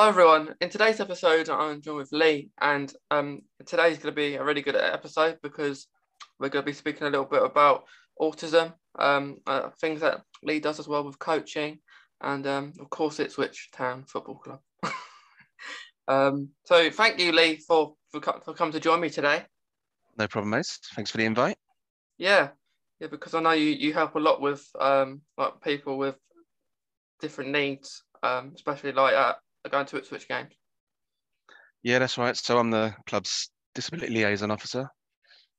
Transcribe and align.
Hello, 0.00 0.08
everyone. 0.08 0.54
In 0.62 0.70
today's 0.70 0.98
episode, 0.98 1.50
I'm 1.50 1.82
joined 1.82 1.98
with 1.98 2.10
Lee, 2.10 2.48
and 2.58 2.90
um, 3.10 3.42
today's 3.66 3.98
going 3.98 4.10
to 4.14 4.16
be 4.16 4.36
a 4.36 4.42
really 4.42 4.62
good 4.62 4.74
episode 4.74 5.36
because 5.42 5.88
we're 6.38 6.48
going 6.48 6.64
to 6.64 6.70
be 6.70 6.72
speaking 6.72 7.06
a 7.06 7.10
little 7.10 7.26
bit 7.26 7.42
about 7.42 7.84
autism, 8.18 8.72
um, 8.98 9.36
uh, 9.46 9.68
things 9.78 10.00
that 10.00 10.22
Lee 10.42 10.58
does 10.58 10.80
as 10.80 10.88
well 10.88 11.04
with 11.04 11.18
coaching, 11.18 11.80
and 12.22 12.46
um, 12.46 12.72
of 12.80 12.88
course, 12.88 13.20
Ipswich 13.20 13.68
Town 13.74 14.04
Football 14.04 14.36
Club. 14.36 14.60
um, 16.08 16.48
so, 16.64 16.90
thank 16.90 17.20
you, 17.20 17.32
Lee, 17.32 17.56
for, 17.56 17.92
for 18.10 18.22
for 18.42 18.54
coming 18.54 18.72
to 18.72 18.80
join 18.80 19.02
me 19.02 19.10
today. 19.10 19.44
No 20.16 20.26
problem, 20.26 20.48
mate. 20.48 20.78
Thanks 20.94 21.10
for 21.10 21.18
the 21.18 21.26
invite. 21.26 21.58
Yeah, 22.16 22.48
yeah, 23.00 23.08
because 23.08 23.34
I 23.34 23.40
know 23.42 23.52
you, 23.52 23.66
you 23.66 23.92
help 23.92 24.14
a 24.14 24.18
lot 24.18 24.40
with 24.40 24.66
um, 24.80 25.20
like 25.36 25.60
people 25.60 25.98
with 25.98 26.16
different 27.20 27.50
needs, 27.50 28.02
um, 28.22 28.52
especially 28.54 28.92
like 28.92 29.12
at 29.12 29.36
going 29.68 29.86
to 29.86 29.96
Ipswich 29.96 30.28
games. 30.28 30.54
Yeah, 31.82 31.98
that's 31.98 32.18
right. 32.18 32.36
So 32.36 32.58
I'm 32.58 32.70
the 32.70 32.94
club's 33.06 33.50
disability 33.74 34.14
liaison 34.14 34.50
officer. 34.50 34.88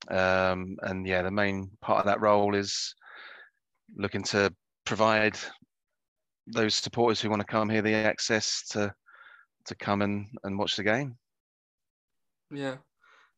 Um, 0.09 0.77
and 0.81 1.05
yeah, 1.05 1.21
the 1.21 1.31
main 1.31 1.71
part 1.81 1.99
of 1.99 2.05
that 2.05 2.21
role 2.21 2.55
is 2.55 2.95
looking 3.95 4.23
to 4.23 4.53
provide 4.85 5.37
those 6.47 6.75
supporters 6.75 7.21
who 7.21 7.29
want 7.29 7.41
to 7.41 7.45
come 7.45 7.69
here 7.69 7.81
the 7.81 7.93
access 7.93 8.67
to 8.69 8.93
to 9.65 9.75
come 9.75 10.01
and, 10.01 10.27
and 10.43 10.57
watch 10.57 10.75
the 10.75 10.83
game. 10.83 11.15
Yeah, 12.49 12.77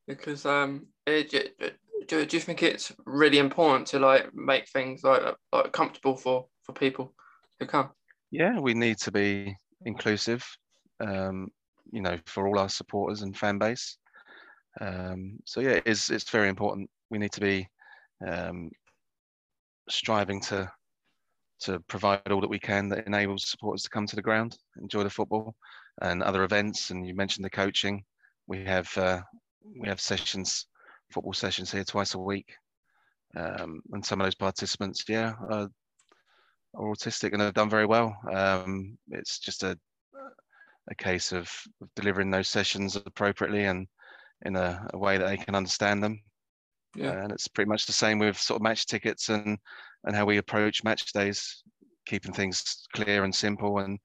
because 0.07 0.45
um, 0.45 0.87
it, 1.05 1.33
it, 1.33 1.75
do, 2.07 2.25
do 2.25 2.37
you 2.37 2.41
think 2.41 2.63
it's 2.63 2.93
really 3.05 3.39
important 3.39 3.87
to 3.87 3.99
like 3.99 4.33
make 4.33 4.69
things 4.69 5.03
like 5.03 5.21
like 5.51 5.71
comfortable 5.73 6.15
for 6.15 6.47
for 6.63 6.73
people 6.73 7.13
who 7.59 7.65
come? 7.65 7.89
Yeah, 8.31 8.59
we 8.59 8.73
need 8.73 8.97
to 8.99 9.11
be 9.11 9.55
inclusive, 9.85 10.45
um, 10.99 11.49
you 11.91 12.01
know, 12.01 12.17
for 12.25 12.47
all 12.47 12.59
our 12.59 12.69
supporters 12.69 13.21
and 13.21 13.37
fan 13.37 13.57
base. 13.57 13.97
Um, 14.81 15.39
so 15.45 15.59
yeah, 15.59 15.79
it's 15.85 16.09
it's 16.09 16.29
very 16.29 16.49
important. 16.49 16.89
We 17.09 17.19
need 17.19 17.31
to 17.33 17.41
be 17.41 17.67
um, 18.25 18.71
striving 19.89 20.41
to 20.41 20.71
to 21.61 21.79
provide 21.87 22.31
all 22.31 22.41
that 22.41 22.49
we 22.49 22.59
can 22.59 22.89
that 22.89 23.07
enables 23.07 23.49
supporters 23.49 23.83
to 23.83 23.89
come 23.89 24.05
to 24.07 24.15
the 24.15 24.21
ground, 24.21 24.57
enjoy 24.81 25.03
the 25.03 25.09
football, 25.09 25.55
and 26.01 26.23
other 26.23 26.43
events. 26.43 26.89
And 26.89 27.05
you 27.07 27.15
mentioned 27.15 27.45
the 27.45 27.49
coaching. 27.49 28.03
We 28.47 28.63
have 28.65 28.89
uh, 28.97 29.21
we 29.79 29.87
have 29.87 30.01
sessions, 30.01 30.67
football 31.11 31.33
sessions 31.33 31.71
here 31.71 31.83
twice 31.83 32.15
a 32.15 32.19
week, 32.19 32.53
um, 33.35 33.81
and 33.91 34.05
some 34.05 34.19
of 34.19 34.25
those 34.25 34.35
participants, 34.35 35.05
yeah, 35.07 35.33
are 36.75 36.85
autistic 36.85 37.33
and 37.33 37.41
have 37.41 37.53
done 37.53 37.69
very 37.69 37.85
well. 37.85 38.15
Um, 38.31 38.97
it's 39.09 39.39
just 39.39 39.63
a 39.63 39.77
a 40.89 40.95
case 40.95 41.31
of, 41.31 41.49
delivering 41.95 42.31
those 42.31 42.49
sessions 42.49 42.95
appropriately 42.95 43.65
and 43.65 43.87
in 44.45 44.55
a, 44.55 44.85
a, 44.93 44.97
way 44.97 45.17
that 45.17 45.27
they 45.27 45.37
can 45.37 45.55
understand 45.55 46.03
them. 46.03 46.21
Yeah. 46.95 47.11
And 47.11 47.31
it's 47.31 47.47
pretty 47.47 47.69
much 47.69 47.85
the 47.85 47.93
same 47.93 48.19
with 48.19 48.37
sort 48.37 48.57
of 48.57 48.63
match 48.63 48.85
tickets 48.85 49.29
and 49.29 49.57
and 50.05 50.15
how 50.15 50.25
we 50.25 50.37
approach 50.37 50.83
match 50.83 51.11
days, 51.13 51.63
keeping 52.05 52.33
things 52.33 52.85
clear 52.93 53.23
and 53.23 53.33
simple 53.33 53.79
and 53.79 53.97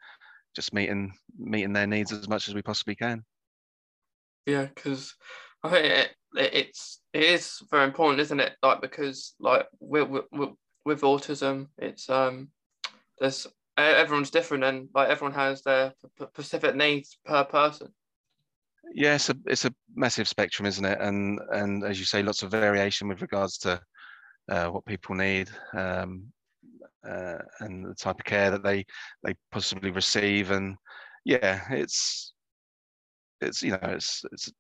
just 0.54 0.72
meeting 0.72 1.12
meeting 1.36 1.72
their 1.72 1.86
needs 1.86 2.12
as 2.12 2.28
much 2.28 2.48
as 2.48 2.54
we 2.54 2.62
possibly 2.62 2.94
can. 2.94 3.24
Yeah, 4.46 4.66
because 4.74 5.14
I 5.64 5.70
think 5.70 5.86
it, 5.86 6.10
it, 6.36 6.54
it's 6.54 7.00
it 7.12 7.24
is 7.24 7.60
very 7.70 7.84
important, 7.84 8.20
isn't 8.20 8.40
it? 8.40 8.54
Like 8.62 8.80
because 8.80 9.34
like 9.40 9.66
with 9.80 10.08
with, 10.08 10.50
with 10.84 11.00
autism, 11.02 11.66
it's 11.78 12.08
um 12.08 12.48
there's 13.20 13.46
everyone's 13.76 14.30
different 14.30 14.64
and 14.64 14.88
like 14.94 15.08
everyone 15.08 15.34
has 15.34 15.62
their 15.62 15.92
specific 16.32 16.74
needs 16.74 17.18
per 17.24 17.44
person. 17.44 17.88
Yeah 18.92 19.14
it's 19.14 19.28
a 19.28 19.36
it's 19.46 19.64
a 19.64 19.74
massive 19.94 20.28
spectrum 20.28 20.66
isn't 20.66 20.84
it? 20.84 20.98
And 21.00 21.40
and 21.52 21.84
as 21.84 21.98
you 21.98 22.04
say 22.04 22.22
lots 22.22 22.42
of 22.42 22.50
variation 22.50 23.08
with 23.08 23.22
regards 23.22 23.58
to 23.58 23.80
uh, 24.50 24.68
what 24.68 24.84
people 24.86 25.14
need 25.14 25.48
um, 25.76 26.24
uh, 27.08 27.38
and 27.60 27.84
the 27.84 27.94
type 27.94 28.18
of 28.18 28.24
care 28.24 28.50
that 28.50 28.62
they 28.62 28.84
they 29.24 29.34
possibly 29.52 29.90
receive. 29.90 30.50
And 30.50 30.76
yeah 31.24 31.62
it's 31.70 32.32
it's 33.40 33.62
you 33.62 33.72
know 33.72 33.78
it's 33.82 34.24
it's 34.32 34.50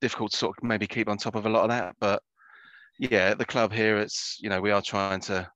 difficult 0.00 0.32
to 0.32 0.36
sort 0.36 0.56
of 0.58 0.64
maybe 0.64 0.86
keep 0.86 1.08
on 1.08 1.16
top 1.16 1.36
of 1.36 1.46
a 1.46 1.50
lot 1.50 1.64
of 1.64 1.70
that. 1.70 1.94
But 2.00 2.22
yeah 2.98 3.34
the 3.34 3.44
club 3.44 3.72
here 3.72 3.98
it's 3.98 4.38
you 4.40 4.48
know 4.48 4.60
we 4.60 4.70
are 4.70 4.82
trying 4.82 5.20
to 5.20 5.48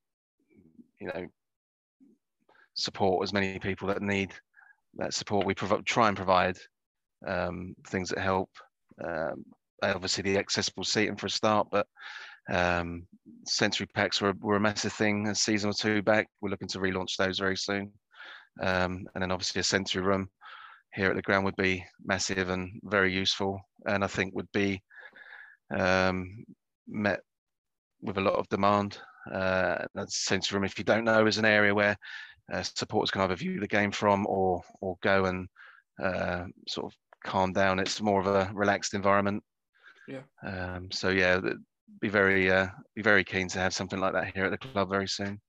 you 0.99 1.07
know 1.07 1.27
support 2.81 3.23
as 3.23 3.33
many 3.33 3.59
people 3.59 3.87
that 3.87 4.01
need 4.01 4.33
that 4.95 5.13
support. 5.13 5.45
We 5.45 5.55
provide, 5.55 5.85
try 5.85 6.07
and 6.07 6.17
provide 6.17 6.57
um, 7.25 7.75
things 7.87 8.09
that 8.09 8.19
help. 8.19 8.49
Um, 9.03 9.45
obviously, 9.83 10.23
the 10.23 10.37
accessible 10.37 10.83
seating 10.83 11.15
for 11.15 11.27
a 11.27 11.29
start, 11.29 11.67
but 11.71 11.87
um, 12.51 13.07
sensory 13.45 13.87
packs 13.93 14.21
were, 14.21 14.33
were 14.41 14.57
a 14.57 14.59
massive 14.59 14.93
thing 14.93 15.27
a 15.27 15.35
season 15.35 15.69
or 15.69 15.73
two 15.73 16.01
back. 16.01 16.27
We're 16.41 16.49
looking 16.49 16.67
to 16.69 16.79
relaunch 16.79 17.15
those 17.17 17.39
very 17.39 17.57
soon. 17.57 17.91
Um, 18.61 19.07
and 19.13 19.21
then 19.21 19.31
obviously 19.31 19.61
a 19.61 19.63
sensory 19.63 20.01
room 20.03 20.29
here 20.93 21.09
at 21.09 21.15
the 21.15 21.21
ground 21.21 21.45
would 21.45 21.55
be 21.55 21.85
massive 22.03 22.49
and 22.49 22.79
very 22.83 23.13
useful, 23.13 23.59
and 23.85 24.03
I 24.03 24.07
think 24.07 24.35
would 24.35 24.51
be 24.51 24.81
um, 25.75 26.43
met 26.87 27.21
with 28.01 28.17
a 28.17 28.21
lot 28.21 28.33
of 28.33 28.49
demand. 28.49 28.99
Uh, 29.31 29.85
that 29.93 30.11
sensory 30.11 30.57
room, 30.57 30.65
if 30.65 30.77
you 30.77 30.83
don't 30.83 31.05
know, 31.05 31.27
is 31.27 31.37
an 31.37 31.45
area 31.45 31.73
where 31.73 31.95
uh, 32.51 32.63
supporters 32.63 33.11
can 33.11 33.21
either 33.21 33.35
view 33.35 33.59
the 33.59 33.67
game 33.67 33.91
from 33.91 34.25
or 34.27 34.61
or 34.81 34.97
go 35.01 35.25
and 35.25 35.47
uh, 36.01 36.45
sort 36.67 36.91
of 36.91 36.97
calm 37.23 37.53
down. 37.53 37.79
It's 37.79 38.01
more 38.01 38.19
of 38.19 38.27
a 38.27 38.51
relaxed 38.53 38.93
environment. 38.93 39.43
Yeah. 40.07 40.21
Um, 40.43 40.91
so 40.91 41.09
yeah, 41.09 41.39
be 41.99 42.09
very 42.09 42.51
uh, 42.51 42.67
be 42.95 43.01
very 43.01 43.23
keen 43.23 43.47
to 43.49 43.59
have 43.59 43.73
something 43.73 43.99
like 43.99 44.13
that 44.13 44.33
here 44.33 44.45
at 44.45 44.51
the 44.51 44.57
club 44.57 44.89
very 44.89 45.07
soon. 45.07 45.39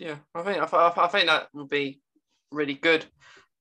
Yeah, 0.00 0.16
I 0.34 0.42
think 0.42 0.58
I, 0.58 0.92
I 0.96 1.08
think 1.08 1.26
that 1.26 1.48
would 1.54 1.68
be 1.68 2.00
really 2.50 2.74
good 2.74 3.06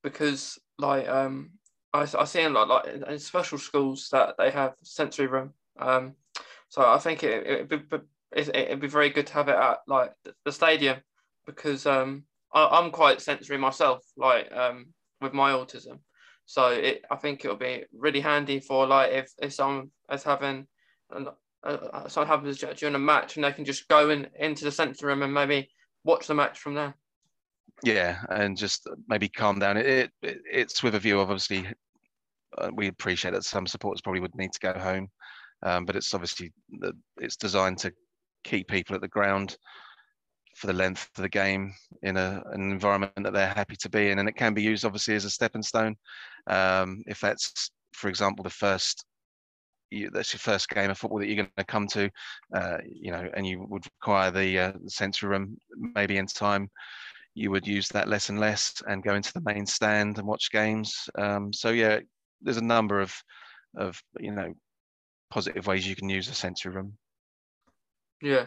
because 0.03 0.59
like 0.77 1.07
um 1.07 1.51
I, 1.93 2.07
I 2.17 2.25
see 2.25 2.41
in 2.41 2.53
like, 2.53 2.67
like 2.67 2.87
in 3.07 3.19
special 3.19 3.57
schools 3.57 4.09
that 4.11 4.35
they 4.37 4.49
have 4.51 4.73
sensory 4.83 5.27
room. 5.27 5.53
Um, 5.79 6.15
so 6.69 6.81
I 6.81 6.97
think 6.99 7.23
it 7.23 7.45
it'd 7.45 7.69
be, 7.69 7.97
it'd 8.35 8.79
be 8.79 8.87
very 8.87 9.09
good 9.09 9.27
to 9.27 9.33
have 9.33 9.49
it 9.49 9.55
at 9.55 9.79
like 9.87 10.13
the 10.45 10.51
stadium 10.51 10.97
because 11.45 11.85
um 11.85 12.23
I, 12.53 12.79
am 12.79 12.91
quite 12.91 13.21
sensory 13.21 13.57
myself, 13.57 14.03
like 14.17 14.51
um, 14.51 14.87
with 15.21 15.33
my 15.33 15.51
autism. 15.51 15.99
So 16.45 16.67
it, 16.67 17.03
I 17.09 17.15
think 17.15 17.45
it'll 17.45 17.57
be 17.57 17.85
really 17.93 18.19
handy 18.19 18.59
for 18.59 18.85
like 18.85 19.11
if, 19.11 19.31
if 19.41 19.53
someone 19.53 19.91
is 20.11 20.23
having 20.23 20.67
uh, 21.13 21.31
uh, 21.63 22.07
something 22.07 22.27
happens 22.27 22.63
during 22.77 22.95
a 22.95 22.99
match 22.99 23.35
and 23.35 23.45
they 23.45 23.51
can 23.51 23.65
just 23.65 23.87
go 23.87 24.09
in 24.09 24.27
into 24.37 24.65
the 24.65 24.71
sensory 24.71 25.09
room 25.09 25.21
and 25.21 25.33
maybe 25.33 25.69
watch 26.03 26.27
the 26.27 26.33
match 26.33 26.59
from 26.59 26.73
there. 26.73 26.95
Yeah, 27.83 28.19
and 28.29 28.57
just 28.57 28.87
maybe 29.07 29.29
calm 29.29 29.59
down. 29.59 29.77
It, 29.77 30.11
it 30.21 30.41
it's 30.51 30.83
with 30.83 30.95
a 30.95 30.99
view 30.99 31.19
of 31.19 31.29
obviously 31.29 31.67
uh, 32.57 32.69
we 32.73 32.87
appreciate 32.87 33.31
that 33.31 33.43
some 33.43 33.67
supporters 33.67 34.01
probably 34.01 34.21
would 34.21 34.35
need 34.35 34.51
to 34.53 34.59
go 34.59 34.77
home, 34.77 35.07
um, 35.63 35.85
but 35.85 35.95
it's 35.95 36.13
obviously 36.13 36.51
it's 37.17 37.37
designed 37.37 37.77
to 37.79 37.93
keep 38.43 38.67
people 38.67 38.95
at 38.95 39.01
the 39.01 39.07
ground 39.07 39.55
for 40.61 40.67
the 40.67 40.73
length 40.73 41.09
of 41.17 41.23
the 41.23 41.29
game 41.29 41.73
in 42.03 42.17
a, 42.17 42.43
an 42.51 42.71
environment 42.71 43.11
that 43.23 43.33
they're 43.33 43.47
happy 43.47 43.75
to 43.75 43.89
be 43.89 44.11
in. 44.11 44.19
And 44.19 44.29
it 44.29 44.35
can 44.35 44.53
be 44.53 44.61
used 44.61 44.85
obviously 44.85 45.15
as 45.15 45.25
a 45.25 45.29
stepping 45.29 45.63
stone. 45.63 45.95
Um, 46.45 47.01
if 47.07 47.19
that's, 47.19 47.71
for 47.93 48.09
example, 48.09 48.43
the 48.43 48.51
first 48.51 49.03
you, 49.89 50.11
that's 50.13 50.33
your 50.33 50.39
first 50.39 50.69
game 50.69 50.91
of 50.91 50.99
football 50.99 51.17
that 51.17 51.25
you're 51.25 51.35
going 51.35 51.49
to 51.57 51.63
come 51.63 51.87
to, 51.87 52.11
uh, 52.55 52.77
you 52.87 53.11
know, 53.11 53.27
and 53.33 53.47
you 53.47 53.65
would 53.69 53.83
require 53.99 54.29
the, 54.29 54.59
uh, 54.59 54.71
the 54.83 54.89
sensory 54.91 55.29
room 55.29 55.57
maybe 55.95 56.17
in 56.17 56.27
time, 56.27 56.69
you 57.33 57.49
would 57.49 57.65
use 57.65 57.89
that 57.89 58.07
less 58.07 58.29
and 58.29 58.39
less 58.39 58.83
and 58.87 59.03
go 59.03 59.15
into 59.15 59.33
the 59.33 59.41
main 59.41 59.65
stand 59.65 60.19
and 60.19 60.27
watch 60.27 60.51
games. 60.51 61.09
Um, 61.17 61.51
so 61.51 61.71
yeah, 61.71 61.99
there's 62.39 62.57
a 62.57 62.63
number 62.63 63.01
of, 63.01 63.13
of 63.75 63.99
you 64.19 64.31
know, 64.31 64.53
positive 65.31 65.65
ways 65.65 65.87
you 65.87 65.95
can 65.95 66.07
use 66.07 66.29
a 66.29 66.35
sensory 66.35 66.71
room. 66.71 66.93
Yeah, 68.21 68.45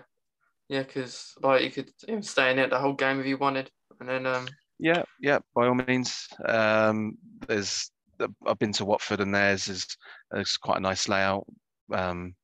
yeah, 0.69 0.83
because 0.83 1.35
like 1.43 1.63
you 1.63 1.71
could 1.71 1.91
even 2.09 2.23
stay 2.23 2.51
in 2.51 2.59
it 2.59 2.71
the 2.71 2.79
whole 2.79 2.93
game 2.93 3.21
if 3.21 3.27
you 3.27 3.37
wanted, 3.37 3.71
and 4.01 4.09
then 4.09 4.27
um. 4.27 4.47
Yeah, 4.79 5.05
yeah, 5.21 5.39
by 5.55 5.67
all 5.67 5.75
means. 5.75 6.29
Um, 6.45 7.17
there's 7.47 7.91
I've 8.47 8.59
been 8.59 8.73
to 8.73 8.85
Watford, 8.85 9.21
and 9.21 9.35
theirs 9.35 9.69
is 9.69 9.87
it's 10.33 10.57
quite 10.57 10.79
a 10.79 10.81
nice 10.81 11.09
layout. 11.09 11.47
Um, 11.93 12.35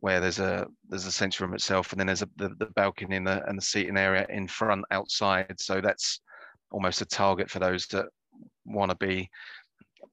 where 0.00 0.20
there's 0.20 0.38
a 0.38 0.66
there's 0.88 1.06
a 1.06 1.12
sensory 1.12 1.46
room 1.46 1.54
itself, 1.54 1.92
and 1.92 2.00
then 2.00 2.06
there's 2.06 2.22
a, 2.22 2.28
the, 2.36 2.50
the 2.58 2.66
balcony 2.74 3.16
and 3.16 3.26
the 3.26 3.42
and 3.46 3.56
the 3.56 3.62
seating 3.62 3.96
area 3.96 4.26
in 4.28 4.46
front 4.46 4.84
outside. 4.90 5.54
So 5.58 5.80
that's 5.80 6.20
almost 6.70 7.00
a 7.00 7.06
target 7.06 7.50
for 7.50 7.58
those 7.58 7.86
that 7.86 8.06
want 8.64 8.90
to 8.90 8.96
be 8.96 9.30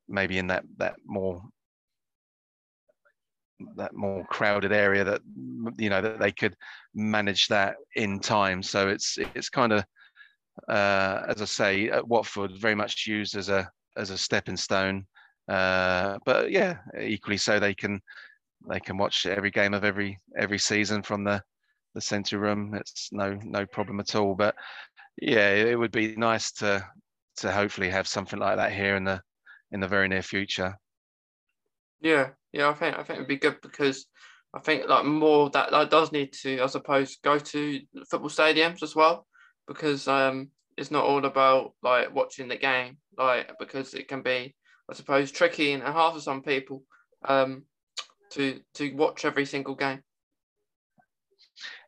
maybe 0.07 0.37
in 0.37 0.47
that 0.47 0.63
that 0.77 0.95
more 1.05 1.41
that 3.75 3.93
more 3.93 4.25
crowded 4.25 4.71
area 4.71 5.03
that 5.03 5.21
you 5.77 5.89
know 5.89 6.01
that 6.01 6.19
they 6.19 6.31
could 6.31 6.55
manage 6.93 7.47
that 7.47 7.75
in 7.95 8.19
time. 8.19 8.63
So 8.63 8.87
it's 8.89 9.17
it's 9.35 9.49
kind 9.49 9.73
of 9.73 9.85
uh, 10.69 11.23
as 11.27 11.41
I 11.41 11.45
say 11.45 11.89
at 11.89 12.07
Watford 12.07 12.51
very 12.59 12.75
much 12.75 13.07
used 13.07 13.35
as 13.35 13.49
a 13.49 13.69
as 13.97 14.09
a 14.09 14.17
stepping 14.17 14.57
stone. 14.57 15.05
Uh, 15.47 16.17
but 16.25 16.51
yeah, 16.51 16.77
equally 16.99 17.37
so 17.37 17.59
they 17.59 17.73
can 17.73 18.01
they 18.69 18.79
can 18.79 18.97
watch 18.97 19.25
every 19.25 19.51
game 19.51 19.73
of 19.73 19.83
every 19.83 20.19
every 20.37 20.59
season 20.59 21.01
from 21.01 21.23
the 21.23 21.41
the 21.95 22.01
sensory 22.01 22.39
Room. 22.39 22.73
It's 22.75 23.09
no 23.11 23.37
no 23.43 23.65
problem 23.65 23.99
at 23.99 24.15
all. 24.15 24.35
But 24.35 24.55
yeah, 25.21 25.49
it 25.49 25.77
would 25.77 25.91
be 25.91 26.15
nice 26.15 26.51
to 26.53 26.85
to 27.37 27.51
hopefully 27.51 27.89
have 27.89 28.07
something 28.07 28.39
like 28.39 28.57
that 28.57 28.71
here 28.71 28.95
in 28.95 29.03
the 29.03 29.21
in 29.71 29.79
the 29.79 29.87
very 29.87 30.07
near 30.07 30.21
future. 30.21 30.77
Yeah, 32.01 32.29
yeah, 32.51 32.69
I 32.69 32.73
think 32.73 32.97
I 32.97 33.03
think 33.03 33.17
it'd 33.17 33.27
be 33.27 33.37
good 33.37 33.61
because 33.61 34.07
I 34.53 34.59
think 34.59 34.87
like 34.87 35.05
more 35.05 35.49
that 35.51 35.71
that 35.71 35.89
does 35.91 36.11
need 36.11 36.33
to, 36.41 36.61
I 36.61 36.67
suppose, 36.67 37.17
go 37.23 37.37
to 37.39 37.79
football 38.09 38.29
stadiums 38.29 38.83
as 38.83 38.95
well 38.95 39.27
because 39.67 40.07
um 40.07 40.49
it's 40.77 40.91
not 40.91 41.05
all 41.05 41.25
about 41.25 41.73
like 41.83 42.13
watching 42.13 42.47
the 42.47 42.57
game, 42.57 42.97
like 43.17 43.51
because 43.59 43.93
it 43.93 44.07
can 44.07 44.21
be, 44.21 44.55
I 44.89 44.93
suppose, 44.93 45.31
tricky 45.31 45.73
and 45.73 45.83
hard 45.83 46.15
for 46.15 46.19
some 46.21 46.41
people 46.41 46.83
um 47.25 47.63
to 48.31 48.59
to 48.75 48.93
watch 48.95 49.25
every 49.25 49.45
single 49.45 49.75
game. 49.75 50.01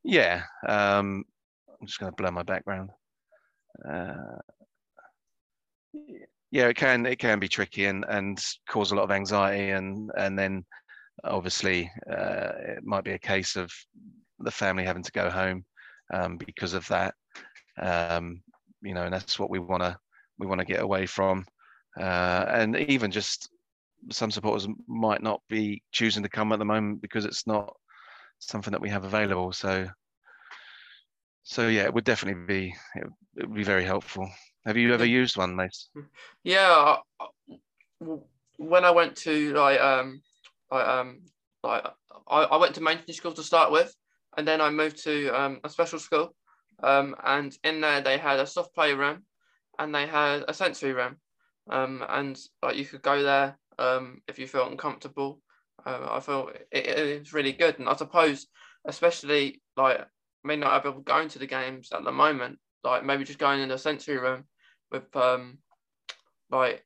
Yeah, 0.04 0.44
um, 0.68 1.24
I'm 1.80 1.88
just 1.88 2.00
going 2.00 2.12
to 2.12 2.16
blow 2.16 2.32
my 2.32 2.44
background. 2.44 2.90
Uh, 3.88 4.40
yeah, 5.94 6.26
it 6.54 6.76
can 6.76 7.06
it 7.06 7.18
can 7.20 7.40
be 7.40 7.48
tricky 7.48 7.86
and 7.86 8.06
and 8.08 8.44
cause 8.70 8.92
a 8.92 8.96
lot 8.96 9.04
of 9.04 9.12
anxiety 9.12 9.72
and 9.72 10.12
and 10.18 10.38
then 10.38 10.64
obviously 11.24 11.92
uh, 12.10 12.52
it 12.60 12.84
might 12.84 13.04
be 13.04 13.12
a 13.12 13.20
case 13.20 13.56
of 13.56 13.72
the 14.40 14.52
family 14.52 14.84
having 14.84 15.04
to 15.04 15.12
go 15.12 15.30
home 15.30 15.66
um, 16.14 16.38
because 16.38 16.74
of 16.74 16.88
that. 16.88 17.14
Um, 17.80 18.42
you 18.82 18.94
know, 18.94 19.04
and 19.04 19.14
that's 19.14 19.40
what 19.40 19.50
we 19.50 19.60
want 19.60 19.84
to 19.84 19.98
we 20.38 20.48
want 20.48 20.60
to 20.60 20.66
get 20.66 20.82
away 20.82 21.06
from. 21.06 21.46
Uh, 22.00 22.46
and 22.50 22.76
even 22.78 23.12
just 23.12 23.50
some 24.12 24.32
supporters 24.32 24.68
might 24.88 25.22
not 25.22 25.42
be 25.50 25.82
choosing 25.92 26.24
to 26.24 26.30
come 26.30 26.52
at 26.52 26.60
the 26.60 26.66
moment 26.66 27.02
because 27.02 27.26
it's 27.26 27.48
not 27.48 27.74
something 28.40 28.72
that 28.72 28.82
we 28.82 28.90
have 28.90 29.06
available. 29.06 29.54
So, 29.54 29.88
so 31.44 31.68
yeah, 31.68 31.84
it 31.84 31.94
would 31.94 32.04
definitely 32.04 32.46
be 32.46 32.76
it, 32.96 33.08
would 33.38 33.56
be 33.56 33.64
very 33.64 33.84
helpful. 33.84 34.30
Have 34.66 34.78
you 34.78 34.94
ever 34.94 35.06
used 35.06 35.36
one, 35.38 35.56
Mace? 35.56 35.90
Yeah, 36.44 36.98
when 38.58 38.86
I 38.86 38.92
went 38.92 39.18
to 39.18 39.54
like 39.54 39.80
um 39.80 40.22
like 40.72 40.88
um 40.88 41.22
like 41.64 41.86
I, 42.28 42.44
I 42.44 42.58
went 42.58 42.76
to 42.76 42.82
mainstream 42.82 43.16
school 43.16 43.34
to 43.34 43.44
start 43.44 43.72
with, 43.72 43.94
and 44.38 44.48
then 44.48 44.62
I 44.62 44.70
moved 44.70 45.04
to 45.04 45.30
um 45.30 45.60
a 45.64 45.70
special 45.70 46.00
school, 46.00 46.36
um 46.82 47.16
and 47.24 47.58
in 47.64 47.82
there 47.82 48.02
they 48.02 48.18
had 48.18 48.40
a 48.40 48.48
soft 48.48 48.74
play 48.74 48.94
room, 48.94 49.24
and 49.80 49.94
they 49.94 50.08
had 50.08 50.46
a 50.48 50.54
sensory 50.54 50.94
room, 50.94 51.18
um 51.70 52.04
and 52.08 52.40
like 52.62 52.78
you 52.78 52.86
could 52.86 53.02
go 53.02 53.22
there 53.22 53.58
um 53.80 54.22
if 54.28 54.40
you 54.40 54.48
felt 54.48 54.72
uncomfortable. 54.72 55.42
Um, 55.86 56.08
I 56.10 56.20
felt 56.22 56.56
it, 56.72 56.88
it 56.88 57.20
was 57.20 57.34
really 57.34 57.52
good, 57.52 57.80
and 57.80 57.90
I 57.90 57.96
suppose 57.96 58.48
especially 58.86 59.62
like 59.76 60.06
may 60.46 60.56
not 60.56 60.72
have 60.72 60.84
people 60.84 61.02
going 61.02 61.28
to 61.30 61.40
the 61.40 61.48
games 61.48 61.90
at 61.92 62.04
the 62.06 62.12
moment, 62.12 62.60
like 62.84 63.04
maybe 63.04 63.26
just 63.26 63.40
going 63.40 63.62
in 63.62 63.70
the 63.70 63.78
sensory 63.78 64.18
room 64.18 64.46
with 64.92 65.16
um 65.16 65.58
like 66.50 66.86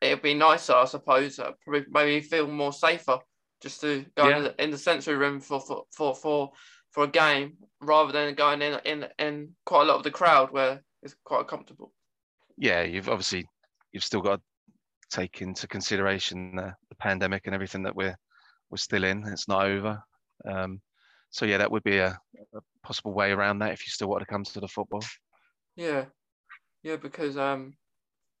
it'd 0.00 0.22
be 0.22 0.34
nicer, 0.34 0.74
I 0.74 0.84
suppose, 0.84 1.38
uh, 1.38 1.52
probably 1.64 1.86
maybe 1.90 2.20
feel 2.20 2.46
more 2.46 2.72
safer 2.72 3.18
just 3.60 3.80
to 3.80 4.04
go 4.16 4.28
yeah. 4.28 4.36
in, 4.36 4.44
the, 4.44 4.62
in, 4.62 4.70
the, 4.70 4.78
sensory 4.78 5.16
room 5.16 5.40
for, 5.40 5.60
for 5.60 5.84
for 5.90 6.14
for 6.14 6.52
for 6.92 7.04
a 7.04 7.08
game 7.08 7.54
rather 7.80 8.12
than 8.12 8.34
going 8.34 8.62
in 8.62 8.78
in 8.84 9.06
in 9.18 9.48
quite 9.66 9.82
a 9.82 9.84
lot 9.84 9.96
of 9.96 10.04
the 10.04 10.10
crowd 10.10 10.52
where 10.52 10.82
it's 11.02 11.16
quite 11.24 11.48
comfortable. 11.48 11.92
Yeah, 12.56 12.82
you've 12.82 13.08
obviously 13.08 13.46
you've 13.92 14.04
still 14.04 14.20
got 14.20 14.36
to 14.36 14.42
take 15.10 15.42
into 15.42 15.66
consideration 15.66 16.56
the, 16.56 16.74
the 16.88 16.94
pandemic 16.96 17.42
and 17.46 17.54
everything 17.54 17.82
that 17.82 17.96
we're 17.96 18.16
we're 18.70 18.78
still 18.78 19.04
in. 19.04 19.24
It's 19.26 19.48
not 19.48 19.64
over. 19.64 20.02
Um, 20.48 20.80
so 21.30 21.46
yeah, 21.46 21.58
that 21.58 21.70
would 21.70 21.82
be 21.82 21.98
a, 21.98 22.18
a, 22.54 22.60
possible 22.82 23.12
way 23.12 23.32
around 23.32 23.58
that 23.58 23.72
if 23.72 23.86
you 23.86 23.90
still 23.90 24.08
want 24.08 24.20
to 24.20 24.26
come 24.26 24.44
to 24.44 24.60
the 24.60 24.68
football. 24.68 25.02
Yeah, 25.76 26.06
yeah, 26.82 26.96
because 26.96 27.36
um, 27.36 27.74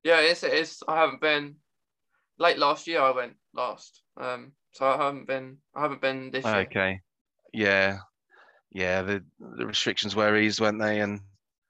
yeah, 0.04 0.20
it's 0.20 0.42
it's. 0.42 0.82
I 0.86 0.96
haven't 0.96 1.20
been 1.20 1.56
late 2.38 2.58
last 2.58 2.86
year. 2.86 3.00
I 3.00 3.10
went 3.10 3.34
last. 3.54 4.02
Um, 4.20 4.52
so 4.72 4.86
I 4.86 4.96
haven't 4.96 5.26
been. 5.26 5.58
I 5.74 5.82
haven't 5.82 6.00
been 6.00 6.30
this 6.30 6.44
year. 6.44 6.56
Okay. 6.56 7.00
Yeah, 7.52 7.98
yeah. 8.70 9.02
The 9.02 9.24
the 9.56 9.66
restrictions 9.66 10.14
were 10.14 10.36
eased, 10.36 10.60
weren't 10.60 10.80
they? 10.80 11.00
And 11.00 11.20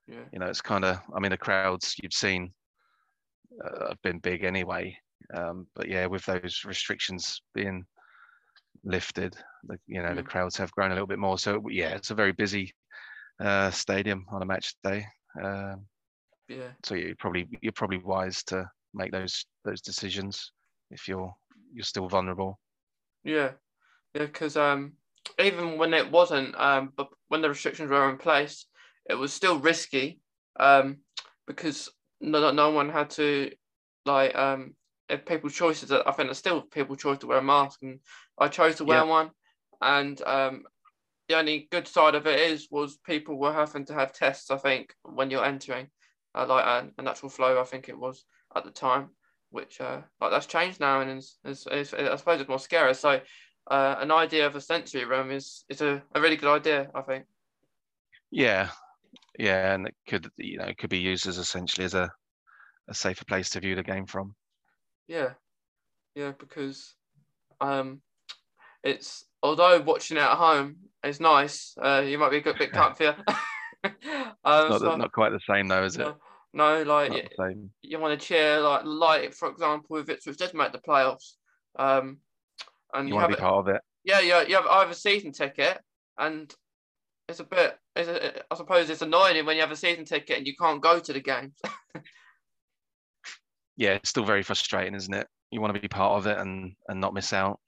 yeah. 0.06 0.24
you 0.32 0.38
know, 0.38 0.46
it's 0.46 0.60
kind 0.60 0.84
of. 0.84 0.98
I 1.14 1.20
mean, 1.20 1.30
the 1.30 1.38
crowds 1.38 1.94
you've 2.02 2.12
seen 2.12 2.52
uh, 3.64 3.88
have 3.88 4.02
been 4.02 4.18
big 4.18 4.44
anyway. 4.44 4.96
Um, 5.34 5.66
but 5.74 5.88
yeah, 5.88 6.06
with 6.06 6.24
those 6.24 6.62
restrictions 6.64 7.42
being 7.54 7.84
lifted, 8.84 9.36
the, 9.64 9.78
you 9.86 10.02
know, 10.02 10.10
mm. 10.10 10.16
the 10.16 10.22
crowds 10.22 10.56
have 10.56 10.72
grown 10.72 10.90
a 10.90 10.94
little 10.94 11.06
bit 11.06 11.18
more. 11.18 11.38
So 11.38 11.62
yeah, 11.68 11.90
it's 11.90 12.10
a 12.10 12.14
very 12.14 12.32
busy 12.32 12.72
uh, 13.40 13.70
stadium 13.70 14.26
on 14.30 14.42
a 14.42 14.46
match 14.46 14.74
day. 14.82 15.06
Um, 15.42 15.86
yeah. 16.48 16.70
So 16.84 16.94
you 16.94 17.14
probably 17.18 17.48
you're 17.60 17.72
probably 17.72 17.98
wise 17.98 18.42
to 18.44 18.68
make 18.94 19.12
those 19.12 19.44
those 19.64 19.80
decisions 19.80 20.52
if 20.90 21.06
you're 21.08 21.32
you're 21.72 21.84
still 21.84 22.08
vulnerable. 22.08 22.58
Yeah, 23.24 23.52
yeah, 24.14 24.26
because 24.26 24.56
um, 24.56 24.92
even 25.38 25.78
when 25.78 25.94
it 25.94 26.10
wasn't 26.10 26.58
um, 26.58 26.92
but 26.96 27.08
when 27.28 27.42
the 27.42 27.48
restrictions 27.48 27.90
were 27.90 28.08
in 28.08 28.16
place, 28.16 28.66
it 29.08 29.14
was 29.14 29.32
still 29.32 29.58
risky 29.58 30.20
um, 30.58 30.98
because 31.46 31.90
no 32.20 32.50
no 32.50 32.70
one 32.70 32.88
had 32.88 33.10
to 33.10 33.50
like 34.06 34.34
um 34.34 34.74
if 35.08 35.24
people's 35.26 35.54
choices. 35.54 35.92
I 35.92 36.10
think 36.12 36.30
it's 36.30 36.38
still 36.38 36.62
people 36.62 36.96
choice 36.96 37.18
to 37.18 37.26
wear 37.26 37.38
a 37.38 37.42
mask, 37.42 37.82
and 37.82 38.00
I 38.38 38.48
chose 38.48 38.76
to 38.76 38.84
wear 38.84 39.04
yeah. 39.04 39.10
one, 39.10 39.30
and 39.80 40.20
um, 40.22 40.62
the 41.28 41.36
only 41.36 41.68
good 41.70 41.86
side 41.86 42.14
of 42.14 42.26
it 42.26 42.40
is 42.40 42.68
was 42.70 42.98
people 43.06 43.38
were 43.38 43.52
having 43.52 43.84
to 43.86 43.94
have 43.94 44.12
tests. 44.12 44.50
I 44.50 44.56
think 44.56 44.94
when 45.02 45.30
you're 45.30 45.44
entering, 45.44 45.88
uh, 46.38 46.46
like 46.46 46.64
a, 46.64 46.88
a, 46.98 47.02
lateral 47.02 47.30
flow. 47.30 47.60
I 47.60 47.64
think 47.64 47.88
it 47.88 47.98
was 47.98 48.24
at 48.54 48.64
the 48.64 48.70
time, 48.70 49.10
which 49.50 49.80
uh, 49.80 50.00
like 50.20 50.30
that's 50.30 50.46
changed 50.46 50.80
now, 50.80 51.00
and 51.00 51.18
is, 51.18 51.38
is, 51.44 51.66
is, 51.70 51.94
I 51.94 52.16
suppose 52.16 52.40
it's 52.40 52.48
more 52.48 52.58
scary. 52.58 52.94
So 52.94 53.20
uh, 53.70 53.96
an 53.98 54.10
idea 54.10 54.46
of 54.46 54.56
a 54.56 54.60
sensory 54.60 55.04
room 55.04 55.30
is 55.30 55.64
is 55.68 55.80
a, 55.80 56.02
a 56.14 56.20
really 56.20 56.36
good 56.36 56.52
idea, 56.54 56.90
I 56.94 57.02
think. 57.02 57.24
Yeah, 58.30 58.70
yeah, 59.38 59.74
and 59.74 59.86
it 59.88 59.94
could 60.06 60.28
you 60.36 60.58
know 60.58 60.64
it 60.64 60.78
could 60.78 60.90
be 60.90 60.98
used 60.98 61.26
as 61.26 61.38
essentially 61.38 61.84
as 61.84 61.94
a 61.94 62.10
a 62.88 62.94
safer 62.94 63.24
place 63.24 63.50
to 63.50 63.60
view 63.60 63.74
the 63.74 63.82
game 63.82 64.06
from. 64.06 64.34
Yeah, 65.06 65.30
yeah, 66.14 66.32
because 66.38 66.94
um, 67.60 68.00
it's 68.82 69.24
although 69.42 69.80
watching 69.80 70.16
it 70.16 70.20
at 70.20 70.36
home 70.36 70.76
is 71.04 71.20
nice, 71.20 71.74
uh, 71.82 72.02
you 72.04 72.18
might 72.18 72.30
be 72.30 72.38
a 72.38 72.54
bit 72.54 72.72
comfier. 72.72 73.16
um, 73.84 74.34
not, 74.44 74.80
so, 74.80 74.96
not 74.96 75.12
quite 75.12 75.30
the 75.30 75.40
same 75.48 75.68
though, 75.68 75.84
is 75.84 75.96
it? 75.96 76.00
No, 76.00 76.16
like 76.54 77.12
you, 77.12 77.70
you, 77.82 77.98
want 77.98 78.18
to 78.18 78.26
cheer 78.26 78.60
like 78.60 78.82
like 78.84 79.34
for 79.34 79.50
example 79.50 79.96
if 79.96 80.08
Ipswich 80.08 80.36
did 80.36 80.54
make 80.54 80.72
the 80.72 80.78
playoffs, 80.78 81.34
um, 81.78 82.18
and 82.94 83.08
you, 83.08 83.14
you 83.14 83.20
want 83.20 83.30
to 83.30 83.36
be 83.36 83.40
part 83.40 83.68
of 83.68 83.74
it. 83.74 83.82
Yeah, 84.04 84.20
yeah, 84.20 84.42
you 84.42 84.56
have 84.56 84.66
I 84.66 84.80
have 84.80 84.90
a 84.90 84.94
season 84.94 85.32
ticket, 85.32 85.78
and 86.18 86.52
it's 87.28 87.40
a 87.40 87.44
bit. 87.44 87.78
It's 87.94 88.08
a, 88.08 88.42
I 88.50 88.56
suppose 88.56 88.88
it's 88.88 89.02
annoying 89.02 89.44
when 89.44 89.56
you 89.56 89.62
have 89.62 89.70
a 89.70 89.76
season 89.76 90.04
ticket 90.04 90.38
and 90.38 90.46
you 90.46 90.54
can't 90.56 90.80
go 90.80 90.98
to 90.98 91.12
the 91.12 91.20
games. 91.20 91.60
yeah, 93.76 93.90
it's 93.90 94.08
still 94.08 94.24
very 94.24 94.42
frustrating, 94.42 94.94
isn't 94.94 95.14
it? 95.14 95.26
You 95.50 95.60
want 95.60 95.74
to 95.74 95.80
be 95.80 95.88
part 95.88 96.18
of 96.18 96.26
it 96.26 96.38
and 96.38 96.74
and 96.88 97.00
not 97.00 97.14
miss 97.14 97.32
out. 97.32 97.60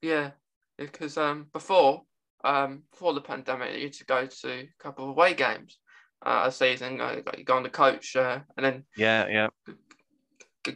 Yeah, 0.00 0.30
because 0.78 1.18
um 1.18 1.46
before 1.52 2.02
um, 2.44 2.82
before 2.90 3.14
the 3.14 3.22
pandemic, 3.22 3.74
you 3.74 3.86
used 3.86 4.00
to 4.00 4.04
go 4.04 4.26
to 4.26 4.50
a 4.50 4.68
couple 4.78 5.04
of 5.04 5.10
away 5.10 5.32
games 5.32 5.78
uh, 6.24 6.44
a 6.46 6.52
season. 6.52 6.96
Go, 6.96 7.22
go 7.44 7.56
on 7.56 7.62
the 7.62 7.70
coach, 7.70 8.16
uh, 8.16 8.40
and 8.56 8.64
then 8.64 8.84
yeah, 8.96 9.28
yeah, 9.28 9.48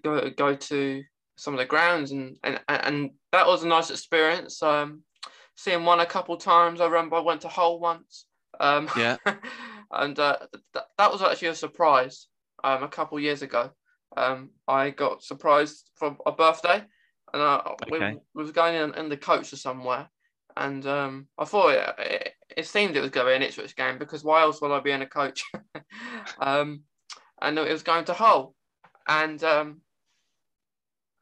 go 0.02 0.30
go 0.30 0.54
to 0.54 1.02
some 1.36 1.54
of 1.54 1.58
the 1.58 1.66
grounds, 1.66 2.12
and 2.12 2.36
and 2.44 2.60
and 2.68 3.10
that 3.32 3.46
was 3.46 3.64
a 3.64 3.68
nice 3.68 3.90
experience. 3.90 4.62
Um, 4.62 5.02
seeing 5.56 5.84
one 5.84 6.00
a 6.00 6.06
couple 6.06 6.36
times. 6.36 6.80
I 6.80 6.86
remember 6.86 7.16
I 7.16 7.20
went 7.20 7.40
to 7.42 7.48
Hull 7.48 7.80
once. 7.80 8.26
Um, 8.60 8.88
yeah, 8.96 9.16
and 9.92 10.18
uh, 10.18 10.38
th- 10.72 10.84
that 10.96 11.12
was 11.12 11.22
actually 11.22 11.48
a 11.48 11.54
surprise. 11.54 12.28
Um, 12.64 12.82
a 12.82 12.88
couple 12.88 13.20
years 13.20 13.42
ago, 13.42 13.70
um, 14.16 14.50
I 14.66 14.90
got 14.90 15.22
surprised 15.22 15.90
for 15.94 16.16
a 16.26 16.32
birthday, 16.32 16.82
and 17.32 17.42
uh, 17.42 17.62
okay. 17.64 17.90
we, 17.90 18.18
we 18.34 18.42
was 18.42 18.50
going 18.50 18.74
in, 18.74 18.94
in 18.94 19.08
the 19.08 19.16
coach 19.16 19.52
or 19.52 19.56
somewhere, 19.56 20.10
and 20.56 20.84
um, 20.86 21.28
I 21.38 21.44
thought 21.44 21.70
it, 21.70 21.94
it, 21.98 22.32
it, 22.56 22.66
seemed 22.66 22.96
it 22.96 23.00
was 23.00 23.10
going 23.10 23.26
to 23.26 23.32
be 23.32 23.36
an 23.36 23.42
Ipswich 23.42 23.76
game 23.76 23.98
because 23.98 24.24
why 24.24 24.42
else 24.42 24.60
will 24.60 24.72
I 24.72 24.80
be 24.80 24.90
in 24.90 25.02
a 25.02 25.06
coach? 25.06 25.44
um, 26.40 26.82
and 27.40 27.58
it 27.58 27.72
was 27.72 27.82
going 27.82 28.04
to 28.06 28.12
Hull, 28.12 28.54
and 29.08 29.42
um, 29.44 29.80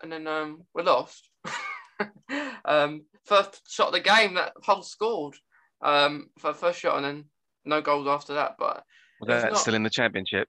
and 0.02 0.12
then 0.12 0.26
um, 0.26 0.62
we 0.74 0.82
lost. 0.82 1.28
um, 2.64 3.04
first 3.24 3.70
shot 3.70 3.88
of 3.88 3.92
the 3.92 4.00
game 4.00 4.34
that 4.34 4.52
Hull 4.62 4.82
scored 4.82 5.34
um, 5.82 6.30
for 6.38 6.54
first 6.54 6.80
shot, 6.80 6.96
and 6.96 7.04
then 7.04 7.24
no 7.64 7.80
goals 7.80 8.06
after 8.06 8.34
that. 8.34 8.56
But 8.58 8.82
was 9.20 9.28
that 9.28 9.52
not... 9.52 9.58
still 9.58 9.74
in 9.74 9.82
the 9.82 9.90
championship? 9.90 10.48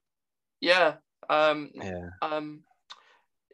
Yeah. 0.60 0.94
Um, 1.28 1.70
yeah. 1.74 2.08
Um, 2.22 2.62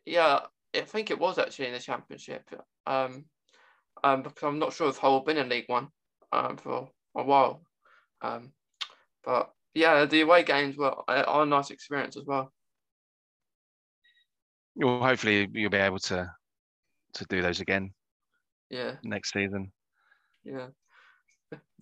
yeah, 0.07 0.41
I 0.75 0.81
think 0.83 1.11
it 1.11 1.19
was 1.19 1.39
actually 1.39 1.67
in 1.67 1.73
the 1.73 1.79
championship. 1.81 2.49
Um, 2.87 3.25
um, 4.03 4.23
because 4.23 4.43
I'm 4.43 4.59
not 4.59 4.73
sure 4.73 4.89
if 4.89 4.99
Hull 4.99 5.19
have 5.19 5.27
been 5.27 5.39
in 5.39 5.49
League 5.49 5.69
One, 5.69 5.89
um, 6.33 6.57
for 6.57 6.89
a 7.17 7.23
while. 7.23 7.63
Um, 8.23 8.53
but 9.25 9.53
yeah, 9.75 10.05
the 10.07 10.23
away 10.23 10.45
games 10.45 10.77
were 10.77 10.95
are 11.09 11.43
a 11.43 11.47
nice 11.47 11.71
experience 11.71 12.17
as 12.17 12.25
well. 12.27 12.53
Well, 14.77 15.01
hopefully 15.01 15.49
you'll 15.53 15.71
be 15.71 15.79
able 15.79 15.99
to 16.01 16.31
to 17.15 17.25
do 17.27 17.43
those 17.43 17.61
again 17.61 17.95
Yeah, 18.71 18.97
next 19.03 19.33
season. 19.33 19.73
yeah. 20.45 20.69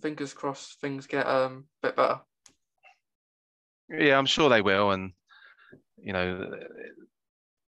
Fingers 0.03 0.35
crossed 0.35 0.81
things 0.81 1.07
get 1.07 1.27
um 1.27 1.69
a 1.83 1.89
bit 1.89 1.97
better. 1.97 2.21
Yeah, 3.89 4.19
I'm 4.19 4.27
sure 4.27 4.49
they 4.49 4.63
will, 4.63 4.91
and 4.93 5.13
you 5.99 6.13
know, 6.13 6.51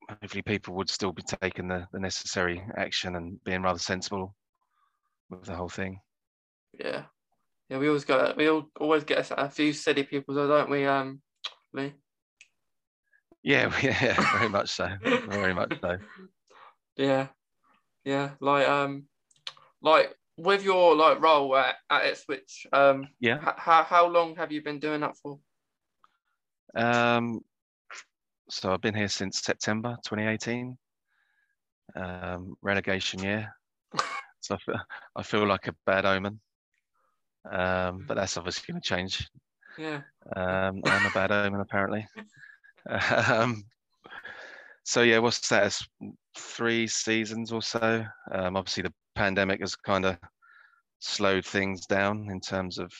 hopefully 0.08 0.42
people 0.42 0.74
would 0.74 0.90
still 0.90 1.12
be 1.12 1.22
taking 1.22 1.68
the, 1.68 1.86
the 1.92 2.00
necessary 2.00 2.62
action 2.76 3.16
and 3.16 3.42
being 3.44 3.62
rather 3.62 3.78
sensible 3.78 4.34
with 5.30 5.44
the 5.44 5.54
whole 5.54 5.68
thing. 5.68 6.00
Yeah, 6.78 7.06
yeah. 7.68 7.78
We 7.78 7.88
always 7.88 8.04
got 8.04 8.36
we 8.36 8.48
all 8.48 8.70
always 8.80 9.04
get 9.04 9.30
a 9.30 9.48
few 9.50 9.72
silly 9.72 10.04
people, 10.04 10.34
though, 10.34 10.48
don't 10.48 10.70
we? 10.70 10.86
Um, 10.86 11.20
Lee. 11.72 11.94
Yeah, 13.42 13.72
yeah, 13.82 14.14
very 14.32 14.48
much 14.48 14.70
so, 14.70 14.88
very 15.28 15.54
much 15.54 15.72
so. 15.80 15.98
Yeah, 16.96 17.28
yeah. 18.06 18.30
Like 18.40 18.66
um, 18.66 19.04
like 19.82 20.16
with 20.38 20.64
your 20.64 20.96
like 20.96 21.20
role 21.20 21.54
at, 21.54 21.76
at 21.90 22.06
Ipswich, 22.06 22.66
um, 22.72 23.08
Yeah. 23.20 23.36
h- 23.36 23.54
how 23.58 23.82
how 23.84 24.06
long 24.08 24.34
have 24.36 24.50
you 24.50 24.62
been 24.62 24.78
doing 24.78 25.02
that 25.02 25.14
for? 25.18 25.38
Um, 26.74 27.40
so 28.48 28.72
I've 28.72 28.80
been 28.80 28.94
here 28.94 29.08
since 29.08 29.42
September 29.42 29.96
2018. 30.06 30.78
Um, 31.94 32.56
relegation 32.62 33.22
year. 33.22 33.54
So 34.40 34.54
I 34.54 34.58
feel, 34.58 34.80
I 35.16 35.22
feel 35.24 35.46
like 35.46 35.66
a 35.66 35.74
bad 35.86 36.04
omen. 36.04 36.40
Um, 37.50 38.04
but 38.06 38.14
that's 38.16 38.36
obviously 38.36 38.72
going 38.72 38.80
to 38.80 38.88
change. 38.88 39.28
Yeah, 39.76 40.02
Um, 40.34 40.82
I'm 40.86 41.06
a 41.06 41.10
bad 41.10 41.32
omen 41.32 41.60
apparently. 41.60 42.06
Um, 43.28 43.64
so 44.84 45.02
yeah, 45.02 45.18
what's 45.18 45.48
that? 45.48 45.66
It's 45.66 45.86
three 46.36 46.86
seasons 46.86 47.52
or 47.52 47.62
so. 47.62 48.04
Um, 48.30 48.56
obviously 48.56 48.84
the 48.84 48.94
pandemic 49.14 49.60
has 49.60 49.74
kind 49.76 50.04
of 50.06 50.18
slowed 51.00 51.46
things 51.46 51.86
down 51.86 52.28
in 52.30 52.40
terms 52.40 52.78
of, 52.78 52.92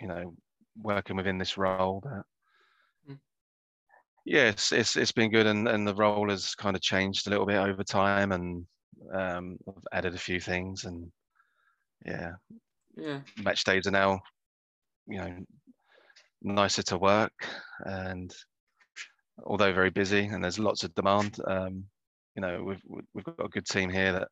you 0.00 0.08
know, 0.08 0.34
working 0.76 1.16
within 1.16 1.38
this 1.38 1.56
role. 1.58 2.00
But 2.02 2.24
Mm. 3.08 3.20
yeah, 4.24 4.48
it's, 4.48 4.72
it's 4.72 4.96
it's 4.96 5.12
been 5.12 5.30
good, 5.30 5.46
and 5.46 5.66
and 5.68 5.86
the 5.86 5.94
role 5.94 6.28
has 6.30 6.54
kind 6.54 6.76
of 6.76 6.82
changed 6.82 7.26
a 7.26 7.30
little 7.30 7.46
bit 7.46 7.56
over 7.56 7.82
time, 7.82 8.32
and 8.32 8.66
um, 9.12 9.58
I've 9.68 9.86
added 9.92 10.14
a 10.14 10.18
few 10.18 10.40
things, 10.40 10.84
and 10.84 11.10
yeah, 12.06 12.32
yeah, 13.00 13.20
match 13.42 13.64
days 13.64 13.86
are 13.86 13.90
now, 13.92 14.20
you 15.06 15.18
know, 15.18 15.36
nicer 16.42 16.82
to 16.82 16.98
work, 16.98 17.32
and 17.86 18.34
although 19.44 19.72
very 19.72 19.90
busy 19.90 20.26
and 20.26 20.42
there's 20.42 20.58
lots 20.58 20.84
of 20.84 20.94
demand, 20.94 21.38
um, 21.46 21.84
you 22.36 22.42
know, 22.42 22.62
we've 22.62 22.82
we've 23.14 23.24
got 23.24 23.44
a 23.44 23.48
good 23.48 23.66
team 23.66 23.90
here 23.90 24.12
that 24.12 24.28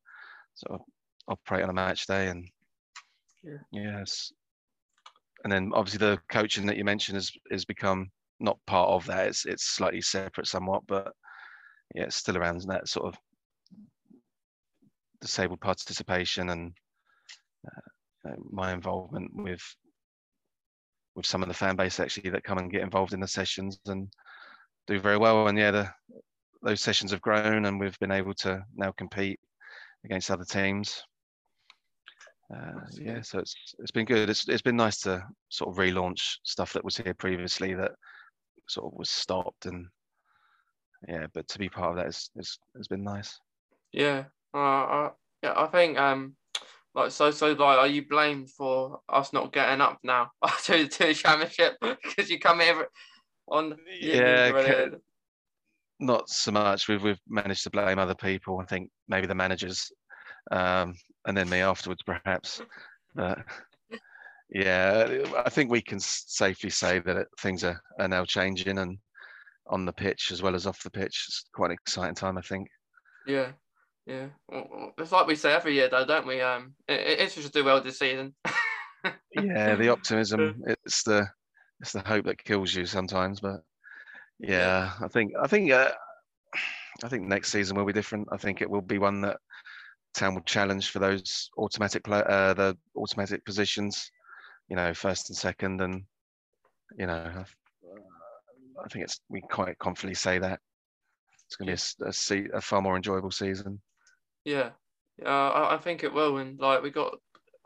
sort 0.54 0.80
of 0.80 0.86
operate 1.28 1.64
on 1.64 1.70
a 1.70 1.74
match 1.74 2.06
day, 2.06 2.28
and 2.28 2.48
Yeah. 3.42 3.58
yes, 3.72 4.32
and 5.44 5.52
then 5.52 5.70
obviously 5.74 5.98
the 5.98 6.20
coaching 6.30 6.66
that 6.66 6.76
you 6.76 6.84
mentioned 6.84 7.16
has 7.16 7.30
has 7.50 7.64
become 7.64 8.10
not 8.40 8.58
part 8.66 8.90
of 8.90 9.06
that. 9.06 9.28
It's 9.28 9.46
it's 9.46 9.64
slightly 9.64 10.00
separate 10.00 10.46
somewhat, 10.46 10.82
but 10.86 11.12
yeah, 11.94 12.04
it's 12.04 12.16
still 12.16 12.36
around 12.36 12.60
that 12.68 12.88
sort 12.88 13.06
of 13.06 13.20
disabled 15.20 15.60
participation 15.60 16.50
and 16.50 16.72
uh, 17.66 17.80
my 18.50 18.72
involvement 18.72 19.30
with 19.34 19.62
with 21.14 21.26
some 21.26 21.42
of 21.42 21.48
the 21.48 21.54
fan 21.54 21.74
base 21.74 21.98
actually 21.98 22.30
that 22.30 22.44
come 22.44 22.58
and 22.58 22.70
get 22.70 22.82
involved 22.82 23.12
in 23.12 23.20
the 23.20 23.26
sessions 23.26 23.78
and 23.86 24.08
do 24.86 25.00
very 25.00 25.16
well. 25.16 25.48
And 25.48 25.58
yeah, 25.58 25.70
the, 25.72 25.90
those 26.62 26.80
sessions 26.80 27.10
have 27.10 27.20
grown, 27.20 27.64
and 27.64 27.80
we've 27.80 27.98
been 27.98 28.12
able 28.12 28.34
to 28.34 28.64
now 28.74 28.92
compete 28.92 29.40
against 30.04 30.30
other 30.30 30.44
teams. 30.44 31.02
Uh, 32.54 32.80
yeah, 32.92 33.20
so 33.20 33.40
it's 33.40 33.54
it's 33.78 33.90
been 33.90 34.06
good. 34.06 34.30
It's 34.30 34.48
it's 34.48 34.62
been 34.62 34.76
nice 34.76 35.00
to 35.02 35.22
sort 35.50 35.70
of 35.70 35.76
relaunch 35.76 36.36
stuff 36.44 36.72
that 36.72 36.84
was 36.84 36.96
here 36.96 37.14
previously 37.14 37.74
that 37.74 37.92
sort 38.68 38.86
of 38.86 38.98
was 38.98 39.10
stopped, 39.10 39.66
and 39.66 39.86
yeah, 41.06 41.26
but 41.34 41.46
to 41.48 41.58
be 41.58 41.68
part 41.68 41.90
of 41.90 41.96
that 41.96 42.06
is 42.06 42.30
is 42.36 42.58
has 42.76 42.88
been 42.88 43.04
nice. 43.04 43.38
yeah. 43.92 44.24
Uh, 44.54 44.58
I, 44.58 45.10
yeah, 45.42 45.52
I 45.56 45.66
think 45.66 45.98
um, 45.98 46.34
like 46.98 47.10
so 47.12 47.30
so 47.30 47.48
like 47.52 47.78
are 47.78 47.86
you 47.86 48.06
blamed 48.08 48.50
for 48.50 49.00
us 49.08 49.32
not 49.32 49.52
getting 49.52 49.80
up 49.80 49.98
now 50.02 50.30
to 50.64 50.86
to 50.88 51.06
the 51.06 51.14
championship 51.14 51.76
because 51.80 52.28
you 52.30 52.38
come 52.38 52.60
here 52.60 52.88
on 53.48 53.76
Yeah, 54.00 54.50
really- 54.50 54.96
not 56.00 56.28
so 56.28 56.52
much. 56.52 56.86
We've 56.88 57.02
we've 57.02 57.20
managed 57.28 57.64
to 57.64 57.70
blame 57.70 57.98
other 57.98 58.14
people. 58.14 58.60
I 58.60 58.64
think 58.66 58.88
maybe 59.08 59.26
the 59.26 59.34
managers, 59.34 59.90
um, 60.52 60.94
and 61.26 61.36
then 61.36 61.48
me 61.48 61.60
afterwards, 61.60 62.02
perhaps. 62.04 62.62
But 63.16 63.38
yeah, 64.50 65.24
I 65.44 65.50
think 65.50 65.70
we 65.70 65.82
can 65.82 65.98
safely 65.98 66.70
say 66.70 67.00
that 67.00 67.16
it, 67.16 67.26
things 67.40 67.64
are, 67.64 67.80
are 67.98 68.06
now 68.06 68.24
changing, 68.24 68.78
and 68.78 68.96
on 69.66 69.84
the 69.86 69.92
pitch 69.92 70.30
as 70.30 70.40
well 70.40 70.54
as 70.54 70.66
off 70.66 70.82
the 70.84 70.90
pitch, 70.90 71.24
it's 71.28 71.44
quite 71.52 71.70
an 71.72 71.78
exciting 71.82 72.14
time. 72.14 72.38
I 72.38 72.42
think. 72.42 72.68
yeah. 73.26 73.50
Yeah, 74.08 74.28
Well, 74.48 74.94
it's 74.96 75.12
like 75.12 75.26
we 75.26 75.34
say 75.36 75.52
every 75.52 75.74
year, 75.74 75.90
though, 75.90 76.06
don't 76.06 76.26
we? 76.26 76.40
Um, 76.40 76.72
it, 76.88 77.20
it's 77.20 77.34
just 77.34 77.52
do 77.52 77.62
well 77.62 77.82
this 77.82 77.98
season. 77.98 78.34
Yeah, 79.32 79.76
the 79.76 79.90
optimism. 79.90 80.60
It's 80.66 81.04
the 81.04 81.28
it's 81.80 81.92
the 81.92 82.00
hope 82.00 82.24
that 82.24 82.42
kills 82.42 82.74
you 82.74 82.84
sometimes, 82.84 83.38
but 83.38 83.62
yeah, 84.40 84.92
I 85.00 85.06
think 85.06 85.32
I 85.40 85.46
think 85.46 85.70
uh, 85.70 85.92
I 87.04 87.08
think 87.08 87.28
next 87.28 87.52
season 87.52 87.76
will 87.76 87.84
be 87.84 87.92
different. 87.92 88.26
I 88.32 88.36
think 88.36 88.60
it 88.60 88.68
will 88.68 88.82
be 88.82 88.98
one 88.98 89.20
that 89.20 89.36
Town 90.14 90.34
will 90.34 90.42
challenge 90.42 90.90
for 90.90 90.98
those 90.98 91.48
automatic 91.56 92.02
pla 92.02 92.18
uh, 92.18 92.54
the 92.54 92.76
automatic 92.96 93.44
positions, 93.44 94.10
you 94.68 94.74
know, 94.74 94.92
first 94.92 95.30
and 95.30 95.36
second, 95.36 95.80
and 95.80 96.02
you 96.98 97.06
know, 97.06 97.44
I, 98.84 98.88
think 98.88 99.04
it's 99.04 99.20
we 99.28 99.42
quite 99.42 99.78
confidently 99.78 100.16
say 100.16 100.40
that 100.40 100.58
it's 101.46 101.54
going 101.54 101.74
to 101.74 101.94
be 102.00 102.04
a 102.04 102.54
a, 102.54 102.58
a 102.58 102.60
far 102.60 102.82
more 102.82 102.96
enjoyable 102.96 103.30
season. 103.30 103.80
Yeah, 104.50 104.70
yeah, 105.18 105.28
I, 105.28 105.74
I 105.74 105.78
think 105.78 106.04
it 106.04 106.12
will. 106.12 106.38
And 106.38 106.58
like 106.58 106.82
we 106.82 106.90
got 106.90 107.14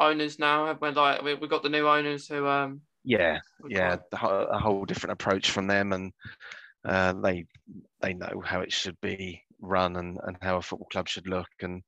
owners 0.01 0.39
now, 0.39 0.67
have 0.67 0.81
we? 0.81 0.91
Like 0.91 1.23
we 1.23 1.35
we 1.35 1.49
got 1.49 1.62
the 1.62 1.69
new 1.69 1.87
owners 1.89 2.29
who 2.29 2.47
um. 2.47 2.81
Yeah, 3.05 3.41
yeah, 3.69 3.97
quite- 3.97 4.11
the 4.11 4.17
whole- 4.17 4.49
a 4.49 4.59
whole 4.59 4.85
different 4.85 5.12
approach 5.12 5.51
from 5.51 5.67
them, 5.67 5.93
and 5.93 6.12
uh, 6.85 7.12
they 7.15 7.47
they 8.01 8.15
know 8.15 8.43
how 8.45 8.61
it 8.61 8.73
should 8.73 9.01
be 9.01 9.43
run 9.61 9.97
and, 9.97 10.19
and 10.25 10.37
how 10.43 10.57
a 10.57 10.62
football 10.62 10.89
club 10.91 11.09
should 11.09 11.29
look, 11.29 11.49
and 11.61 11.83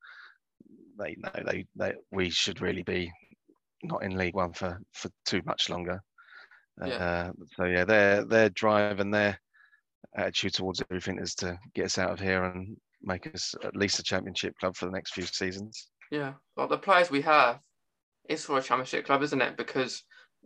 they 0.99 1.17
know 1.19 1.43
they, 1.45 1.67
they 1.77 1.95
we 2.13 2.31
should 2.31 2.61
really 2.61 2.83
be 2.85 3.11
not 3.83 4.03
in 4.05 4.17
League 4.17 4.35
One 4.35 4.53
for 4.53 4.81
for 4.93 5.11
too 5.25 5.43
much 5.45 5.69
longer. 5.71 6.01
Yeah. 6.85 6.95
Uh, 6.95 7.33
so 7.57 7.65
yeah, 7.65 7.85
their 7.85 8.25
their 8.25 8.49
drive 8.51 9.01
and 9.01 9.13
their 9.13 9.39
attitude 10.17 10.55
towards 10.55 10.83
everything 10.83 11.19
is 11.19 11.35
to 11.37 11.59
get 11.75 11.87
us 11.87 11.99
out 11.99 12.11
of 12.11 12.21
here 12.21 12.45
and 12.45 12.77
make 13.07 13.33
us 13.35 13.55
at 13.65 13.77
least 13.77 13.99
a 13.99 14.03
championship 14.03 14.55
club 14.59 14.77
for 14.77 14.87
the 14.87 14.93
next 14.93 15.13
few 15.13 15.25
seasons. 15.25 15.89
Yeah, 16.11 16.35
like 16.57 16.69
the 16.69 16.79
players 16.79 17.11
we 17.11 17.23
have 17.23 17.61
is 18.29 18.45
for 18.45 18.59
a 18.59 18.63
championship 18.63 19.07
club, 19.07 19.23
isn't 19.23 19.43
it? 19.43 19.57
Because 19.57 20.03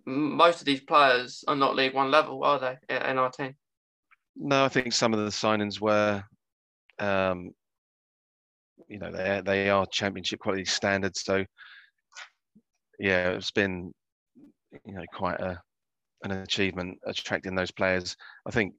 most 0.06 0.60
of 0.60 0.66
these 0.66 0.80
players 0.80 1.44
are 1.48 1.56
not 1.56 1.76
League 1.76 1.94
One 1.94 2.10
level, 2.10 2.44
are 2.44 2.58
they? 2.58 2.76
In 2.88 3.02
in 3.02 3.18
our 3.18 3.30
team. 3.30 3.54
No, 4.36 4.64
I 4.64 4.68
think 4.68 4.92
some 4.92 5.12
of 5.12 5.20
the 5.20 5.30
signings 5.30 5.80
were, 5.80 6.22
um, 6.98 7.50
you 8.88 8.98
know, 8.98 9.10
they 9.10 9.42
they 9.44 9.70
are 9.70 9.86
championship 9.86 10.40
quality 10.40 10.64
standards. 10.64 11.22
So, 11.22 11.44
yeah, 12.98 13.30
it's 13.30 13.50
been, 13.50 13.92
you 14.84 14.94
know, 14.94 15.04
quite 15.12 15.40
a 15.40 15.60
an 16.24 16.32
achievement 16.32 16.98
attracting 17.06 17.54
those 17.54 17.70
players. 17.70 18.16
I 18.46 18.50
think 18.50 18.74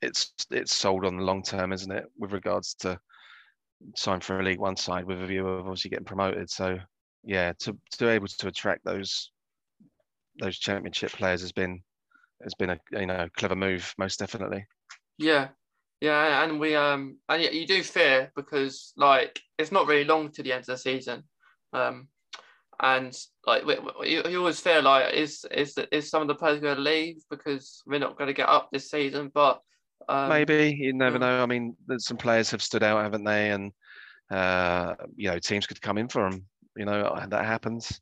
it's 0.00 0.32
it's 0.50 0.74
sold 0.74 1.04
on 1.06 1.16
the 1.16 1.22
long 1.22 1.42
term, 1.42 1.72
isn't 1.72 1.92
it, 1.92 2.04
with 2.18 2.32
regards 2.32 2.74
to 2.80 2.98
sign 3.96 4.20
for 4.20 4.38
a 4.40 4.42
League 4.42 4.58
One 4.60 4.76
side 4.76 5.04
with 5.04 5.22
a 5.22 5.26
view 5.26 5.46
of 5.46 5.60
obviously 5.66 5.90
getting 5.90 6.04
promoted. 6.04 6.50
So, 6.50 6.78
yeah, 7.24 7.52
to 7.60 7.76
to 7.92 7.98
be 7.98 8.06
able 8.06 8.26
to 8.26 8.48
attract 8.48 8.84
those 8.84 9.30
those 10.40 10.58
championship 10.58 11.12
players 11.12 11.40
has 11.42 11.52
been 11.52 11.82
has 12.42 12.54
been 12.54 12.70
a 12.70 12.78
you 12.92 13.06
know 13.06 13.28
clever 13.36 13.56
move, 13.56 13.94
most 13.98 14.18
definitely. 14.18 14.66
Yeah, 15.18 15.48
yeah, 16.00 16.42
and 16.42 16.58
we 16.58 16.74
um 16.74 17.18
and 17.28 17.42
yeah, 17.42 17.50
you 17.50 17.66
do 17.66 17.82
fear 17.82 18.32
because 18.34 18.92
like 18.96 19.40
it's 19.58 19.72
not 19.72 19.86
really 19.86 20.04
long 20.04 20.30
to 20.32 20.42
the 20.42 20.52
end 20.52 20.60
of 20.60 20.66
the 20.66 20.76
season, 20.78 21.24
um, 21.72 22.08
and 22.80 23.16
like 23.46 23.64
we, 23.64 23.76
we- 23.78 24.10
you, 24.10 24.22
you 24.28 24.38
always 24.38 24.60
fear 24.60 24.82
like 24.82 25.14
is 25.14 25.44
is 25.50 25.78
is 25.92 26.10
some 26.10 26.22
of 26.22 26.28
the 26.28 26.34
players 26.34 26.60
going 26.60 26.76
to 26.76 26.82
leave 26.82 27.22
because 27.30 27.82
we're 27.86 28.00
not 28.00 28.18
going 28.18 28.28
to 28.28 28.34
get 28.34 28.48
up 28.48 28.68
this 28.72 28.90
season, 28.90 29.30
but 29.32 29.60
Um, 30.08 30.28
Maybe 30.28 30.76
you 30.78 30.92
never 30.92 31.16
yeah. 31.16 31.26
know. 31.26 31.42
I 31.42 31.46
mean, 31.46 31.76
some 31.98 32.16
players 32.16 32.50
have 32.50 32.62
stood 32.62 32.82
out, 32.82 33.02
haven't 33.02 33.24
they? 33.24 33.50
And 33.50 33.72
uh, 34.30 34.94
you 35.16 35.30
know, 35.30 35.38
teams 35.38 35.66
could 35.66 35.80
come 35.80 35.98
in 35.98 36.08
for 36.08 36.28
them. 36.28 36.44
You 36.76 36.86
know, 36.86 37.18
that 37.28 37.44
happens. 37.44 38.00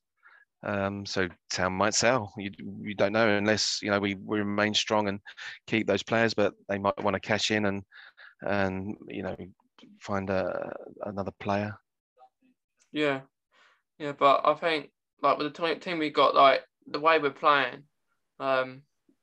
Um, 0.62 1.06
so 1.06 1.28
Town 1.50 1.72
might 1.72 1.94
sell. 1.94 2.32
You 2.36 2.50
you 2.82 2.94
don't 2.94 3.12
know 3.12 3.28
unless 3.28 3.80
you 3.82 3.90
know 3.90 3.98
we, 3.98 4.14
we 4.14 4.38
remain 4.38 4.74
strong 4.74 5.08
and 5.08 5.20
keep 5.66 5.86
those 5.86 6.02
players, 6.02 6.34
but 6.34 6.54
they 6.68 6.78
might 6.78 7.02
want 7.02 7.14
to 7.14 7.20
cash 7.20 7.50
in 7.50 7.64
and 7.64 7.82
and 8.42 8.94
you 9.08 9.22
know 9.22 9.36
find 10.00 10.28
a, 10.28 10.74
another 11.04 11.32
player. 11.40 11.74
Yeah, 12.92 13.20
yeah, 13.98 14.12
but 14.12 14.42
I 14.44 14.54
think 14.54 14.90
like 15.22 15.38
with 15.38 15.54
the 15.54 15.74
team 15.76 15.98
we 15.98 16.10
got, 16.10 16.34
like 16.34 16.60
the 16.86 17.00
way 17.00 17.18
we're 17.18 17.30
playing, 17.30 17.84
um, 18.38 18.82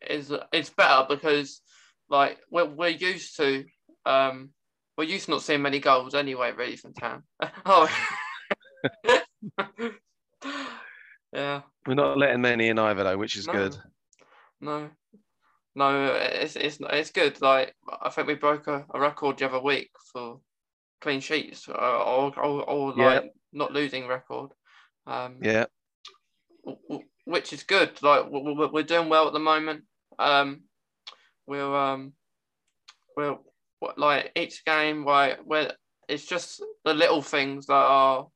is 0.10 0.34
it's 0.52 0.70
better 0.72 1.06
because 1.08 1.62
like 2.10 2.40
we're 2.50 2.66
we're 2.66 2.90
used 2.90 3.38
to 3.38 3.66
um 4.06 4.50
we're 4.98 5.04
used 5.06 5.26
to 5.26 5.32
not 5.32 5.44
seeing 5.44 5.62
many 5.62 5.80
goals 5.80 6.16
anyway, 6.16 6.52
really 6.52 6.76
from 6.76 6.94
town. 6.94 7.24
oh. 7.66 7.88
yeah. 11.34 11.62
We're 11.86 11.94
not 11.94 12.18
letting 12.18 12.42
many 12.42 12.70
in 12.70 12.80
either, 12.80 13.04
though, 13.04 13.18
which 13.18 13.36
is 13.36 13.46
No. 13.48 13.54
good. 13.54 13.78
No. 14.60 14.90
No, 15.76 16.16
it's 16.16 16.56
it's 16.56 16.80
it's 16.82 17.12
good. 17.12 17.40
Like 17.40 17.76
I 18.02 18.10
think 18.10 18.28
we 18.28 18.34
broke 18.34 18.66
a, 18.66 18.86
a 18.92 19.00
record 19.00 19.38
the 19.38 19.46
other 19.48 19.62
week 19.62 19.92
for 20.12 20.40
clean 21.02 21.20
sheets, 21.20 21.68
or 21.68 21.76
or, 21.76 22.40
or 22.40 22.94
Yeah. 22.98 23.06
like 23.06 23.32
not 23.54 23.72
losing 23.74 24.08
record. 24.08 24.52
Um, 25.06 25.38
Yeah, 25.40 25.66
which 27.26 27.54
is 27.54 27.64
good. 27.64 28.02
Like 28.02 28.26
we're 28.30 28.82
doing 28.84 29.10
well 29.10 29.28
at 29.28 29.34
the 29.34 29.40
moment. 29.40 29.84
Um, 30.18 30.64
we're 31.48 31.76
um, 31.76 32.14
what- 33.16 33.42
like 33.98 34.32
each 34.36 34.66
game, 34.66 35.06
like 35.06 35.40
where 35.46 35.72
it's 36.08 36.26
just 36.26 36.64
the 36.84 36.94
little 36.94 37.22
things 37.22 37.68
that 37.68 37.74
are 37.74 38.28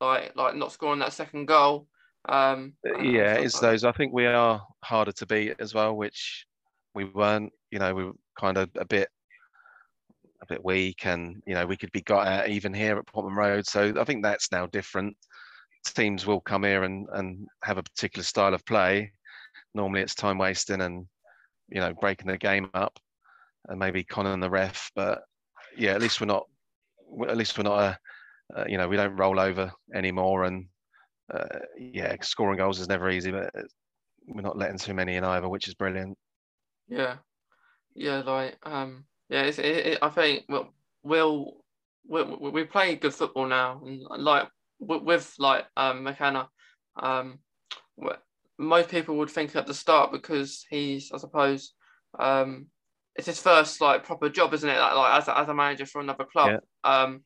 like 0.00 0.34
like 0.36 0.54
not 0.54 0.72
scoring 0.72 1.00
that 1.00 1.12
second 1.12 1.46
goal. 1.46 1.86
Um, 2.28 2.74
and 2.84 3.06
yeah, 3.12 3.34
it's 3.34 3.54
like 3.54 3.72
those. 3.72 3.84
I 3.84 3.92
think 3.92 4.12
we 4.12 4.26
are 4.26 4.62
harder 4.82 5.12
to 5.12 5.26
beat 5.26 5.54
as 5.60 5.74
well, 5.74 5.94
which 5.94 6.46
we 6.94 7.04
weren't. 7.04 7.52
You 7.70 7.78
know, 7.78 7.94
we 7.94 8.04
were 8.04 8.16
kind 8.38 8.56
of 8.58 8.70
a 8.76 8.84
bit 8.84 9.08
a 10.42 10.46
bit 10.46 10.64
weak, 10.64 11.06
and 11.06 11.42
you 11.46 11.54
know 11.54 11.66
we 11.66 11.76
could 11.76 11.92
be 11.92 12.02
got 12.02 12.26
at 12.26 12.48
even 12.48 12.74
here 12.74 12.98
at 12.98 13.06
Portman 13.06 13.36
Road. 13.36 13.66
So 13.66 13.94
I 13.98 14.04
think 14.04 14.22
that's 14.22 14.50
now 14.50 14.66
different. 14.66 15.16
Teams 15.84 16.26
will 16.26 16.40
come 16.40 16.64
here 16.64 16.82
and 16.82 17.06
and 17.12 17.46
have 17.62 17.78
a 17.78 17.82
particular 17.82 18.24
style 18.24 18.54
of 18.54 18.64
play. 18.66 19.12
Normally, 19.74 20.00
it's 20.00 20.14
time 20.14 20.38
wasting 20.38 20.80
and 20.80 21.06
you 21.68 21.80
know 21.80 21.92
breaking 21.94 22.28
the 22.28 22.38
game 22.38 22.70
up, 22.74 22.98
and 23.68 23.78
maybe 23.78 24.04
conning 24.04 24.40
the 24.40 24.50
ref. 24.50 24.90
But 24.94 25.22
yeah, 25.76 25.92
at 25.92 26.00
least 26.00 26.20
we're 26.20 26.26
not. 26.26 26.46
At 27.28 27.36
least 27.36 27.56
we're 27.56 27.64
not 27.64 27.80
a. 27.80 27.98
Uh, 28.56 28.64
you 28.68 28.78
know, 28.78 28.86
we 28.86 28.96
don't 28.96 29.16
roll 29.16 29.40
over 29.40 29.72
anymore, 29.92 30.44
and 30.44 30.66
uh, 31.34 31.58
yeah, 31.76 32.14
scoring 32.22 32.58
goals 32.58 32.78
is 32.78 32.88
never 32.88 33.10
easy, 33.10 33.32
but 33.32 33.50
we're 34.28 34.42
not 34.42 34.56
letting 34.56 34.78
too 34.78 34.94
many 34.94 35.16
in 35.16 35.24
either, 35.24 35.48
which 35.48 35.66
is 35.66 35.74
brilliant. 35.74 36.16
Yeah, 36.86 37.16
yeah, 37.94 38.18
like 38.18 38.56
um, 38.62 39.04
yeah, 39.28 39.42
it's, 39.42 39.58
it, 39.58 39.64
it, 39.64 39.98
I 40.00 40.08
think 40.10 40.44
we'll, 40.48 40.68
we'll 41.02 41.54
we, 42.08 42.22
we 42.22 42.64
play 42.64 42.94
good 42.94 43.14
football 43.14 43.46
now, 43.46 43.82
and 43.84 44.02
like 44.22 44.48
with, 44.78 45.34
like 45.38 45.66
um 45.76 46.04
McKenna, 46.04 46.48
um, 47.02 47.40
most 48.58 48.88
people 48.88 49.16
would 49.16 49.30
think 49.30 49.54
at 49.56 49.66
the 49.66 49.74
start 49.74 50.12
because 50.12 50.64
he's 50.70 51.12
I 51.12 51.18
suppose 51.18 51.74
um, 52.18 52.66
it's 53.14 53.26
his 53.26 53.40
first 53.40 53.80
like 53.80 54.04
proper 54.04 54.28
job, 54.28 54.54
isn't 54.54 54.68
it? 54.68 54.78
Like, 54.78 54.94
like 54.94 55.18
as 55.18 55.28
a, 55.28 55.38
as 55.38 55.48
a 55.48 55.54
manager 55.54 55.86
for 55.86 56.00
another 56.00 56.24
club, 56.24 56.60
um, 56.84 57.22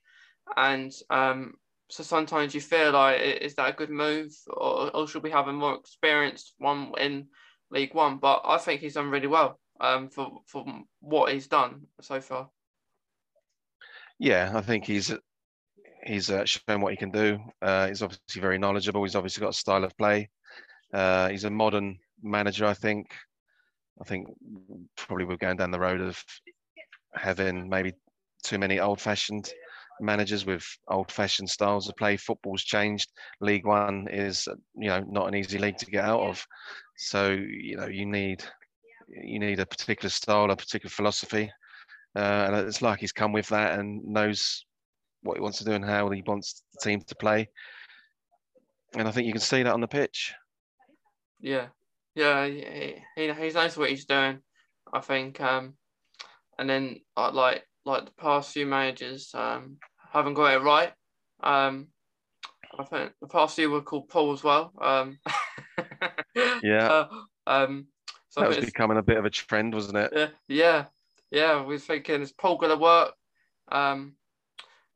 and 0.57 0.93
um. 1.11 1.55
So 1.93 2.05
sometimes 2.05 2.55
you 2.55 2.61
feel 2.61 2.93
like, 2.93 3.21
is 3.21 3.57
that 3.57 3.71
a 3.71 3.77
good 3.77 3.91
move, 3.91 4.31
or, 4.47 4.95
or 4.95 5.09
should 5.09 5.25
we 5.25 5.33
have 5.33 5.49
a 5.49 5.53
more 5.53 5.75
experienced 5.75 6.55
one 6.59 6.93
in 7.01 7.27
League 7.73 7.95
One, 7.95 8.19
but 8.19 8.43
I 8.45 8.59
think 8.59 8.81
he's 8.81 8.95
done 8.95 9.11
really 9.11 9.27
well 9.27 9.59
um, 9.81 10.09
for 10.09 10.41
for 10.47 10.65
what 11.01 11.33
he's 11.33 11.49
done 11.49 11.87
so 12.01 12.21
far. 12.21 12.49
Yeah, 14.21 14.53
I 14.55 14.61
think 14.61 14.85
he's 14.85 15.13
he's 16.05 16.31
uh, 16.31 16.45
shown 16.45 16.81
what 16.81 16.93
he 16.93 16.97
can 16.97 17.11
do. 17.11 17.39
Uh, 17.61 17.89
he's 17.89 18.03
obviously 18.03 18.41
very 18.41 18.59
knowledgeable. 18.59 19.03
He's 19.03 19.17
obviously 19.17 19.41
got 19.41 19.51
a 19.51 19.55
style 19.55 19.85
of 19.85 19.97
play. 19.97 20.29
Uh, 20.93 21.29
he's 21.29 21.45
a 21.45 21.51
modern 21.51 21.99
manager, 22.23 22.67
I 22.67 22.75
think. 22.75 23.07
I 24.01 24.05
think 24.05 24.29
probably 24.97 25.27
we're 25.27 25.37
going 25.37 25.57
down 25.57 25.71
the 25.71 25.79
road 25.79 26.01
of 26.01 26.23
having 27.15 27.69
maybe 27.69 27.93
too 28.43 28.59
many 28.59 28.81
old-fashioned 28.81 29.51
managers 30.01 30.47
with 30.47 30.65
old-fashioned 30.89 31.49
styles 31.49 31.89
of 31.89 31.97
play. 31.97 32.17
Football's 32.17 32.65
changed. 32.65 33.11
League 33.41 33.67
One 33.67 34.09
is, 34.11 34.49
you 34.75 34.89
know, 34.89 35.05
not 35.09 35.29
an 35.29 35.35
easy 35.35 35.59
league 35.59 35.77
to 35.79 35.87
get 35.87 36.05
out 36.05 36.21
of. 36.21 36.47
So 36.97 37.31
you 37.31 37.77
know, 37.77 37.87
you 37.87 38.07
need 38.07 38.43
you 39.09 39.39
need 39.39 39.61
a 39.61 39.67
particular 39.67 40.11
style, 40.11 40.51
a 40.51 40.57
particular 40.57 40.91
philosophy, 40.91 41.51
uh, 42.17 42.45
and 42.47 42.55
it's 42.57 42.83
like 42.83 43.01
he's 43.01 43.13
come 43.13 43.33
with 43.33 43.49
that 43.49 43.79
and 43.79 44.05
knows 44.05 44.65
what 45.23 45.37
he 45.37 45.43
wants 45.43 45.59
to 45.59 45.65
do 45.65 45.73
and 45.73 45.85
how 45.85 46.09
he 46.11 46.23
wants 46.27 46.63
the 46.73 46.89
team 46.89 47.01
to 47.03 47.15
play. 47.15 47.49
And 48.95 49.07
I 49.07 49.11
think 49.11 49.27
you 49.27 49.33
can 49.33 49.41
see 49.41 49.63
that 49.63 49.73
on 49.73 49.81
the 49.81 49.89
pitch. 49.89 50.33
Yeah, 51.41 51.67
yeah, 52.15 52.47
he, 52.47 52.65
he, 53.17 53.27
he 53.33 53.51
knows 53.51 53.77
what 53.77 53.91
he's 53.91 54.05
doing. 54.05 54.39
I 54.93 55.01
think, 55.01 55.41
um, 55.41 55.75
and 56.59 56.69
then 56.69 57.01
uh, 57.17 57.31
like 57.33 57.65
like 57.85 58.07
the 58.07 58.13
past 58.13 58.53
few 58.53 58.67
managers 58.67 59.31
um, 59.35 59.77
haven't 60.13 60.35
got 60.35 60.55
it 60.55 60.63
right. 60.63 60.93
Um, 61.43 61.89
I 62.79 62.85
think 62.85 63.13
the 63.21 63.29
past 63.29 63.57
few 63.57 63.71
were 63.71 63.83
called 63.83 64.09
Paul 64.09 64.33
as 64.33 64.43
well. 64.43 64.73
Um, 64.81 65.19
Yeah. 66.63 66.89
Uh, 66.89 67.07
um, 67.47 67.87
so 68.29 68.41
That 68.41 68.49
was 68.49 68.59
becoming 68.59 68.99
a 68.99 69.03
bit 69.03 69.17
of 69.17 69.25
a 69.25 69.31
trend, 69.31 69.75
wasn't 69.75 69.97
it? 69.99 70.13
yeah, 70.15 70.29
yeah, 70.49 70.85
yeah. 71.31 71.65
We 71.65 71.75
are 71.75 71.79
thinking 71.79 72.23
is 72.23 72.33
Paul 72.33 72.57
gonna 72.57 72.77
work? 72.77 73.13
Um, 73.71 74.15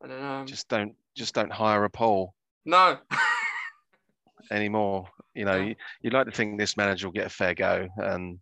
I 0.02 0.08
don't 0.08 0.20
know. 0.20 0.44
Just 0.46 0.68
don't 0.68 0.94
just 1.16 1.34
don't 1.34 1.52
hire 1.52 1.84
a 1.84 1.90
Paul. 1.90 2.34
no. 2.64 2.98
anymore. 4.50 5.08
You 5.34 5.44
know, 5.44 5.56
Yeah. 5.56 5.64
you, 5.64 5.74
you'd 6.02 6.12
like 6.12 6.26
to 6.26 6.32
think 6.32 6.58
this 6.58 6.76
manager 6.76 7.06
will 7.06 7.12
get 7.12 7.26
a 7.26 7.30
fair 7.30 7.54
go, 7.54 7.88
and 7.96 8.38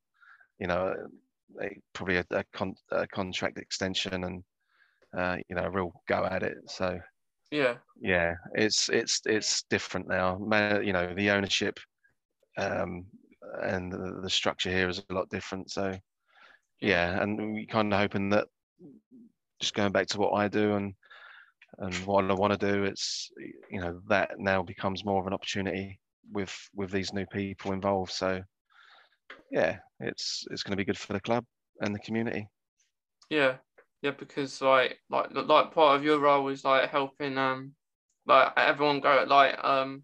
you 0.58 0.66
know, 0.66 0.94
probably 1.92 2.16
a, 2.18 2.24
a, 2.30 2.44
con, 2.52 2.74
a 2.90 3.06
contract 3.06 3.58
extension 3.58 4.24
and 4.24 4.44
uh, 5.16 5.36
you 5.48 5.56
know, 5.56 5.64
a 5.64 5.70
real 5.70 5.92
go 6.08 6.24
at 6.24 6.42
it. 6.42 6.56
So 6.68 6.98
yeah, 7.50 7.76
yeah, 8.00 8.34
it's 8.54 8.88
it's 8.88 9.20
it's 9.26 9.64
different 9.70 10.08
now. 10.08 10.38
Man, 10.38 10.84
you 10.84 10.92
know, 10.92 11.14
the 11.14 11.30
ownership 11.30 11.78
um, 12.58 13.06
and 13.62 13.92
the, 13.92 14.20
the 14.22 14.30
structure 14.30 14.70
here 14.70 14.88
is 14.88 15.02
a 15.10 15.14
lot 15.14 15.28
different. 15.30 15.70
So 15.70 15.98
yeah, 16.80 17.22
and 17.22 17.54
we 17.54 17.66
kind 17.66 17.92
of 17.92 17.98
hoping 18.00 18.30
that 18.30 18.48
just 19.60 19.74
going 19.74 19.92
back 19.92 20.06
to 20.08 20.18
what 20.18 20.32
I 20.32 20.48
do 20.48 20.74
and 20.74 20.94
and 21.78 21.94
what 22.06 22.30
I 22.30 22.34
want 22.34 22.58
to 22.58 22.72
do, 22.72 22.84
it's 22.84 23.30
you 23.70 23.80
know 23.80 24.00
that 24.08 24.38
now 24.38 24.62
becomes 24.62 25.04
more 25.04 25.20
of 25.20 25.26
an 25.26 25.32
opportunity 25.32 25.98
with 26.30 26.54
with 26.74 26.90
these 26.90 27.12
new 27.12 27.26
people 27.26 27.72
involved. 27.72 28.12
So 28.12 28.42
yeah, 29.50 29.78
it's 30.00 30.44
it's 30.50 30.62
going 30.62 30.72
to 30.72 30.76
be 30.76 30.84
good 30.84 30.98
for 30.98 31.12
the 31.12 31.20
club 31.20 31.44
and 31.80 31.94
the 31.94 31.98
community. 32.00 32.48
yeah, 33.30 33.56
yeah. 34.02 34.12
Because 34.12 34.60
like 34.60 34.98
like 35.10 35.28
like 35.32 35.72
part 35.72 35.96
of 35.96 36.04
your 36.04 36.18
role 36.18 36.48
is 36.48 36.64
like 36.64 36.90
helping 36.90 37.38
um 37.38 37.74
like 38.26 38.52
everyone 38.56 39.00
go 39.00 39.24
like 39.28 39.62
um 39.64 40.02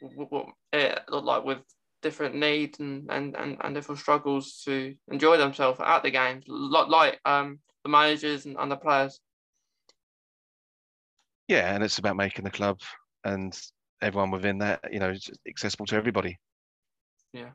w- 0.00 0.28
w- 0.30 0.52
eh, 0.72 0.94
like 1.10 1.44
with 1.44 1.58
different 2.02 2.34
needs 2.36 2.80
and, 2.80 3.10
and, 3.10 3.36
and, 3.36 3.56
and 3.62 3.74
different 3.74 4.00
struggles 4.00 4.62
to 4.64 4.94
enjoy 5.10 5.36
themselves 5.38 5.80
at 5.82 6.02
the 6.02 6.10
games, 6.10 6.44
like 6.48 6.88
like 6.88 7.20
um 7.24 7.60
the 7.84 7.90
managers 7.90 8.46
and, 8.46 8.56
and 8.58 8.70
the 8.70 8.76
players. 8.76 9.20
Yeah, 11.48 11.74
and 11.74 11.84
it's 11.84 11.98
about 11.98 12.16
making 12.16 12.44
the 12.44 12.50
club 12.50 12.80
and 13.24 13.58
everyone 14.04 14.30
within 14.30 14.58
that, 14.58 14.80
you 14.92 15.00
know, 15.00 15.10
it's 15.10 15.30
accessible 15.48 15.86
to 15.86 15.96
everybody. 15.96 16.38
Yeah, 17.32 17.50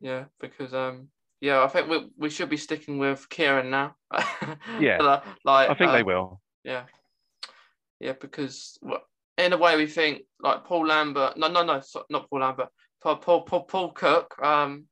yeah, 0.00 0.24
because 0.40 0.74
um 0.74 1.08
yeah, 1.40 1.62
I 1.62 1.68
think 1.68 1.88
we 1.88 2.08
we 2.16 2.30
should 2.30 2.48
be 2.50 2.56
sticking 2.56 2.98
with 2.98 3.28
Kieran 3.28 3.70
now. 3.70 3.94
Yeah. 4.80 4.98
like, 5.44 5.70
I 5.70 5.74
think 5.74 5.92
they 5.92 6.02
um, 6.02 6.06
will. 6.06 6.40
Yeah, 6.64 6.84
yeah, 8.00 8.14
because 8.20 8.78
in 9.38 9.52
a 9.52 9.56
way 9.56 9.76
we 9.76 9.86
think 9.86 10.22
like 10.40 10.64
Paul 10.64 10.86
Lambert. 10.86 11.36
No, 11.36 11.48
no, 11.48 11.64
no, 11.64 11.80
not 12.10 12.30
Paul 12.30 12.40
Lambert. 12.40 12.68
Paul, 13.02 13.16
Paul, 13.16 13.42
Paul, 13.42 13.64
Paul 13.64 13.92
Cook 13.92 14.34
um 14.42 14.86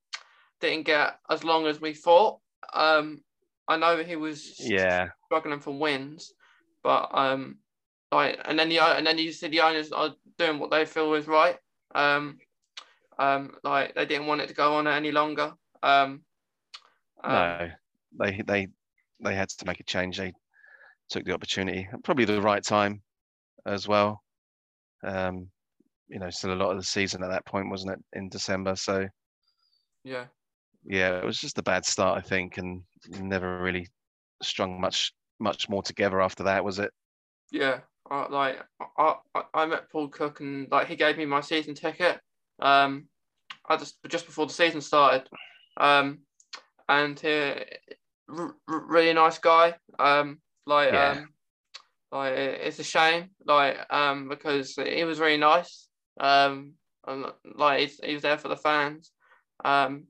didn't 0.60 0.86
get 0.86 1.18
as 1.28 1.42
long 1.44 1.66
as 1.66 1.80
we 1.80 1.94
thought. 1.94 2.38
Um, 2.74 3.22
I 3.66 3.76
know 3.76 4.02
he 4.02 4.16
was 4.16 4.56
Yeah, 4.58 5.08
struggling 5.26 5.60
for 5.60 5.76
wins, 5.78 6.32
but 6.82 7.08
um, 7.12 7.58
like 8.12 8.40
and 8.44 8.58
then 8.58 8.68
the 8.68 8.80
and 8.80 9.06
then 9.06 9.18
you 9.18 9.32
see 9.32 9.48
the 9.48 9.60
owners 9.60 9.92
are 9.92 10.14
doing 10.38 10.58
what 10.58 10.70
they 10.70 10.84
feel 10.84 11.14
is 11.14 11.26
right. 11.26 11.58
Um, 11.94 12.38
um, 13.18 13.56
like 13.62 13.94
they 13.94 14.06
didn't 14.06 14.26
want 14.26 14.40
it 14.40 14.48
to 14.48 14.54
go 14.54 14.74
on 14.74 14.86
any 14.86 15.12
longer. 15.12 15.54
Um, 15.82 16.24
um, 17.22 17.58
no, 17.58 17.70
they 18.18 18.42
they 18.46 18.68
they 19.20 19.34
had 19.34 19.48
to 19.50 19.66
make 19.66 19.80
a 19.80 19.84
change, 19.84 20.16
they 20.16 20.32
took 21.10 21.24
the 21.24 21.34
opportunity, 21.34 21.88
probably 22.04 22.24
the 22.24 22.42
right 22.42 22.64
time 22.64 23.02
as 23.66 23.88
well. 23.88 24.22
Um, 25.04 25.50
you 26.08 26.18
know, 26.18 26.30
still 26.30 26.52
a 26.52 26.56
lot 26.56 26.72
of 26.72 26.78
the 26.78 26.84
season 26.84 27.22
at 27.22 27.30
that 27.30 27.46
point, 27.46 27.70
wasn't 27.70 27.92
it, 27.92 28.00
in 28.18 28.28
December? 28.28 28.76
So 28.76 29.08
Yeah. 30.04 30.28
yeah, 30.84 31.18
it 31.18 31.24
was 31.24 31.40
just 31.40 31.58
a 31.58 31.62
bad 31.62 31.84
start, 31.84 32.18
I 32.18 32.26
think, 32.26 32.58
and 32.58 32.82
never 33.08 33.60
really 33.62 33.86
strung 34.42 34.80
much 34.80 35.12
much 35.38 35.68
more 35.68 35.82
together 35.82 36.20
after 36.20 36.44
that, 36.44 36.64
was 36.64 36.78
it? 36.78 36.92
Yeah, 37.50 37.82
I, 38.10 38.26
like 38.28 38.58
I, 38.98 39.14
I, 39.54 39.66
met 39.66 39.90
Paul 39.90 40.08
Cook 40.08 40.40
and 40.40 40.68
like 40.70 40.88
he 40.88 40.96
gave 40.96 41.16
me 41.16 41.26
my 41.26 41.40
season 41.40 41.74
ticket. 41.74 42.18
Um, 42.60 43.06
I 43.68 43.76
just 43.76 43.96
just 44.08 44.26
before 44.26 44.46
the 44.46 44.52
season 44.52 44.80
started. 44.80 45.28
Um, 45.76 46.20
and 46.88 47.18
he 47.18 47.54
r- 48.28 48.54
really 48.66 49.12
nice 49.12 49.38
guy. 49.38 49.74
Um, 49.98 50.40
like 50.66 50.92
Yeah. 50.92 51.10
um, 51.10 51.28
like 52.12 52.32
it's 52.32 52.80
a 52.80 52.84
shame, 52.84 53.30
like 53.46 53.78
um, 53.90 54.28
because 54.28 54.74
he 54.74 55.04
was 55.04 55.20
really 55.20 55.36
nice. 55.36 55.88
Um, 56.18 56.72
and 57.06 57.26
like 57.54 57.80
he's, 57.80 58.00
he 58.02 58.14
was 58.14 58.22
there 58.22 58.38
for 58.38 58.48
the 58.48 58.56
fans. 58.56 59.12
Um, 59.64 60.04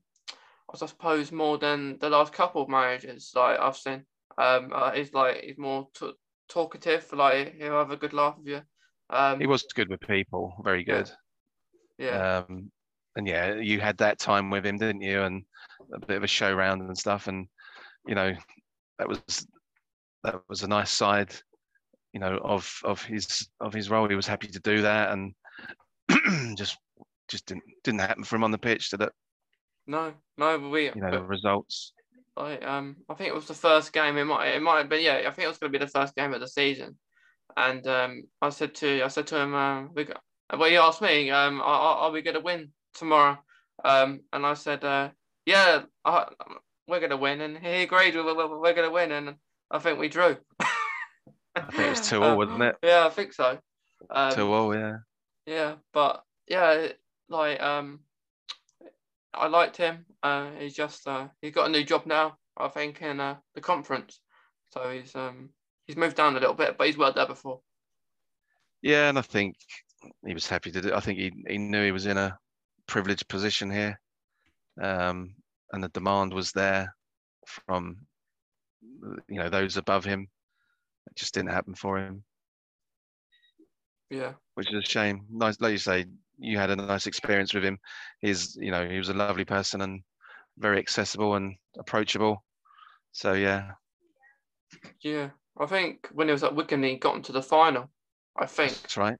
I 0.73 0.77
suppose 0.77 1.33
more 1.33 1.59
than 1.59 1.99
the 1.99 2.09
last 2.09 2.33
couple 2.33 2.63
of 2.63 2.69
marriages 2.69 3.33
like 3.35 3.59
I've 3.59 3.77
seen. 3.77 4.05
Um, 4.39 4.73
uh, 4.75 4.93
he's 4.93 5.13
like 5.13 5.43
he's 5.43 5.59
more 5.59 5.89
t- 5.95 6.13
talkative. 6.51 7.13
Like 7.13 7.57
he'll 7.57 7.79
have 7.79 7.91
a 7.91 7.97
good 7.97 8.13
laugh 8.13 8.37
with 8.39 8.49
you. 8.49 8.63
Um, 9.11 9.41
He 9.41 9.47
was 9.47 9.65
good 9.75 9.89
with 9.89 10.01
people, 10.01 10.55
very 10.65 10.85
good. 10.85 11.11
yeah, 11.99 12.45
Um, 12.49 12.71
and 13.17 13.27
yeah, 13.27 13.55
you 13.55 13.81
had 13.81 13.99
that 13.99 14.19
time 14.19 14.51
with 14.51 14.65
him, 14.67 14.79
didn't 14.79 15.03
you? 15.03 15.23
And 15.23 15.45
a 15.95 15.99
bit 16.07 16.17
of 16.19 16.25
a 16.25 16.29
show 16.29 16.53
round 16.53 16.83
and 16.83 16.97
stuff. 16.97 17.27
And 17.27 17.49
you 18.07 18.15
know, 18.15 18.35
that 18.99 19.09
was 19.09 19.47
that 20.25 20.41
was 20.49 20.63
a 20.63 20.69
nice 20.69 20.91
side, 20.91 21.35
you 22.13 22.21
know, 22.21 22.39
of 22.39 22.73
of 22.85 23.03
his 23.03 23.49
of 23.61 23.73
his 23.73 23.91
role. 23.91 24.09
He 24.09 24.15
was 24.17 24.27
happy 24.27 24.49
to 24.49 24.61
do 24.61 24.83
that, 24.83 25.13
and 25.13 25.35
just 26.59 26.79
just 27.29 27.47
didn't 27.47 27.65
didn't 27.85 28.01
happen 28.01 28.25
for 28.25 28.37
him 28.37 28.45
on 28.45 28.51
the 28.51 28.59
pitch. 28.59 28.91
Did 28.91 29.03
it? 29.03 29.13
no, 29.87 30.15
no, 30.37 30.59
but 30.59 30.69
we, 30.69 30.87
You 30.87 31.01
know, 31.01 31.11
but, 31.11 31.19
the 31.19 31.23
results. 31.25 31.93
Like, 32.37 32.65
um, 32.65 32.97
I 33.09 33.15
think 33.15 33.29
it 33.29 33.35
was 33.35 33.47
the 33.47 33.55
first 33.55 33.93
game. 33.93 34.17
It 34.17 34.25
might, 34.25 34.49
it 34.49 34.63
might 34.63 34.79
have 34.79 34.89
been, 34.89 35.03
yeah. 35.03 35.23
I 35.27 35.31
think 35.31 35.45
it 35.45 35.49
was 35.49 35.59
going 35.59 35.73
to 35.73 35.79
be 35.79 35.85
the 35.85 35.91
first 35.91 36.15
game 36.15 36.33
of 36.33 36.41
the 36.41 36.49
season. 36.49 36.97
And 37.57 37.87
um, 37.87 38.23
I 38.41 38.51
said 38.51 38.75
to, 38.77 39.03
I 39.03 39.09
said 39.09 39.27
to 39.29 39.39
him, 39.39 39.55
um, 39.55 39.91
we 39.95 40.05
got, 40.05 40.21
well, 40.57 40.71
he 40.71 40.77
asked 40.77 41.03
me, 41.03 41.31
um, 41.31 41.61
are, 41.61 41.97
are 41.97 42.11
we 42.11 42.23
going 42.23 42.35
to 42.35 42.41
win 42.41 42.71
tomorrow? 42.95 43.39
Um, 43.85 44.21
and 44.33 44.47
I 44.47 44.55
said, 44.55 44.85
uh, 44.85 45.11
yeah, 45.47 45.83
I, 46.05 46.27
we're 46.87 47.01
going 47.01 47.11
to 47.11 47.17
win. 47.17 47.41
And 47.41 47.59
he 47.59 47.83
agreed, 47.83 48.15
we're, 48.15 48.35
we're, 48.35 48.61
we're 48.61 48.75
going 48.75 48.89
to 48.89 48.95
win. 48.95 49.13
And 49.13 49.37
I 49.71 49.79
think 49.79 49.99
we 49.99 50.09
drew. 50.09 50.37
I 51.55 51.61
think 51.71 51.87
it 51.87 51.91
was 51.91 52.01
two 52.09 52.23
all, 52.23 52.37
wasn't 52.37 52.63
it? 52.63 52.77
Yeah, 52.83 53.07
I 53.07 53.11
think 53.11 53.33
so. 53.33 53.59
Um, 54.09 54.35
Two 54.35 54.53
all, 54.53 54.75
yeah. 54.75 54.97
yeah, 55.47 55.75
but 55.93 56.23
yeah, 56.49 56.89
like 57.29 57.61
um, 57.61 58.01
I 59.35 59.47
liked 59.49 59.77
him. 59.77 60.07
Uh, 60.23 60.51
he's 60.59 60.75
just 60.75 61.07
uh, 61.07 61.29
he's 61.41 61.53
got 61.55 61.69
a 61.69 61.73
new 61.73 61.85
job 61.85 62.07
now. 62.07 62.39
I 62.57 62.69
think 62.69 63.01
in 63.03 63.21
uh, 63.21 63.37
the 63.55 63.61
conference, 63.61 64.21
so 64.73 64.91
he's 64.91 65.15
um 65.15 65.51
he's 65.87 65.97
moved 65.97 66.17
down 66.17 66.37
a 66.37 66.41
little 66.41 66.55
bit, 66.55 66.77
but 66.77 66.87
he's 66.87 66.99
worked 66.99 67.17
there 67.17 67.27
before. 67.27 67.61
Yeah, 68.83 69.09
and 69.09 69.19
I 69.19 69.23
think 69.23 69.57
he 70.27 70.35
was 70.35 70.49
happy 70.49 70.71
to 70.73 70.81
do. 70.81 70.95
I 70.95 71.01
think 71.01 71.19
he 71.19 71.33
he 71.49 71.59
knew 71.59 71.85
he 71.85 71.93
was 71.93 72.07
in 72.07 72.17
a 72.17 72.39
privileged 72.87 73.29
position 73.29 73.71
here, 73.71 74.01
um, 74.81 75.35
and 75.73 75.83
the 75.83 75.89
demand 75.89 76.33
was 76.33 76.53
there 76.53 76.95
from 77.47 78.07
you 79.29 79.39
know 79.39 79.49
those 79.49 79.77
above 79.77 80.05
him. 80.05 80.29
It 81.09 81.17
just 81.17 81.35
didn't 81.35 81.51
happen 81.51 81.75
for 81.75 81.99
him, 81.99 82.25
Yeah, 84.11 84.33
which 84.55 84.73
is 84.73 84.85
a 84.85 84.89
shame. 84.89 85.27
Nice, 85.31 85.61
like 85.61 85.73
you 85.73 85.79
say, 85.79 86.07
you 86.41 86.59
had 86.59 86.71
a 86.71 86.77
nice 86.77 87.07
experience 87.07 87.55
with 87.55 87.65
him. 87.65 87.79
He's 88.21 88.57
you 88.57 88.71
know 88.71 88.89
he 88.89 88.99
was 88.99 89.09
a 89.09 89.15
lovely 89.15 89.45
person 89.45 89.81
and 89.83 90.03
very 90.59 90.79
accessible 90.79 91.35
and 91.37 91.57
approachable. 91.79 92.45
So 93.13 93.33
yeah, 93.35 93.73
yeah. 95.03 95.31
I 95.59 95.67
think 95.67 96.09
when 96.13 96.29
he 96.29 96.33
was 96.33 96.45
at 96.45 96.55
Wigan, 96.55 96.83
he 96.83 96.97
got 96.97 97.17
into 97.17 97.33
the 97.33 97.43
final. 97.43 97.91
I 98.37 98.47
think. 98.47 98.73
that's 98.83 98.97
right. 98.97 99.17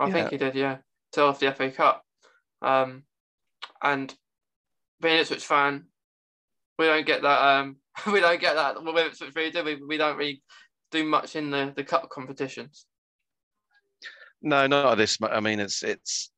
I 0.00 0.08
Yeah. 0.08 0.12
think 0.12 0.30
he 0.30 0.38
did. 0.38 0.54
Yeah, 0.54 0.78
till 1.12 1.26
off 1.28 1.38
the 1.38 1.52
FA 1.52 1.70
Cup. 1.70 2.04
Um, 2.62 3.04
and 3.82 4.14
being 5.00 5.14
an 5.14 5.20
Ipswich 5.20 5.44
fan, 5.44 5.84
we 6.78 6.86
don't 6.86 7.06
get 7.06 7.22
that. 7.22 7.40
Um, 7.40 7.76
we 8.12 8.20
don't 8.20 8.40
get 8.40 8.54
that. 8.54 8.82
Well, 8.82 8.94
with 8.94 9.06
Ipswich, 9.06 9.34
really 9.34 9.50
do 9.50 9.64
we? 9.64 9.76
We 9.76 9.96
don't 9.96 10.16
really 10.16 10.42
do 10.90 11.04
much 11.04 11.36
in 11.36 11.50
the 11.50 11.72
the 11.76 11.84
cup 11.84 12.08
competitions. 12.10 12.86
No, 14.42 14.66
not 14.66 14.92
at 14.92 14.98
this. 14.98 15.18
I 15.22 15.40
mean, 15.40 15.60
it's 15.60 15.82
it's 15.82 16.30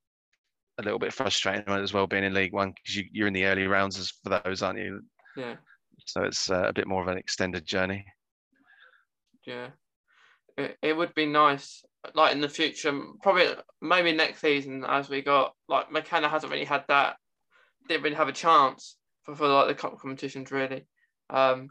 a 0.78 0.82
little 0.82 0.98
bit 0.98 1.12
frustrating 1.12 1.64
as 1.68 1.92
well 1.92 2.06
being 2.06 2.24
in 2.24 2.34
League 2.34 2.52
One 2.52 2.70
because 2.70 2.96
you, 2.96 3.04
you're 3.12 3.26
in 3.28 3.32
the 3.32 3.46
early 3.46 3.66
rounds 3.66 3.98
as 3.98 4.10
for 4.22 4.40
those, 4.44 4.62
aren't 4.62 4.78
you? 4.78 5.00
Yeah, 5.36 5.56
So 6.04 6.22
it's 6.22 6.50
uh, 6.50 6.64
a 6.68 6.72
bit 6.72 6.86
more 6.86 7.02
of 7.02 7.08
an 7.08 7.18
extended 7.18 7.64
journey. 7.66 8.04
yeah. 9.46 9.68
It, 10.58 10.76
it 10.82 10.96
would 10.96 11.14
be 11.14 11.26
nice, 11.26 11.84
like 12.14 12.32
in 12.32 12.40
the 12.40 12.48
future, 12.48 12.98
probably 13.22 13.48
maybe 13.82 14.12
next 14.12 14.40
season 14.40 14.84
as 14.88 15.08
we 15.08 15.20
got 15.20 15.54
like 15.68 15.92
McKenna 15.92 16.28
hasn't 16.30 16.50
really 16.50 16.64
had 16.64 16.84
that, 16.88 17.16
didn't 17.88 18.04
really 18.04 18.16
have 18.16 18.28
a 18.28 18.32
chance 18.32 18.96
for, 19.24 19.34
for 19.34 19.48
like 19.48 19.68
the 19.68 19.74
cup 19.74 19.98
competitions 19.98 20.50
really. 20.50 20.86
Um, 21.28 21.68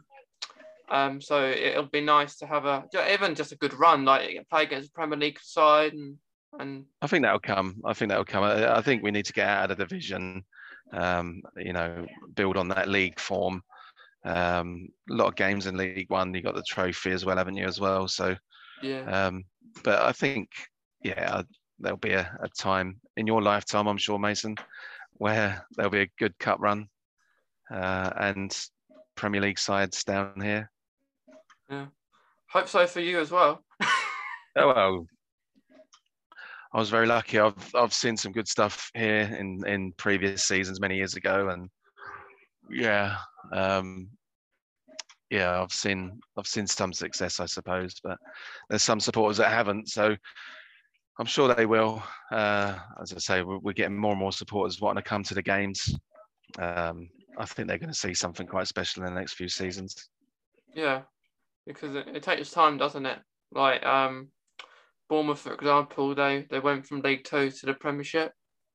um, 0.88 1.20
so 1.20 1.44
it'll 1.44 1.86
be 1.86 2.00
nice 2.00 2.36
to 2.36 2.46
have 2.46 2.64
a 2.64 2.84
even 3.12 3.34
just 3.34 3.50
a 3.50 3.56
good 3.56 3.74
run, 3.74 4.04
like 4.04 4.46
play 4.50 4.62
against 4.62 4.90
a 4.90 4.92
Premier 4.92 5.18
League 5.18 5.40
side 5.40 5.92
and 5.92 6.16
and 6.58 6.84
I 7.02 7.06
think 7.06 7.22
that'll 7.22 7.40
come. 7.40 7.80
I 7.84 7.92
think 7.92 8.10
that'll 8.10 8.24
come. 8.24 8.44
I, 8.44 8.78
I 8.78 8.82
think 8.82 9.02
we 9.02 9.10
need 9.10 9.26
to 9.26 9.32
get 9.32 9.48
out 9.48 9.70
of 9.70 9.76
the 9.76 9.84
division. 9.84 10.44
Um, 10.92 11.42
you 11.56 11.72
know, 11.72 12.06
build 12.34 12.56
on 12.56 12.68
that 12.68 12.88
league 12.88 13.18
form. 13.18 13.62
Um, 14.24 14.88
a 15.10 15.14
lot 15.14 15.28
of 15.28 15.36
games 15.36 15.66
in 15.66 15.76
League 15.76 16.10
One. 16.10 16.34
You 16.34 16.42
got 16.42 16.54
the 16.54 16.62
trophy 16.62 17.12
as 17.12 17.24
well, 17.24 17.36
haven't 17.36 17.56
you? 17.56 17.66
As 17.66 17.80
well. 17.80 18.08
So, 18.08 18.36
yeah, 18.82 19.26
um, 19.26 19.44
but 19.84 20.02
I 20.02 20.12
think, 20.12 20.48
yeah, 21.02 21.42
there'll 21.78 21.98
be 21.98 22.12
a, 22.12 22.36
a 22.40 22.48
time 22.48 23.00
in 23.16 23.26
your 23.26 23.42
lifetime, 23.42 23.86
I'm 23.86 23.98
sure, 23.98 24.18
Mason, 24.18 24.56
where 25.14 25.64
there'll 25.76 25.90
be 25.90 26.02
a 26.02 26.10
good 26.18 26.38
cup 26.38 26.58
run, 26.60 26.88
uh, 27.70 28.10
and 28.16 28.56
Premier 29.16 29.40
League 29.40 29.58
sides 29.58 30.04
down 30.04 30.40
here. 30.40 30.70
Yeah. 31.70 31.86
Hope 32.50 32.68
so 32.68 32.86
for 32.86 33.00
you 33.00 33.20
as 33.20 33.30
well. 33.30 33.62
Oh 34.58 34.68
well, 34.68 35.06
I 36.72 36.78
was 36.78 36.90
very 36.90 37.06
lucky. 37.06 37.38
I've 37.38 37.74
I've 37.74 37.94
seen 37.94 38.16
some 38.16 38.32
good 38.32 38.48
stuff 38.48 38.90
here 38.94 39.22
in 39.38 39.66
in 39.66 39.92
previous 39.92 40.44
seasons 40.44 40.80
many 40.80 40.96
years 40.96 41.14
ago, 41.14 41.48
and 41.48 41.70
yeah, 42.70 43.16
um, 43.52 44.08
yeah, 45.30 45.60
I've 45.60 45.72
seen 45.72 46.20
I've 46.36 46.46
seen 46.46 46.66
some 46.66 46.92
success, 46.92 47.40
I 47.40 47.46
suppose, 47.46 47.94
but 48.02 48.18
there's 48.68 48.82
some 48.82 49.00
supporters 49.00 49.38
that 49.38 49.50
haven't. 49.50 49.88
So 49.88 50.16
I'm 51.18 51.26
sure 51.26 51.52
they 51.52 51.66
will. 51.66 52.02
Uh, 52.30 52.78
as 53.00 53.12
I 53.12 53.18
say, 53.18 53.42
we're, 53.42 53.58
we're 53.58 53.72
getting 53.72 53.96
more 53.96 54.12
and 54.12 54.20
more 54.20 54.32
supporters 54.32 54.80
wanting 54.80 55.02
to 55.02 55.08
come 55.08 55.22
to 55.24 55.34
the 55.34 55.42
games. 55.42 55.94
Um, 56.58 57.08
I 57.38 57.44
think 57.44 57.68
they're 57.68 57.78
going 57.78 57.92
to 57.92 57.98
see 57.98 58.14
something 58.14 58.46
quite 58.46 58.68
special 58.68 59.02
in 59.02 59.12
the 59.12 59.18
next 59.18 59.34
few 59.34 59.48
seasons. 59.48 60.08
Yeah, 60.74 61.02
because 61.66 61.94
it, 61.94 62.08
it 62.08 62.22
takes 62.22 62.50
time, 62.50 62.76
doesn't 62.78 63.06
it? 63.06 63.18
Like 63.52 63.84
um, 63.84 64.28
Bournemouth, 65.08 65.40
for 65.40 65.54
example, 65.54 66.14
they 66.14 66.46
they 66.50 66.60
went 66.60 66.86
from 66.86 67.00
League 67.00 67.24
Two 67.24 67.50
to 67.50 67.66
the 67.66 67.74
Premiership. 67.74 68.32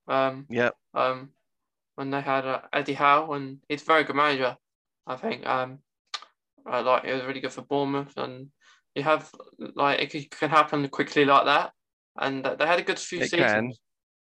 Um, 0.07 0.45
Yeah, 0.49 0.71
um, 0.93 1.29
when 1.95 2.09
they 2.09 2.21
had 2.21 2.45
uh, 2.45 2.61
Eddie 2.73 2.93
Howe, 2.93 3.33
and 3.33 3.59
he's 3.69 3.81
a 3.81 3.85
very 3.85 4.03
good 4.03 4.15
manager. 4.15 4.57
I 5.07 5.15
think 5.15 5.45
um, 5.45 5.79
I 6.65 6.79
like 6.81 7.03
it 7.05 7.13
was 7.13 7.23
really 7.25 7.41
good 7.41 7.51
for 7.51 7.63
Bournemouth, 7.63 8.15
and 8.17 8.47
you 8.95 9.03
have 9.03 9.29
like 9.75 9.99
it 9.99 10.09
can- 10.11 10.25
can 10.39 10.49
happen 10.49 10.87
quickly 10.89 11.25
like 11.25 11.45
that, 11.45 11.71
and 12.19 12.43
they 12.43 12.65
had 12.65 12.79
a 12.79 12.83
good 12.83 12.99
few 12.99 13.19
It 13.19 13.29
seasons 13.29 13.51
can. 13.51 13.71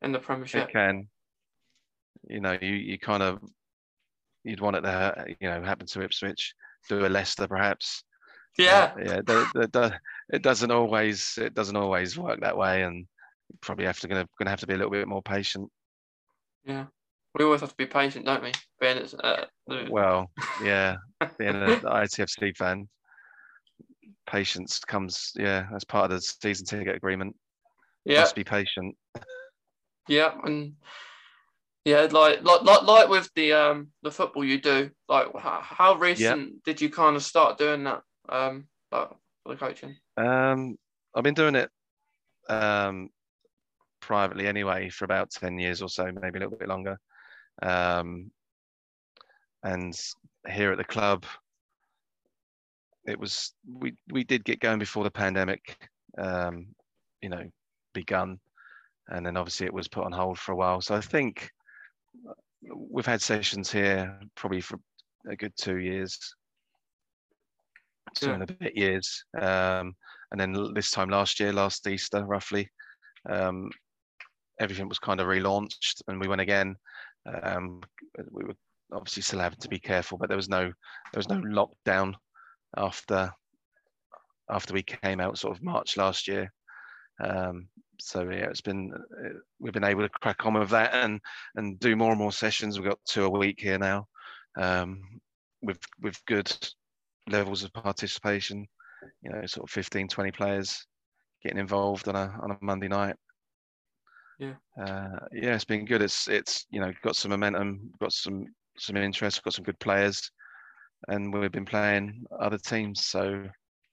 in 0.01 0.11
the 0.11 0.19
Premiership. 0.19 0.69
it 0.69 0.71
can. 0.71 1.07
You 2.29 2.39
know, 2.41 2.57
you 2.61 2.73
you 2.73 2.99
kind 2.99 3.23
of 3.23 3.41
you'd 4.43 4.61
want 4.61 4.75
it 4.75 4.81
to 4.81 5.25
you 5.39 5.49
know 5.49 5.61
happen 5.63 5.87
to 5.87 6.01
Ipswich, 6.01 6.53
do 6.89 7.05
a 7.05 7.07
Leicester 7.09 7.47
perhaps. 7.47 8.03
Yeah, 8.57 8.93
Uh, 8.95 9.01
yeah. 9.05 9.15
The, 9.25 9.47
the, 9.53 9.67
the, 9.71 9.99
it 10.31 10.41
doesn't 10.43 10.71
always 10.71 11.37
it 11.37 11.53
doesn't 11.53 11.75
always 11.75 12.17
work 12.17 12.41
that 12.41 12.57
way, 12.57 12.83
and 12.83 13.05
probably 13.61 13.85
have 13.85 13.99
to 13.99 14.07
gonna 14.07 14.27
gonna 14.39 14.49
have 14.49 14.59
to 14.61 14.67
be 14.67 14.73
a 14.73 14.77
little 14.77 14.91
bit 14.91 15.07
more 15.07 15.21
patient. 15.21 15.69
yeah. 16.63 16.85
We 17.37 17.45
always 17.45 17.61
have 17.61 17.69
to 17.69 17.77
be 17.77 17.85
patient, 17.85 18.25
don't 18.25 18.43
we? 18.43 18.51
Being 18.81 18.97
it's, 18.97 19.13
uh, 19.13 19.45
the- 19.67 19.87
Well, 19.89 20.29
yeah, 20.63 20.97
being 21.39 21.55
an 21.55 21.79
ITFC 21.81 22.55
fan, 22.57 22.89
patience 24.27 24.79
comes 24.79 25.31
yeah 25.35 25.67
as 25.73 25.83
part 25.85 26.11
of 26.11 26.17
the 26.17 26.21
season 26.21 26.65
ticket 26.65 26.95
agreement. 26.95 27.35
yeah, 28.05 28.21
Must 28.21 28.35
be 28.35 28.43
patient. 28.43 28.97
Yeah, 30.09 30.33
and 30.43 30.73
yeah, 31.85 32.07
like 32.11 32.43
like 32.43 32.61
like, 32.63 32.83
like 32.83 33.09
with 33.09 33.29
the 33.35 33.53
um 33.53 33.87
the 34.03 34.11
football 34.11 34.43
you 34.43 34.59
do, 34.59 34.91
like 35.07 35.27
how, 35.39 35.61
how 35.61 35.95
recent 35.95 36.63
did 36.63 36.81
you 36.81 36.89
kind 36.89 37.15
of 37.15 37.23
start 37.23 37.57
doing 37.57 37.83
that? 37.85 38.01
um, 38.29 38.67
like, 38.91 39.09
for 39.43 39.49
the 39.53 39.55
coaching? 39.55 39.95
Um, 40.21 40.77
I've 41.15 41.23
been 41.23 41.33
doing 41.33 41.55
it 41.55 41.69
um, 42.49 43.09
privately 44.01 44.47
anyway 44.47 44.89
for 44.89 45.05
about 45.05 45.31
10 45.31 45.57
years 45.57 45.81
or 45.81 45.89
so, 45.89 46.11
maybe 46.11 46.37
a 46.37 46.41
little 46.43 46.57
bit 46.57 46.67
longer. 46.67 46.97
Um, 47.61 48.31
and 49.63 49.97
here 50.49 50.71
at 50.71 50.77
the 50.77 50.83
club, 50.83 51.25
it 53.05 53.19
was 53.19 53.53
we 53.67 53.93
we 54.11 54.23
did 54.23 54.45
get 54.45 54.59
going 54.59 54.79
before 54.79 55.03
the 55.03 55.11
pandemic, 55.11 55.77
um, 56.17 56.67
you 57.21 57.29
know, 57.29 57.43
begun, 57.93 58.39
and 59.07 59.25
then 59.25 59.37
obviously 59.37 59.65
it 59.65 59.73
was 59.73 59.87
put 59.87 60.05
on 60.05 60.11
hold 60.11 60.37
for 60.37 60.51
a 60.51 60.55
while. 60.55 60.81
So 60.81 60.95
I 60.95 61.01
think 61.01 61.49
we've 62.75 63.05
had 63.05 63.21
sessions 63.21 63.71
here 63.71 64.19
probably 64.35 64.61
for 64.61 64.79
a 65.27 65.35
good 65.35 65.53
two 65.57 65.77
years, 65.77 66.35
two 68.21 68.27
Yeah. 68.27 68.33
and 68.35 68.43
a 68.43 68.53
bit 68.53 68.77
years, 68.77 69.25
um, 69.39 69.95
and 70.31 70.39
then 70.39 70.73
this 70.73 70.91
time 70.91 71.09
last 71.09 71.39
year, 71.39 71.51
last 71.51 71.87
Easter, 71.87 72.23
roughly, 72.25 72.69
um, 73.29 73.69
everything 74.59 74.87
was 74.87 74.99
kind 74.99 75.19
of 75.19 75.27
relaunched, 75.27 76.01
and 76.07 76.19
we 76.19 76.27
went 76.27 76.41
again. 76.41 76.75
Um, 77.43 77.81
we 78.31 78.45
were 78.45 78.55
obviously 78.93 79.23
still 79.23 79.39
having 79.39 79.59
to 79.59 79.69
be 79.69 79.79
careful, 79.79 80.17
but 80.17 80.27
there 80.27 80.37
was 80.37 80.49
no 80.49 80.63
there 80.63 81.17
was 81.17 81.29
no 81.29 81.41
lockdown 81.41 82.13
after 82.77 83.31
after 84.49 84.73
we 84.73 84.83
came 84.83 85.19
out 85.19 85.37
sort 85.37 85.55
of 85.55 85.63
March 85.63 85.97
last 85.97 86.27
year. 86.27 86.51
Um, 87.23 87.67
so 87.99 88.23
yeah, 88.23 88.49
it's 88.49 88.61
been 88.61 88.91
uh, 88.93 89.29
we've 89.59 89.73
been 89.73 89.83
able 89.83 90.01
to 90.01 90.09
crack 90.09 90.45
on 90.45 90.55
with 90.55 90.69
that 90.69 90.93
and 90.93 91.19
and 91.55 91.79
do 91.79 91.95
more 91.95 92.11
and 92.11 92.19
more 92.19 92.31
sessions. 92.31 92.79
We've 92.79 92.89
got 92.89 92.99
two 93.07 93.25
a 93.25 93.29
week 93.29 93.59
here 93.59 93.77
now, 93.77 94.07
um, 94.57 95.01
with 95.61 95.79
with 96.01 96.17
good 96.25 96.51
levels 97.29 97.63
of 97.63 97.73
participation. 97.73 98.67
You 99.23 99.31
know, 99.31 99.45
sort 99.45 99.67
of 99.67 99.73
15, 99.73 100.07
20 100.07 100.31
players 100.31 100.85
getting 101.43 101.59
involved 101.59 102.07
on 102.07 102.15
a 102.15 102.37
on 102.41 102.51
a 102.51 102.57
Monday 102.61 102.87
night. 102.87 103.15
Yeah. 104.39 104.53
Uh, 104.79 105.19
yeah, 105.31 105.55
it's 105.55 105.65
been 105.65 105.85
good. 105.85 106.01
It's 106.01 106.27
it's 106.27 106.65
you 106.71 106.79
know 106.79 106.91
got 107.03 107.15
some 107.15 107.31
momentum, 107.31 107.91
got 107.99 108.13
some 108.13 108.45
some 108.77 108.97
interest, 108.97 109.43
got 109.43 109.53
some 109.53 109.65
good 109.65 109.79
players, 109.79 110.31
and 111.07 111.33
we've 111.33 111.51
been 111.51 111.65
playing 111.65 112.25
other 112.39 112.57
teams. 112.57 113.05
So 113.05 113.45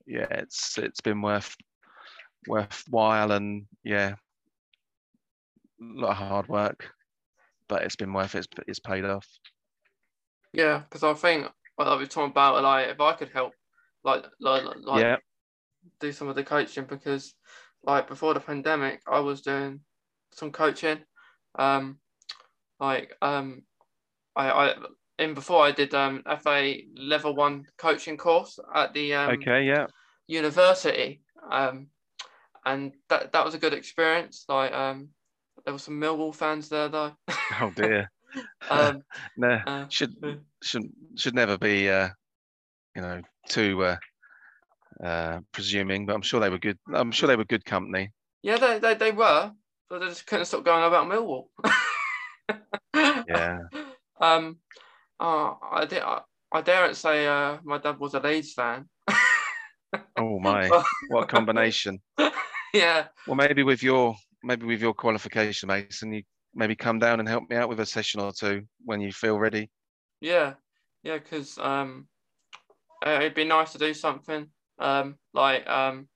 yeah, 0.07 0.27
it's 0.31 0.77
it's 0.77 1.01
been 1.01 1.21
worth 1.21 1.55
worthwhile 2.47 3.31
and 3.31 3.65
yeah, 3.83 4.15
a 5.81 6.01
lot 6.01 6.11
of 6.11 6.17
hard 6.17 6.47
work, 6.47 6.89
but 7.67 7.83
it's 7.83 7.95
been 7.95 8.13
worth 8.13 8.35
it. 8.35 8.39
It's, 8.39 8.47
it's 8.67 8.79
paid 8.79 9.05
off. 9.05 9.27
Yeah, 10.53 10.79
because 10.79 11.03
I 11.03 11.13
think 11.13 11.47
like 11.87 11.99
we're 11.99 12.05
talking 12.05 12.31
about 12.31 12.61
like 12.63 12.89
if 12.89 12.99
I 12.99 13.13
could 13.13 13.29
help, 13.29 13.53
like 14.03 14.25
like 14.39 14.63
like 14.83 15.01
yeah, 15.01 15.17
do 15.99 16.11
some 16.11 16.27
of 16.27 16.35
the 16.35 16.43
coaching 16.43 16.85
because 16.85 17.33
like 17.83 18.07
before 18.07 18.33
the 18.33 18.39
pandemic 18.39 19.01
I 19.07 19.19
was 19.19 19.41
doing 19.41 19.81
some 20.31 20.51
coaching. 20.51 20.99
Um 21.57 21.99
like 22.79 23.13
um 23.21 23.63
I 24.35 24.49
I 24.49 24.75
in 25.17 25.33
before 25.33 25.63
I 25.63 25.71
did 25.71 25.93
um 25.93 26.23
FA 26.41 26.75
level 26.95 27.35
1 27.35 27.65
coaching 27.77 28.17
course 28.17 28.59
at 28.73 28.93
the 28.93 29.13
um 29.13 29.39
okay, 29.41 29.63
yeah, 29.63 29.87
university. 30.27 31.21
Um 31.51 31.87
and 32.65 32.93
that 33.09 33.31
that 33.31 33.45
was 33.45 33.53
a 33.53 33.59
good 33.59 33.73
experience. 33.73 34.45
Like 34.47 34.73
um 34.73 35.09
there 35.65 35.73
were 35.73 35.79
some 35.79 35.99
Millwall 35.99 36.35
fans 36.35 36.69
there 36.69 36.89
though. 36.89 37.13
Oh 37.61 37.71
dear, 37.75 38.09
um 38.69 39.01
no, 39.37 39.59
uh, 39.65 39.85
should 39.89 40.15
uh, 40.23 40.35
should 40.61 40.83
should 41.15 41.35
never 41.35 41.57
be 41.57 41.89
uh, 41.89 42.09
you 42.95 43.01
know 43.01 43.21
too 43.47 43.83
uh, 43.83 43.97
uh, 45.03 45.39
presuming, 45.51 46.05
but 46.05 46.15
I'm 46.15 46.21
sure 46.21 46.39
they 46.39 46.49
were 46.49 46.59
good. 46.59 46.77
I'm 46.93 47.11
sure 47.11 47.27
they 47.27 47.35
were 47.35 47.45
good 47.45 47.65
company. 47.65 48.11
yeah 48.43 48.57
they, 48.57 48.79
they, 48.79 48.93
they 48.95 49.11
were 49.11 49.51
but 49.89 49.99
they 49.99 50.07
just 50.07 50.27
couldn't 50.27 50.45
stop 50.45 50.63
going 50.63 50.83
about 50.83 51.07
Millwall 51.07 51.47
Yeah, 53.27 53.59
Um, 54.21 54.57
uh, 55.19 55.53
I 55.71 55.85
did. 55.85 56.01
I, 56.01 56.21
I 56.51 56.61
daren't 56.61 56.95
say 56.97 57.27
uh, 57.27 57.57
my 57.63 57.77
dad 57.77 57.99
was 57.99 58.13
a 58.15 58.19
Leeds 58.19 58.53
fan. 58.53 58.89
oh 60.17 60.39
my, 60.41 60.69
what 61.09 61.23
a 61.23 61.27
combination. 61.27 62.01
yeah, 62.73 63.07
Well, 63.27 63.35
maybe 63.35 63.63
with 63.63 63.83
your 63.83 64.15
maybe 64.43 64.65
with 64.65 64.81
your 64.81 64.93
qualification, 64.93 65.67
Mason, 65.67 66.13
you 66.13 66.23
maybe 66.53 66.75
come 66.75 66.99
down 66.99 67.19
and 67.19 67.27
help 67.29 67.49
me 67.49 67.55
out 67.55 67.69
with 67.69 67.79
a 67.79 67.85
session 67.85 68.19
or 68.19 68.31
two 68.31 68.63
when 68.85 69.01
you 69.01 69.11
feel 69.11 69.37
ready. 69.39 69.69
yeah, 70.21 70.53
yeah. 71.03 71.17
Because 71.17 71.57
um, 71.57 72.07
it'd 73.05 73.35
be 73.35 73.45
nice 73.45 73.71
to 73.73 73.77
do 73.77 73.93
something 73.93 74.47
um 74.79 75.15
like 75.33 75.67
um 75.67 76.07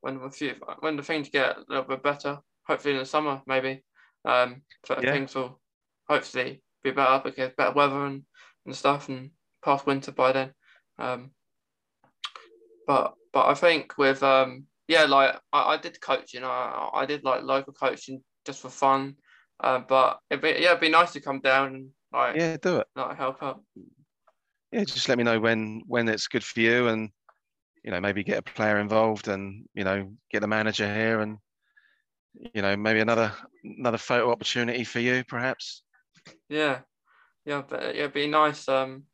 when 0.00 0.18
the 0.18 0.30
few, 0.30 0.54
when 0.80 0.96
the 0.96 1.02
things 1.02 1.30
get 1.30 1.56
a 1.56 1.64
little 1.68 1.84
bit 1.84 2.02
better. 2.02 2.38
Hopefully 2.66 2.94
in 2.94 3.00
the 3.00 3.06
summer, 3.06 3.42
maybe. 3.46 3.82
Um, 4.24 4.62
so 4.86 4.94
Yeah. 5.00 5.12
things 5.12 5.34
will 5.34 5.60
hopefully 6.08 6.62
be 6.82 6.90
better 6.90 7.20
because 7.24 7.52
better 7.56 7.72
weather 7.72 8.06
and, 8.06 8.22
and 8.66 8.76
stuff, 8.76 9.08
and 9.08 9.30
past 9.64 9.86
winter 9.86 10.12
by 10.12 10.32
then. 10.32 10.52
Um, 10.98 11.30
but 12.86 13.14
but 13.32 13.46
I 13.46 13.54
think 13.54 13.96
with 13.98 14.22
um 14.22 14.66
yeah 14.88 15.04
like 15.04 15.36
I, 15.52 15.74
I 15.74 15.76
did 15.78 16.00
coaching 16.00 16.44
I 16.44 16.90
I 16.92 17.06
did 17.06 17.24
like 17.24 17.42
local 17.42 17.72
coaching 17.72 18.22
just 18.44 18.60
for 18.60 18.68
fun 18.68 19.16
uh, 19.60 19.78
but 19.80 20.18
it'd 20.30 20.42
be 20.42 20.48
yeah 20.62 20.70
it'd 20.70 20.80
be 20.80 20.88
nice 20.88 21.12
to 21.12 21.20
come 21.20 21.40
down 21.40 21.74
and 21.74 21.88
like 22.12 22.36
Yeah, 22.36 22.56
do 22.56 22.78
it. 22.78 22.86
like 22.96 23.16
help 23.16 23.42
out 23.42 23.62
Yeah, 24.72 24.84
just 24.84 25.08
let 25.08 25.18
me 25.18 25.24
know 25.24 25.40
when 25.40 25.82
when 25.86 26.08
it's 26.08 26.28
good 26.28 26.44
for 26.44 26.60
you, 26.60 26.88
and 26.88 27.10
you 27.82 27.90
know 27.90 28.00
maybe 28.00 28.24
get 28.24 28.38
a 28.38 28.42
player 28.42 28.78
involved, 28.80 29.28
and 29.28 29.68
you 29.74 29.84
know 29.84 30.12
get 30.30 30.40
the 30.40 30.48
manager 30.48 30.92
here, 30.92 31.20
and 31.20 31.38
you 32.54 32.62
know 32.62 32.76
maybe 32.76 33.00
another 33.00 33.32
another 33.62 33.98
photo 33.98 34.30
opportunity 34.30 34.84
for 34.84 35.00
you, 35.00 35.24
perhaps. 35.24 35.82
yeah 36.48 36.80
yeah 37.44 37.62
but 37.68 37.82
it'd 37.82 38.12
be 38.12 38.26
nice 38.26 38.68
um 38.68 39.04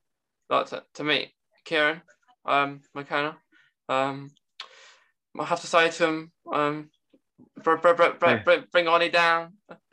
like 0.49 0.67
to, 0.67 0.83
to 0.95 1.05
meet 1.05 1.33
Kieran 1.65 2.01
um 2.47 2.81
McKenna 2.95 3.37
um 3.89 4.31
I 5.39 5.45
have 5.45 5.61
to 5.61 5.67
say 5.67 5.91
to 5.91 6.07
him 6.07 6.33
um 6.53 6.91
br- 7.63 7.77
br- 7.77 7.93
br- 7.95 8.19
br- 8.19 8.27
Yeah. 8.27 8.43
br- 8.45 8.67
bring 8.73 8.89
Ollie 8.89 9.11
down 9.11 9.55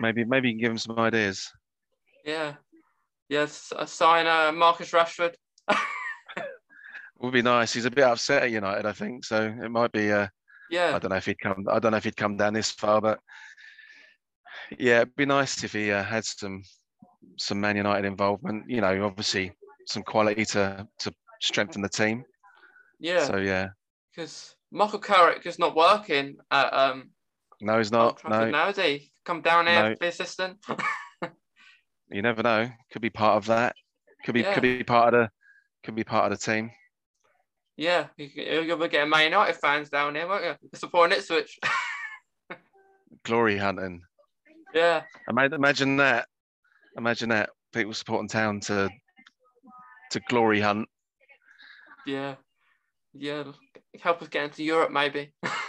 Maybe 0.00 0.24
maybe 0.24 0.48
you 0.48 0.54
can 0.54 0.60
give 0.60 0.72
him 0.72 0.78
some 0.78 0.98
ideas. 0.98 1.50
yeah 2.24 2.54
yes 3.28 3.72
yeah, 3.74 3.84
sign 3.84 4.26
uh, 4.26 4.52
Marcus 4.52 4.90
Rashford 4.92 5.34
Would 7.18 7.32
be 7.32 7.42
nice. 7.42 7.72
He's 7.72 7.86
a 7.86 7.90
bit 7.90 8.04
upset 8.04 8.42
at 8.42 8.50
United, 8.50 8.84
I 8.84 8.92
think. 8.92 9.24
So 9.24 9.42
it 9.42 9.70
might 9.70 9.92
be. 9.92 10.12
Uh, 10.12 10.28
yeah 10.70 10.94
I 10.94 10.98
don't 10.98 11.10
know 11.10 11.16
if 11.16 11.26
he'd 11.26 11.38
come. 11.38 11.64
I 11.70 11.78
don't 11.78 11.92
know 11.92 11.98
if 11.98 12.04
he'd 12.04 12.16
come 12.16 12.36
down 12.36 12.52
this 12.52 12.70
far, 12.70 13.00
but 13.00 13.20
yeah, 14.78 14.98
it'd 14.98 15.16
be 15.16 15.26
nice 15.26 15.64
if 15.64 15.72
he 15.72 15.92
uh, 15.92 16.02
had 16.02 16.24
some 16.24 16.62
some 17.38 17.60
Man 17.60 17.76
United 17.76 18.06
involvement. 18.06 18.68
You 18.68 18.80
know, 18.80 19.04
obviously 19.04 19.52
some 19.86 20.02
quality 20.02 20.44
to 20.46 20.86
to 20.98 21.12
strengthen 21.40 21.82
the 21.82 21.88
team. 21.88 22.24
yeah 23.00 23.24
So 23.24 23.36
yeah, 23.38 23.68
because 24.14 24.54
Michael 24.70 24.98
Carrick 24.98 25.46
is 25.46 25.58
not 25.58 25.76
working 25.76 26.36
at 26.50 26.72
um 26.72 27.10
no, 27.60 27.78
he's 27.78 27.92
not. 27.92 28.20
No, 28.28 28.50
now, 28.50 28.68
is 28.68 28.76
he? 28.76 29.10
Come 29.26 29.42
down 29.42 29.66
here 29.66 29.82
No. 29.82 29.94
for 29.94 29.98
the 29.98 30.06
assistant. 30.08 30.58
you 32.10 32.22
never 32.22 32.42
know. 32.42 32.70
Could 32.92 33.02
be 33.02 33.10
part 33.10 33.36
of 33.36 33.46
that. 33.46 33.74
Could 34.24 34.34
be 34.34 34.40
Yeah. 34.42 34.54
could 34.54 34.62
be 34.62 34.84
part 34.84 35.12
of 35.12 35.20
the 35.20 35.30
could 35.84 35.94
be 35.96 36.04
part 36.04 36.30
of 36.30 36.38
the 36.38 36.44
team. 36.44 36.70
yeah, 37.76 38.06
you- 38.16 38.62
you'll 38.62 38.76
be 38.78 38.88
getting 38.88 39.10
Man 39.10 39.24
United 39.24 39.56
fans 39.56 39.90
down 39.90 40.14
here, 40.14 40.26
won't 40.26 40.44
you? 40.44 40.54
Supporting 40.74 41.18
Ipswich. 41.18 41.58
Glory 43.24 43.58
hunting. 43.58 44.02
yeah, 44.74 45.02
Imagine 45.28 45.96
that. 45.96 46.28
Imagine 46.96 47.28
that. 47.30 47.50
People 47.72 47.92
supporting 47.94 48.28
town 48.28 48.60
to 48.60 48.88
to 50.12 50.20
glory 50.28 50.60
hunt. 50.60 50.88
yeah, 52.06 52.36
yeah. 53.12 53.42
Help 54.00 54.22
us 54.22 54.28
get 54.28 54.44
into 54.44 54.62
Europe, 54.62 54.92
maybe. 54.92 55.32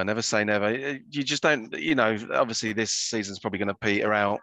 I 0.00 0.02
never 0.02 0.22
say 0.22 0.44
never. 0.44 0.66
Uh, 0.66 0.98
You 1.08 1.22
just 1.22 1.42
don't, 1.42 1.72
you 1.78 1.94
know. 1.94 2.16
Obviously, 2.32 2.72
this 2.72 2.90
season's 2.90 3.38
probably 3.38 3.58
going 3.58 3.68
to 3.68 3.74
peter 3.74 4.12
out. 4.12 4.40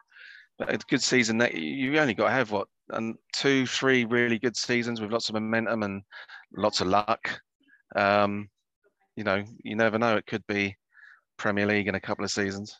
But 0.57 0.73
a 0.73 0.77
good 0.89 1.03
season 1.03 1.37
that 1.39 1.53
you 1.53 1.99
only 1.99 2.15
got 2.15 2.27
to 2.27 2.33
have 2.33 2.51
what 2.51 2.67
and 2.89 3.15
two, 3.33 3.65
three 3.67 4.05
really 4.05 4.39
good 4.39 4.55
seasons 4.55 5.01
with 5.01 5.11
lots 5.11 5.29
of 5.29 5.33
momentum 5.33 5.83
and 5.83 6.01
lots 6.55 6.81
of 6.81 6.87
luck. 6.87 7.39
Um, 7.95 8.49
you 9.15 9.23
know, 9.23 9.43
you 9.63 9.75
never 9.75 9.99
know. 9.99 10.15
It 10.15 10.25
could 10.25 10.45
be 10.47 10.75
Premier 11.37 11.65
League 11.65 11.87
in 11.87 11.95
a 11.95 11.99
couple 11.99 12.23
of 12.23 12.31
seasons. 12.31 12.75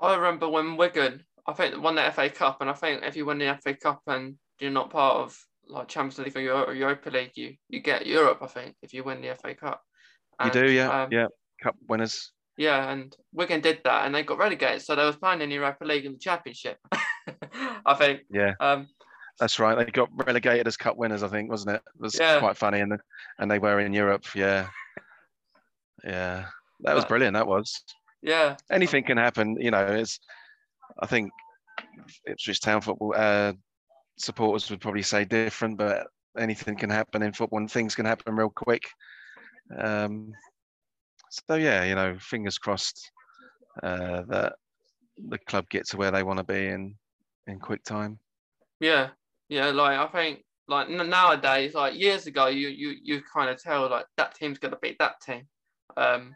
I 0.00 0.14
remember 0.14 0.48
when 0.48 0.76
Wigan, 0.76 1.24
I 1.46 1.52
think 1.52 1.80
won 1.80 1.94
the 1.94 2.10
FA 2.10 2.28
Cup, 2.28 2.60
and 2.60 2.68
I 2.68 2.74
think 2.74 3.02
if 3.04 3.16
you 3.16 3.24
win 3.24 3.38
the 3.38 3.58
FA 3.62 3.74
Cup 3.74 4.02
and 4.06 4.36
you're 4.60 4.70
not 4.70 4.90
part 4.90 5.16
of 5.16 5.38
like 5.68 5.88
Champions 5.88 6.18
League 6.18 6.48
or 6.48 6.74
Europa 6.74 7.10
League, 7.10 7.32
you 7.34 7.54
you 7.68 7.80
get 7.80 8.06
Europe. 8.06 8.38
I 8.42 8.46
think 8.46 8.76
if 8.82 8.92
you 8.92 9.04
win 9.04 9.20
the 9.22 9.34
FA 9.34 9.54
Cup. 9.54 9.82
You 10.44 10.50
do, 10.50 10.70
yeah, 10.70 11.02
um, 11.02 11.08
yeah. 11.10 11.26
Cup 11.62 11.76
winners. 11.88 12.32
Yeah, 12.58 12.90
and 12.90 13.14
Wigan 13.32 13.60
did 13.60 13.80
that, 13.84 14.06
and 14.06 14.14
they 14.14 14.22
got 14.22 14.38
relegated, 14.38 14.82
so 14.82 14.94
they 14.96 15.04
was 15.04 15.16
playing 15.16 15.42
in 15.42 15.50
the 15.50 15.56
Europa 15.56 15.84
League 15.84 16.06
and 16.06 16.14
the 16.14 16.18
Championship. 16.18 16.78
I 17.86 17.94
think. 17.94 18.22
Yeah. 18.30 18.54
Um, 18.60 18.88
That's 19.38 19.58
right. 19.58 19.76
They 19.76 19.90
got 19.90 20.08
relegated 20.26 20.66
as 20.66 20.76
cup 20.78 20.96
winners, 20.96 21.22
I 21.22 21.28
think, 21.28 21.50
wasn't 21.50 21.76
it? 21.76 21.82
It 21.94 22.00
was 22.00 22.18
Yeah. 22.18 22.38
quite 22.38 22.56
funny, 22.56 22.80
and 22.80 22.98
and 23.38 23.50
they 23.50 23.58
were 23.58 23.80
in 23.80 23.92
Europe. 23.92 24.24
Yeah, 24.34 24.68
yeah, 26.04 26.46
that 26.80 26.94
was 26.94 27.04
brilliant. 27.04 27.34
That 27.34 27.46
was. 27.46 27.82
Yeah, 28.22 28.56
Anything 28.70 29.04
can 29.04 29.18
happen, 29.18 29.56
you 29.60 29.70
know. 29.70 29.84
It's. 29.86 30.18
I 31.00 31.06
think 31.06 31.30
Ipswich 32.26 32.60
Town 32.60 32.80
football 32.80 33.12
uh, 33.16 33.52
supporters 34.18 34.70
would 34.70 34.80
probably 34.80 35.02
say 35.02 35.24
different, 35.26 35.76
but 35.76 36.06
anything 36.38 36.76
can 36.76 36.88
happen 36.90 37.22
in 37.22 37.32
football, 37.34 37.58
and 37.58 37.70
things 37.70 37.94
can 37.94 38.06
happen 38.06 38.34
real 38.34 38.50
quick. 38.50 38.82
Um, 39.78 40.32
so 41.30 41.54
yeah, 41.54 41.84
you 41.84 41.94
know, 41.94 42.16
fingers 42.18 42.58
crossed 42.58 43.10
uh, 43.82 44.22
that 44.28 44.54
the 45.28 45.38
club 45.38 45.68
get 45.70 45.86
to 45.88 45.96
where 45.96 46.10
they 46.10 46.22
want 46.22 46.38
to 46.38 46.44
be 46.44 46.66
in 46.66 46.94
in 47.46 47.58
quick 47.58 47.82
time. 47.84 48.18
yeah, 48.80 49.08
yeah. 49.48 49.66
Like 49.66 49.98
I 49.98 50.06
think, 50.08 50.44
like 50.68 50.88
nowadays, 50.88 51.74
like 51.74 51.94
years 51.94 52.26
ago, 52.26 52.46
you 52.46 52.68
you 52.68 52.96
you 53.02 53.22
kind 53.32 53.50
of 53.50 53.62
tell 53.62 53.88
like 53.88 54.06
that 54.16 54.34
team's 54.34 54.58
gonna 54.58 54.78
beat 54.80 54.98
that 54.98 55.20
team. 55.20 55.42
Um, 55.96 56.34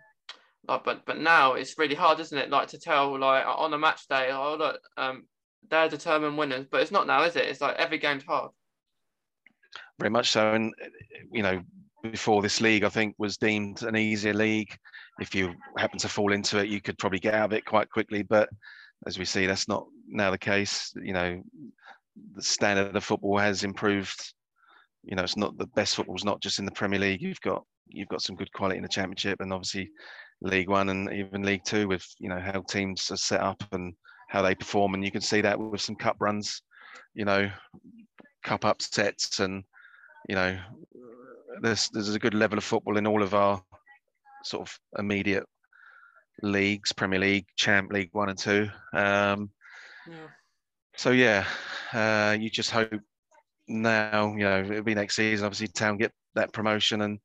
like 0.68 0.84
but 0.84 1.04
but 1.06 1.18
now 1.18 1.54
it's 1.54 1.78
really 1.78 1.94
hard, 1.94 2.20
isn't 2.20 2.38
it? 2.38 2.50
Like 2.50 2.68
to 2.68 2.78
tell 2.78 3.18
like 3.18 3.44
on 3.46 3.74
a 3.74 3.78
match 3.78 4.06
day, 4.08 4.30
oh 4.32 4.56
look, 4.58 4.80
um, 4.96 5.24
they're 5.68 5.88
determined 5.88 6.38
winners. 6.38 6.66
But 6.70 6.82
it's 6.82 6.92
not 6.92 7.06
now, 7.06 7.22
is 7.24 7.36
it? 7.36 7.46
It's 7.46 7.60
like 7.60 7.76
every 7.76 7.98
game's 7.98 8.24
hard. 8.24 8.50
very 9.98 10.10
much 10.10 10.30
so. 10.30 10.54
And 10.54 10.74
you 11.32 11.42
know, 11.42 11.62
before 12.02 12.42
this 12.42 12.60
league, 12.60 12.84
I 12.84 12.88
think 12.88 13.14
was 13.18 13.36
deemed 13.36 13.82
an 13.82 13.96
easier 13.96 14.34
league. 14.34 14.76
If 15.20 15.34
you 15.34 15.54
happen 15.76 15.98
to 15.98 16.08
fall 16.08 16.32
into 16.32 16.58
it, 16.58 16.68
you 16.68 16.80
could 16.80 16.98
probably 16.98 17.18
get 17.18 17.34
out 17.34 17.46
of 17.46 17.52
it 17.52 17.64
quite 17.64 17.90
quickly. 17.90 18.22
But 18.22 18.48
as 19.06 19.18
we 19.18 19.24
see, 19.24 19.46
that's 19.46 19.68
not 19.68 19.86
now 20.08 20.30
the 20.30 20.38
case. 20.38 20.92
You 21.02 21.12
know, 21.12 21.42
the 22.34 22.42
standard 22.42 22.96
of 22.96 23.04
football 23.04 23.38
has 23.38 23.64
improved. 23.64 24.34
You 25.04 25.16
know, 25.16 25.22
it's 25.22 25.36
not 25.36 25.56
the 25.58 25.66
best 25.68 25.96
football's 25.96 26.24
not 26.24 26.40
just 26.40 26.58
in 26.58 26.64
the 26.64 26.72
Premier 26.72 26.98
League. 27.00 27.22
You've 27.22 27.40
got 27.40 27.64
you've 27.88 28.08
got 28.08 28.22
some 28.22 28.36
good 28.36 28.52
quality 28.52 28.76
in 28.76 28.82
the 28.82 28.88
Championship, 28.88 29.40
and 29.40 29.52
obviously 29.52 29.90
League 30.42 30.68
One 30.68 30.88
and 30.88 31.12
even 31.12 31.42
League 31.42 31.64
Two 31.64 31.88
with 31.88 32.06
you 32.18 32.28
know 32.28 32.40
how 32.40 32.62
teams 32.62 33.10
are 33.10 33.16
set 33.16 33.40
up 33.40 33.62
and 33.72 33.94
how 34.28 34.42
they 34.42 34.54
perform, 34.54 34.94
and 34.94 35.04
you 35.04 35.10
can 35.10 35.20
see 35.20 35.40
that 35.40 35.58
with 35.58 35.80
some 35.80 35.96
cup 35.96 36.16
runs. 36.20 36.62
You 37.14 37.24
know, 37.24 37.50
cup 38.42 38.64
upsets 38.64 39.40
and 39.40 39.64
you 40.28 40.34
know 40.34 40.58
there's 41.60 41.88
there's 41.90 42.14
a 42.14 42.18
good 42.18 42.34
level 42.34 42.58
of 42.58 42.64
football 42.64 42.96
in 42.96 43.06
all 43.06 43.22
of 43.22 43.34
our 43.34 43.62
sort 44.44 44.62
of 44.68 44.78
immediate 44.98 45.44
leagues 46.42 46.92
premier 46.92 47.20
league 47.20 47.46
champ 47.56 47.92
league 47.92 48.08
one 48.12 48.30
and 48.30 48.38
two 48.38 48.68
um 48.94 49.50
Yeah. 50.08 50.28
so 50.96 51.10
yeah 51.10 51.44
uh 51.92 52.36
you 52.40 52.48
just 52.48 52.70
hope 52.70 52.92
now 53.68 54.32
you 54.32 54.44
know 54.44 54.60
it'll 54.60 54.82
be 54.82 54.94
next 54.94 55.16
season 55.16 55.44
obviously 55.44 55.68
town 55.68 55.98
get 55.98 56.12
that 56.34 56.52
promotion 56.52 57.02
and 57.02 57.18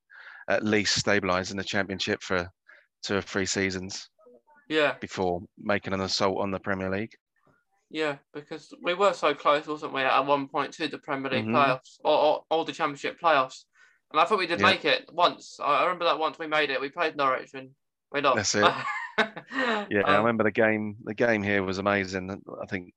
at 0.49 0.63
least 0.63 0.99
stabilize 0.99 1.51
in 1.51 1.57
the 1.57 1.63
championship 1.63 2.21
for 2.21 2.49
two 3.03 3.15
or 3.15 3.21
three 3.21 3.45
seasons 3.45 4.09
Yeah, 4.67 4.95
before 4.99 5.41
making 5.57 5.93
an 5.93 6.01
assault 6.01 6.39
on 6.39 6.51
the 6.51 6.59
premier 6.59 6.89
league 6.89 7.13
yeah, 7.91 8.17
because 8.33 8.73
we 8.81 8.95
were 8.95 9.13
so 9.13 9.33
close, 9.35 9.67
wasn't 9.67 9.93
we, 9.93 10.01
at 10.01 10.19
one 10.25 10.47
point 10.47 10.73
to 10.73 10.88
the 10.88 10.97
Premier 10.97 11.31
League 11.31 11.45
Mhm. 11.45 11.53
playoffs 11.53 11.99
or, 12.03 12.17
or, 12.17 12.43
or 12.49 12.65
the 12.65 12.73
Championship 12.73 13.19
playoffs. 13.21 13.65
And 14.12 14.22
I 14.22 14.26
thought 14.26 14.39
we 14.39 14.48
did 14.48 14.60
Yeah. 14.60 14.68
make 14.68 14.86
it 14.86 15.10
once. 15.12 15.60
I 15.60 15.80
I 15.80 15.84
remember 15.84 16.06
that 16.06 16.20
once 16.20 16.39
we 16.39 16.48
made 16.48 16.70
it. 16.70 16.80
We 16.80 16.89
played 16.89 17.15
Norwich 17.15 17.52
and 17.54 17.72
we 18.12 18.22
lost. 18.22 18.54
That's 18.54 18.56
it. 18.56 18.74
Yeah, 19.89 20.02
I 20.06 20.12
Um, 20.12 20.18
remember 20.18 20.44
the 20.44 20.52
game. 20.52 20.98
The 21.04 21.13
game 21.13 21.41
here 21.41 21.63
was 21.63 21.78
amazing. 21.78 22.41
I 22.62 22.65
think 22.65 22.94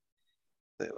the 0.79 0.89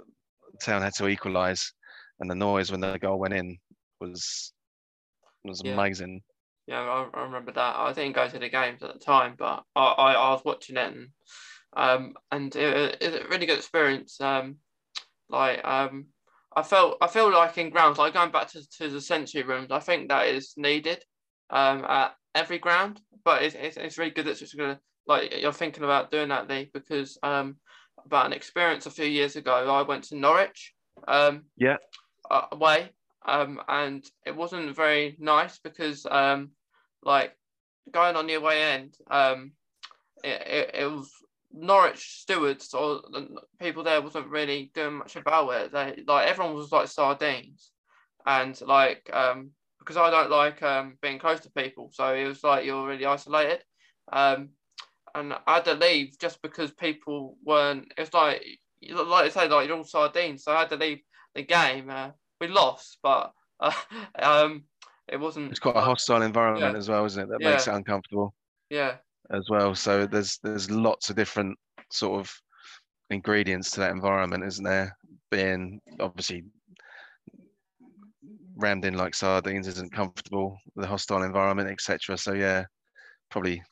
town 0.60 0.82
had 0.82 0.94
to 0.94 1.06
equalise, 1.06 1.72
and 2.18 2.28
the 2.28 2.34
noise 2.34 2.70
when 2.72 2.80
the 2.80 2.98
goal 2.98 3.18
went 3.20 3.34
in 3.34 3.58
was 4.00 4.52
was 5.44 5.60
Yeah. 5.62 5.74
amazing. 5.74 6.22
Yeah, 6.66 6.80
I, 6.80 7.08
I 7.14 7.22
remember 7.22 7.52
that. 7.52 7.76
I 7.76 7.92
didn't 7.92 8.14
go 8.16 8.28
to 8.28 8.38
the 8.38 8.48
games 8.48 8.82
at 8.82 8.92
the 8.92 8.98
time, 8.98 9.34
but 9.38 9.64
I, 9.76 9.84
I, 9.84 10.12
I 10.14 10.30
was 10.32 10.44
watching 10.44 10.76
it 10.76 10.92
and 10.92 11.08
um 11.74 12.14
and 12.30 12.54
it, 12.54 12.98
it, 13.00 13.12
was 13.12 13.20
a 13.20 13.28
really 13.28 13.46
good 13.46 13.58
experience. 13.58 14.20
Um, 14.20 14.56
like 15.28 15.64
um, 15.64 16.06
I 16.56 16.62
felt 16.62 16.98
I 17.00 17.06
feel 17.06 17.30
like 17.30 17.58
in 17.58 17.70
grounds 17.70 17.98
like 17.98 18.14
going 18.14 18.30
back 18.32 18.48
to, 18.48 18.68
to 18.78 18.88
the 18.88 19.00
sensory 19.00 19.42
rooms. 19.42 19.70
I 19.70 19.80
think 19.80 20.08
that 20.08 20.26
is 20.26 20.54
needed 20.56 21.04
um 21.50 21.84
at 21.84 22.14
every 22.34 22.58
ground, 22.58 23.00
but 23.24 23.42
it's 23.42 23.54
it's, 23.54 23.76
it's 23.76 23.98
really 23.98 24.10
good 24.10 24.26
that 24.26 24.40
it's 24.40 24.54
gonna 24.54 24.80
like 25.06 25.34
you're 25.40 25.52
thinking 25.52 25.84
about 25.84 26.10
doing 26.10 26.28
that, 26.28 26.48
Lee, 26.48 26.70
because 26.72 27.18
um 27.22 27.56
about 28.04 28.26
an 28.26 28.32
experience 28.32 28.86
a 28.86 28.90
few 28.90 29.06
years 29.06 29.36
ago, 29.36 29.52
I 29.52 29.82
went 29.82 30.04
to 30.04 30.16
Norwich. 30.16 30.74
Um, 31.08 31.44
Yeah. 31.56 31.76
away 32.52 32.90
um 33.26 33.60
and 33.68 34.04
it 34.26 34.34
wasn't 34.34 34.74
very 34.74 35.16
nice 35.18 35.58
because 35.58 36.06
um 36.10 36.50
like 37.02 37.36
going 37.92 38.16
on 38.16 38.26
the 38.26 38.34
away 38.34 38.62
end 38.62 38.96
um 39.10 39.52
it, 40.24 40.42
it, 40.46 40.70
it 40.82 40.90
was 40.90 41.10
Norwich 41.52 42.20
stewards 42.20 42.72
or 42.74 43.02
the 43.10 43.28
people 43.60 43.82
there 43.82 44.00
wasn't 44.02 44.28
really 44.28 44.70
doing 44.74 44.94
much 44.94 45.16
about 45.16 45.50
it 45.50 45.72
they 45.72 46.02
like 46.06 46.28
everyone 46.28 46.54
was 46.54 46.72
like 46.72 46.88
sardines 46.88 47.72
and 48.26 48.60
like 48.62 49.08
um 49.12 49.50
because 49.78 49.96
I 49.96 50.10
don't 50.10 50.30
like 50.30 50.62
um 50.62 50.96
being 51.02 51.18
close 51.18 51.40
to 51.40 51.50
people 51.50 51.90
so 51.92 52.14
it 52.14 52.26
was 52.26 52.42
like 52.42 52.64
you're 52.64 52.86
really 52.86 53.06
isolated 53.06 53.62
um 54.12 54.50
and 55.14 55.34
I 55.46 55.54
had 55.54 55.64
to 55.66 55.74
leave 55.74 56.18
just 56.18 56.40
because 56.42 56.72
people 56.72 57.36
weren't 57.44 57.92
it's 57.96 58.14
like 58.14 58.44
like 58.82 59.24
I 59.26 59.28
say 59.28 59.48
like 59.48 59.68
you're 59.68 59.76
all 59.76 59.84
sardines 59.84 60.44
so 60.44 60.52
I 60.52 60.60
had 60.60 60.70
to 60.70 60.76
leave 60.76 61.00
the 61.34 61.42
game 61.42 61.88
uh, 61.90 62.10
we 62.40 62.48
lost, 62.48 62.98
but 63.02 63.32
uh, 63.60 63.72
um, 64.18 64.64
it 65.08 65.18
wasn't. 65.18 65.50
It's 65.50 65.60
quite 65.60 65.76
a 65.76 65.80
hostile 65.80 66.22
environment 66.22 66.74
Yeah. 66.74 66.78
as 66.78 66.88
well, 66.88 67.04
isn't 67.04 67.22
it? 67.22 67.28
That 67.30 67.40
makes 67.40 67.66
it 67.66 67.74
uncomfortable 67.74 68.34
Yeah, 68.70 68.96
as 69.30 69.48
well. 69.48 69.74
So 69.74 70.06
there's 70.06 70.38
there's 70.42 70.70
lots 70.70 71.10
of 71.10 71.16
different 71.16 71.58
sort 71.90 72.20
of 72.20 72.32
ingredients 73.10 73.70
to 73.72 73.80
that 73.80 73.92
environment, 73.92 74.44
isn't 74.44 74.64
there? 74.64 74.96
Being 75.30 75.80
obviously 76.00 76.44
rammed 78.56 78.84
in 78.84 78.94
like 78.94 79.14
sardines 79.14 79.66
isn't 79.66 79.92
comfortable. 79.92 80.58
The 80.76 80.86
hostile 80.86 81.22
environment, 81.22 81.70
etc. 81.70 82.16
So 82.16 82.32
yeah, 82.32 82.64
probably 83.30 83.62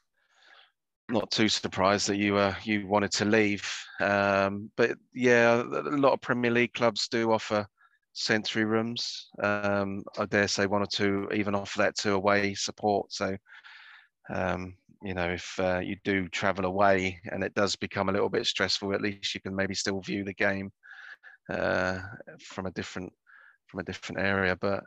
not 1.08 1.30
too 1.30 1.48
surprised 1.48 2.08
that 2.08 2.16
you 2.16 2.36
uh, 2.36 2.54
you 2.64 2.86
wanted 2.86 3.12
to 3.12 3.24
leave. 3.24 3.68
Um, 4.00 4.70
but 4.76 4.96
yeah, 5.14 5.62
a 5.62 5.64
lot 5.96 6.12
of 6.12 6.20
Premier 6.20 6.50
League 6.50 6.74
clubs 6.74 7.08
do 7.08 7.32
offer 7.32 7.66
sensory 8.12 8.64
rooms. 8.64 9.28
Um, 9.42 10.02
I 10.18 10.26
dare 10.26 10.48
say 10.48 10.66
one 10.66 10.82
or 10.82 10.86
two 10.86 11.28
even 11.32 11.54
offer 11.54 11.78
that 11.78 11.96
to 11.98 12.12
away 12.12 12.54
support. 12.54 13.12
So 13.12 13.36
um, 14.32 14.74
you 15.02 15.14
know, 15.14 15.30
if 15.30 15.58
uh, 15.58 15.78
you 15.78 15.96
do 16.04 16.28
travel 16.28 16.66
away 16.66 17.20
and 17.32 17.42
it 17.42 17.54
does 17.54 17.74
become 17.76 18.08
a 18.08 18.12
little 18.12 18.28
bit 18.28 18.46
stressful, 18.46 18.92
at 18.94 19.00
least 19.00 19.34
you 19.34 19.40
can 19.40 19.54
maybe 19.56 19.74
still 19.74 20.00
view 20.00 20.24
the 20.24 20.34
game 20.34 20.70
uh, 21.48 22.00
from 22.40 22.66
a 22.66 22.70
different 22.72 23.12
from 23.66 23.80
a 23.80 23.84
different 23.84 24.20
area. 24.20 24.56
But 24.56 24.84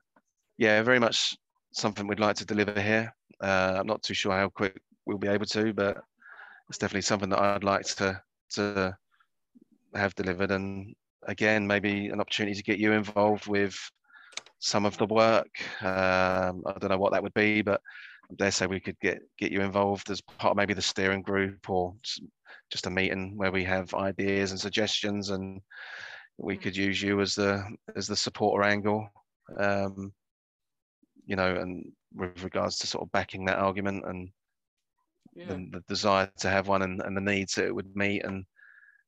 yeah, 0.58 0.82
very 0.84 0.99
much 0.99 1.36
something 1.73 2.08
we'd 2.08 2.19
like 2.19 2.36
to 2.38 2.45
deliver 2.45 2.80
here. 2.80 3.13
Uh, 3.41 3.78
I'm 3.80 3.88
not 3.88 4.04
too 4.04 4.13
sure 4.13 4.34
how 4.34 4.49
quick 4.49 4.80
we'll 5.06 5.17
be 5.17 5.28
able 5.28 5.47
to, 5.47 5.73
but 5.73 5.97
it's 6.69 6.78
definitely 6.78 7.02
something 7.02 7.30
that 7.30 7.41
I'd 7.41 7.63
like 7.63 7.86
to 7.95 8.21
to 8.52 8.95
have 9.95 10.15
delivered. 10.15 10.52
And 10.52 10.93
again, 11.28 11.65
maybe 11.65 12.08
an 12.08 12.21
opportunity 12.21 12.56
to 12.56 12.63
get 12.63 12.78
you 12.78 12.91
involved 12.91 13.47
with 13.47 13.76
some 14.59 14.86
of 14.86 14.97
the 14.97 15.07
work. 15.07 15.49
Um, 15.82 16.64
I 16.66 16.78
don't 16.80 16.89
know 16.89 16.97
what 16.97 17.14
that 17.14 17.24
would 17.24 17.34
be, 17.34 17.61
but 17.61 17.82
I 18.32 18.36
dare 18.36 18.51
say 18.51 18.67
we 18.67 18.80
could 18.80 18.99
get 18.99 19.21
get 19.38 19.51
you 19.51 19.61
involved 19.61 20.09
as 20.09 20.21
part 20.21 20.51
of 20.51 20.57
maybe 20.57 20.74
the 20.74 20.82
steering 20.82 21.21
group 21.21 21.69
or 21.69 21.95
just 22.71 22.88
a 22.88 22.89
meeting 22.89 23.38
where 23.38 23.51
we 23.51 23.63
have 23.65 23.93
ideas 23.93 24.51
and 24.51 24.59
suggestions, 24.59 25.30
and 25.30 25.61
we 26.38 26.57
could 26.57 26.76
use 26.76 27.01
you 27.01 27.21
as 27.21 27.36
the 27.36 27.63
as 27.95 28.07
the 28.07 28.15
supporter 28.15 28.63
angle. 28.63 29.07
Um, 29.57 30.13
you 31.26 31.36
know, 31.36 31.55
and 31.55 31.91
with 32.13 32.43
regards 32.43 32.78
to 32.80 32.88
sort 32.88 33.03
of 33.03 33.11
backing 33.11 33.45
that 33.45 33.59
argument 33.59 34.03
and 34.05 34.30
yeah, 35.36 35.45
the, 35.47 35.69
the 35.71 35.84
desire 35.88 36.30
to 36.39 36.49
have 36.49 36.67
one 36.67 36.82
and, 36.82 37.01
and 37.01 37.15
the 37.15 37.21
needs 37.21 37.55
that 37.55 37.65
it 37.65 37.76
would 37.76 37.95
meet 37.95 38.24
and 38.26 38.45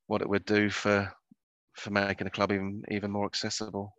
what 0.07 0.21
it 0.21 0.29
would 0.29 0.45
do 0.45 0.69
for 0.69 1.11
for 1.73 1.91
making 1.91 2.25
the 2.25 2.31
club 2.31 2.51
even 2.51 2.83
even 2.89 3.11
more 3.11 3.25
accessible. 3.25 3.93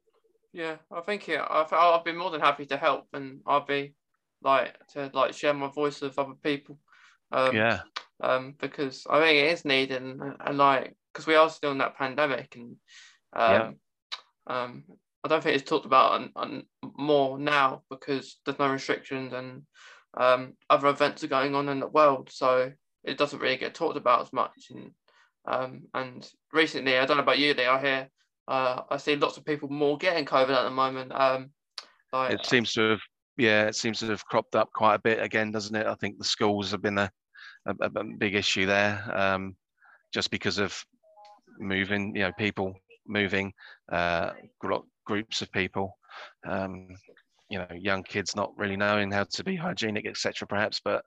yeah. 0.53 0.77
I 0.91 1.01
think 1.03 1.29
yeah, 1.29 1.47
I've 1.49 1.73
I've 1.73 2.05
been 2.05 2.17
more 2.17 2.31
than 2.31 2.41
happy 2.41 2.67
to 2.67 2.77
help, 2.77 3.07
and 3.13 3.41
I'll 3.47 3.65
be 3.65 3.95
like 4.47 4.75
to 4.95 5.11
like 5.13 5.35
share 5.35 5.53
my 5.53 5.69
voice 5.69 6.01
with 6.01 6.19
other 6.19 6.35
people. 6.43 6.79
Um, 7.33 7.55
yeah, 7.55 7.81
um, 8.23 8.55
because 8.59 9.07
I 9.11 9.21
think 9.21 9.39
it 9.39 9.53
is 9.53 9.65
needed, 9.65 10.03
and, 10.03 10.23
and 10.41 10.59
like 10.59 10.97
because 11.13 11.27
we 11.27 11.35
are 11.35 11.51
still 11.51 11.73
in 11.73 11.79
that 11.79 11.99
pandemic, 11.99 12.57
and 12.57 12.77
um, 13.35 13.77
um, 14.47 14.85
I 15.25 15.29
don't 15.29 15.43
think 15.43 15.57
it's 15.57 15.69
talked 15.69 15.87
about 15.87 16.13
on, 16.13 16.31
on 16.37 16.63
more 16.97 17.39
now 17.39 17.83
because 17.91 18.39
there's 18.45 18.59
no 18.59 18.71
restrictions 18.71 19.33
and 19.33 19.63
um, 20.17 20.55
other 20.71 20.89
events 20.89 21.25
are 21.25 21.29
going 21.29 21.55
on 21.55 21.69
in 21.69 21.81
the 21.81 21.89
world, 21.89 22.31
so 22.33 22.73
it 23.05 23.19
doesn't 23.19 23.41
really 23.41 23.57
get 23.57 23.75
talked 23.75 23.97
about 23.97 24.23
as 24.23 24.33
much. 24.33 24.71
And 24.71 24.93
um, 25.45 25.83
and 25.95 26.29
recently, 26.53 26.97
I 26.97 27.07
don't 27.07 27.17
know 27.17 27.23
about 27.23 27.39
you, 27.39 27.55
Lee, 27.55 27.67
I 27.67 27.81
hear 27.81 28.09
uh, 28.49 28.83
I 28.89 28.97
see 28.97 29.17
lots 29.17 29.37
of 29.37 29.45
people 29.45 29.69
more 29.69 29.99
getting 29.99 30.25
COVID 30.25 30.51
at 30.51 30.63
the 30.63 30.71
moment. 30.71 31.13
Um, 31.13 31.51
like, 32.13 32.33
it 32.33 32.47
seems 32.47 32.73
to 32.75 32.91
have, 32.91 33.01
yeah, 33.37 33.67
it 33.67 33.77
seems 33.77 34.01
to 34.01 34.07
have 34.07 34.25
cropped 34.25 34.55
up 34.55 34.73
quite 34.73 34.95
a 34.95 35.01
bit 35.01 35.23
again, 35.23 35.53
doesn't 35.53 35.75
it? 35.75 35.87
I 35.87 35.95
think 35.95 36.19
the 36.19 36.25
schools 36.25 36.71
have 36.71 36.83
been 36.83 36.99
a, 36.99 37.11
a, 37.67 37.75
a 37.81 38.05
big 38.19 38.35
issue 38.35 38.67
there, 38.67 39.03
um, 39.15 39.57
just 40.13 40.31
because 40.31 40.59
of 40.59 40.85
moving, 41.59 42.15
you 42.15 42.23
know, 42.23 42.33
people 42.39 42.75
moving, 43.07 43.53
uh, 43.93 44.31
groups 45.05 45.43
of 45.43 45.53
people, 45.53 45.97
um, 46.47 46.89
you 47.51 47.59
know, 47.59 47.67
young 47.75 48.03
kids 48.03 48.35
not 48.35 48.53
really 48.57 48.77
knowing 48.77 49.11
how 49.11 49.25
to 49.25 49.45
be 49.45 49.57
hygienic, 49.57 50.07
etc. 50.07 50.47
Perhaps, 50.49 50.81
but 50.85 51.05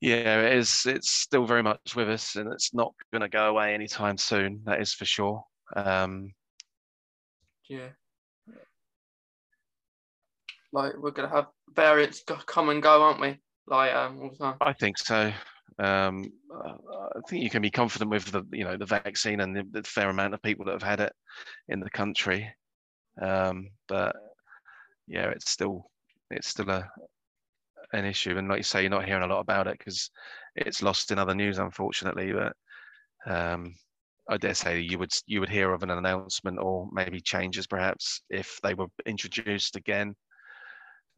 yeah, 0.00 0.40
it 0.40 0.56
is. 0.56 0.82
It's 0.86 1.10
still 1.10 1.46
very 1.46 1.62
much 1.62 1.94
with 1.94 2.08
us, 2.10 2.36
and 2.36 2.52
it's 2.52 2.74
not 2.74 2.92
going 3.12 3.22
to 3.22 3.28
go 3.28 3.48
away 3.48 3.74
anytime 3.74 4.16
soon. 4.16 4.62
That 4.64 4.80
is 4.80 4.92
for 4.92 5.04
sure. 5.04 5.44
Um, 5.76 6.32
yeah. 7.68 7.90
Like 10.72 10.96
we're 10.96 11.10
gonna 11.10 11.28
have 11.28 11.46
variants 11.74 12.22
come 12.46 12.68
and 12.70 12.82
go, 12.82 13.02
aren't 13.02 13.20
we? 13.20 13.38
Like 13.66 13.94
um, 13.94 14.20
all 14.20 14.30
the 14.30 14.36
time. 14.36 14.56
I 14.60 14.72
think 14.72 14.98
so. 14.98 15.32
Um, 15.78 16.24
I 16.54 17.20
think 17.28 17.42
you 17.42 17.50
can 17.50 17.62
be 17.62 17.70
confident 17.70 18.10
with 18.10 18.26
the 18.26 18.44
you 18.52 18.64
know 18.64 18.76
the 18.76 18.86
vaccine 18.86 19.40
and 19.40 19.56
the, 19.56 19.64
the 19.70 19.82
fair 19.82 20.10
amount 20.10 20.34
of 20.34 20.42
people 20.42 20.64
that 20.66 20.72
have 20.72 20.82
had 20.82 21.00
it 21.00 21.12
in 21.68 21.80
the 21.80 21.90
country. 21.90 22.48
Um, 23.20 23.68
but 23.88 24.16
yeah, 25.06 25.28
it's 25.28 25.50
still 25.50 25.90
it's 26.30 26.48
still 26.48 26.70
a 26.70 26.88
an 27.92 28.04
issue, 28.04 28.38
and 28.38 28.48
like 28.48 28.58
you 28.58 28.64
say, 28.64 28.82
you're 28.82 28.90
not 28.90 29.04
hearing 29.04 29.22
a 29.22 29.26
lot 29.26 29.40
about 29.40 29.66
it 29.66 29.78
because 29.78 30.10
it's 30.56 30.82
lost 30.82 31.10
in 31.10 31.18
other 31.18 31.34
news, 31.34 31.58
unfortunately. 31.58 32.32
But 32.32 32.54
um, 33.30 33.74
I 34.28 34.36
dare 34.36 34.54
say 34.54 34.80
you 34.80 34.98
would 34.98 35.12
you 35.26 35.40
would 35.40 35.50
hear 35.50 35.72
of 35.72 35.82
an 35.82 35.90
announcement 35.90 36.58
or 36.58 36.88
maybe 36.92 37.20
changes 37.20 37.66
perhaps 37.66 38.22
if 38.30 38.58
they 38.62 38.74
were 38.74 38.86
introduced 39.06 39.76
again. 39.76 40.14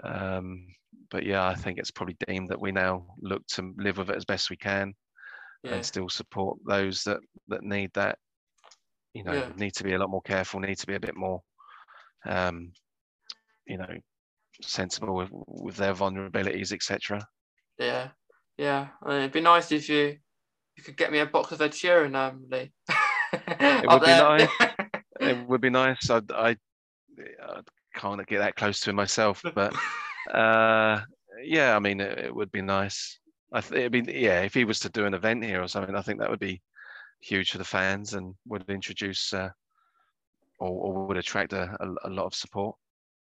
Um, 0.03 0.67
but 1.11 1.25
yeah, 1.25 1.47
I 1.47 1.55
think 1.55 1.79
it's 1.79 1.91
probably 1.91 2.17
deemed 2.27 2.49
that 2.49 2.61
we 2.61 2.73
now 2.73 3.07
look 3.21 3.47
to 3.49 3.73
live 3.77 3.99
with 3.99 4.11
it 4.11 4.17
as 4.17 4.25
best 4.25 4.51
we 4.51 4.57
can, 4.57 4.95
yeah. 5.63 5.75
and 5.75 5.87
still 5.87 6.09
support 6.09 6.59
those 6.67 7.03
that 7.05 7.19
that 7.49 7.63
need 7.63 7.91
that. 7.95 8.19
You 9.13 9.25
know, 9.25 9.33
yeah. 9.33 9.49
need 9.57 9.75
to 9.75 9.85
be 9.85 9.93
a 9.93 9.99
lot 9.99 10.11
more 10.11 10.23
careful. 10.23 10.61
Need 10.61 10.79
to 10.79 10.87
be 10.87 10.97
a 10.97 11.01
bit 11.01 11.17
more, 11.17 11.41
um, 12.27 12.73
you 13.67 13.79
know, 13.79 13.95
sensible 14.61 15.15
with, 15.15 15.31
with 15.33 15.77
their 15.77 15.95
vulnerabilities, 15.95 16.73
etc. 16.73 17.25
Yeah, 17.79 18.09
yeah. 18.59 18.89
I 19.03 19.09
mean, 19.09 19.19
it'd 19.19 19.33
be 19.33 19.41
nice 19.41 19.71
if 19.71 19.89
you 19.89 20.17
you 20.77 20.83
could 20.83 20.97
get 20.97 21.13
me 21.13 21.21
a 21.21 21.27
box 21.27 21.53
of 21.53 21.61
Ed 21.61 21.73
Sheeran, 21.73 22.15
um, 22.17 22.47
Lee. 22.51 22.73
it 23.33 23.89
would 23.89 24.01
be 24.01 24.07
nice. 24.07 24.49
it 25.21 25.49
would 25.49 25.61
be 25.61 25.71
nice. 25.71 26.11
I, 26.11 26.21
I, 26.31 26.57
I 27.19 27.61
can't 27.95 28.27
get 28.27 28.39
that 28.39 28.57
close 28.57 28.81
to 28.81 28.91
him 28.91 28.97
myself, 28.97 29.43
but 29.55 29.75
uh, 30.33 31.01
yeah, 31.43 31.77
I 31.77 31.79
mean, 31.79 32.01
it, 32.01 32.19
it, 32.19 32.35
would 32.35 32.53
be 32.53 32.63
nice. 32.63 33.19
I 33.53 33.61
th- 33.61 33.73
it'd 33.73 33.93
be 33.93 34.13
yeah, 34.13 34.41
if 34.43 34.55
he 34.55 34.65
was 34.65 34.81
to 34.81 34.89
do 34.89 35.07
an 35.07 35.15
event 35.15 35.45
here 35.45 35.63
or 35.63 35.69
something, 35.69 35.95
I 35.95 36.03
think 36.03 36.21
that 36.21 36.31
would 36.31 36.41
be 36.41 36.63
huge 37.21 37.53
for 37.53 37.59
the 37.59 37.65
fans 37.65 38.15
and 38.15 38.35
would 38.47 38.69
introduce 38.69 39.33
uh, 39.33 39.51
or, 40.59 40.69
or, 40.69 41.07
would 41.07 41.17
attract 41.17 41.53
a, 41.53 41.77
a, 41.81 42.09
a, 42.09 42.11
lot 42.11 42.27
of 42.27 42.35
support. 42.35 42.77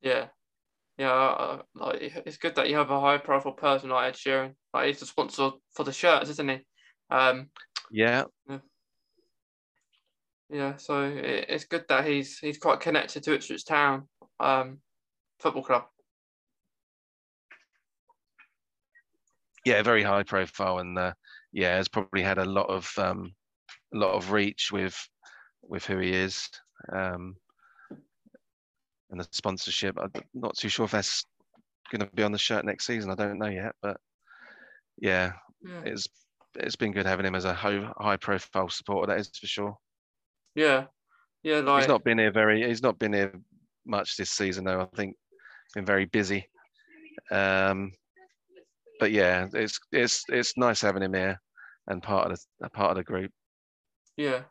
Yeah, 0.01 0.27
yeah, 0.97 1.11
uh, 1.11 1.61
like 1.75 1.97
it's 2.01 2.37
good 2.37 2.55
that 2.55 2.69
you 2.69 2.75
have 2.75 2.91
a 2.91 2.99
high 2.99 3.17
profile 3.17 3.53
person 3.53 3.89
like 3.89 4.09
Ed 4.09 4.15
Sheeran. 4.15 4.53
Like 4.73 4.87
he's 4.87 4.99
the 4.99 5.05
sponsor 5.05 5.51
for 5.73 5.83
the 5.83 5.93
shirts, 5.93 6.29
isn't 6.29 6.49
he? 6.49 6.59
Um, 7.09 7.49
yeah. 7.91 8.25
yeah. 8.49 8.59
Yeah, 10.51 10.77
so 10.77 11.03
it, 11.03 11.45
it's 11.47 11.65
good 11.65 11.85
that 11.89 12.05
he's 12.05 12.39
he's 12.39 12.57
quite 12.57 12.79
connected 12.79 13.23
to 13.23 13.33
Ipswich 13.35 13.65
Town 13.65 14.07
um, 14.39 14.79
football 15.39 15.63
club. 15.63 15.83
Yeah, 19.65 19.81
very 19.83 20.03
high 20.03 20.23
profile, 20.23 20.79
and 20.79 20.97
uh, 20.97 21.13
yeah, 21.51 21.75
has 21.75 21.87
probably 21.87 22.21
had 22.21 22.37
a 22.37 22.45
lot 22.45 22.69
of 22.69 22.91
um, 22.97 23.33
a 23.93 23.97
lot 23.97 24.13
of 24.13 24.31
reach 24.31 24.71
with 24.71 24.97
with 25.61 25.85
who 25.85 25.99
he 25.99 26.11
is, 26.11 26.49
um, 26.91 27.35
and 29.11 29.19
the 29.19 29.27
sponsorship. 29.31 29.97
I'm 29.99 30.11
not 30.33 30.55
too 30.57 30.69
sure 30.69 30.85
if 30.85 30.91
that's 30.91 31.25
going 31.91 32.07
to 32.07 32.15
be 32.15 32.23
on 32.23 32.31
the 32.31 32.37
shirt 32.37 32.65
next 32.65 32.85
season. 32.85 33.11
I 33.11 33.15
don't 33.15 33.37
know 33.37 33.47
yet, 33.47 33.73
but 33.81 33.97
yeah, 34.97 35.33
yeah. 35.61 35.81
it's 35.83 36.07
it's 36.55 36.75
been 36.75 36.91
good 36.91 37.05
having 37.05 37.25
him 37.25 37.35
as 37.35 37.45
a 37.45 37.53
high, 37.53 37.87
high 37.97 38.17
profile 38.17 38.69
supporter. 38.69 39.11
That 39.11 39.19
is 39.19 39.29
for 39.29 39.47
sure. 39.47 39.77
Yeah, 40.55 40.85
yeah. 41.43 41.59
Like 41.59 41.81
he's 41.81 41.89
not 41.89 42.03
been 42.03 42.17
here 42.17 42.31
very. 42.31 42.67
He's 42.67 42.83
not 42.83 42.97
been 42.97 43.13
here 43.13 43.33
much 43.89 44.15
this 44.15 44.31
season 44.31 44.63
though. 44.65 44.81
I 44.81 44.95
think 44.95 45.15
been 45.73 45.85
very 45.85 46.05
busy. 46.05 46.47
Um, 47.31 47.91
but 48.99 49.11
yeah, 49.11 49.47
it's 49.53 49.79
it's 49.91 50.23
it's 50.29 50.57
nice 50.57 50.81
having 50.81 51.03
him 51.03 51.13
here 51.13 51.39
and 51.87 52.03
part 52.03 52.31
of 52.31 52.39
the 52.59 52.69
part 52.69 52.91
of 52.91 52.97
the 52.97 53.03
group. 53.03 53.31
Yeah, 54.17 54.41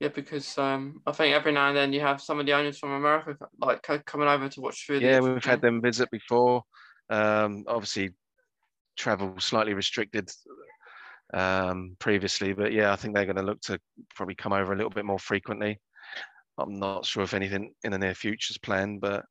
yeah, 0.00 0.08
because 0.08 0.58
um, 0.58 1.00
I 1.06 1.12
think 1.12 1.34
every 1.34 1.52
now 1.52 1.68
and 1.68 1.76
then 1.76 1.92
you 1.92 2.00
have 2.00 2.20
some 2.20 2.40
of 2.40 2.46
the 2.46 2.52
owners 2.52 2.78
from 2.78 2.90
America 2.90 3.36
like 3.60 3.82
coming 4.04 4.28
over 4.28 4.48
to 4.48 4.60
watch 4.60 4.86
through. 4.86 4.98
Yeah, 4.98 5.20
we've 5.20 5.44
had 5.44 5.60
them 5.60 5.80
visit 5.80 6.10
before. 6.10 6.62
Um, 7.10 7.64
obviously, 7.66 8.10
travel 8.96 9.34
slightly 9.38 9.74
restricted 9.74 10.30
um, 11.34 11.96
previously. 11.98 12.52
But 12.52 12.72
yeah, 12.72 12.92
I 12.92 12.96
think 12.96 13.14
they're 13.14 13.26
going 13.26 13.36
to 13.36 13.42
look 13.42 13.60
to 13.62 13.78
probably 14.14 14.34
come 14.34 14.52
over 14.52 14.72
a 14.72 14.76
little 14.76 14.90
bit 14.90 15.04
more 15.04 15.18
frequently. 15.18 15.80
I'm 16.62 16.78
not 16.78 17.06
sure 17.06 17.22
if 17.22 17.34
anything 17.34 17.74
in 17.84 17.92
the 17.92 17.98
near 17.98 18.14
future 18.14 18.52
is 18.52 18.58
planned, 18.58 19.00
but 19.00 19.24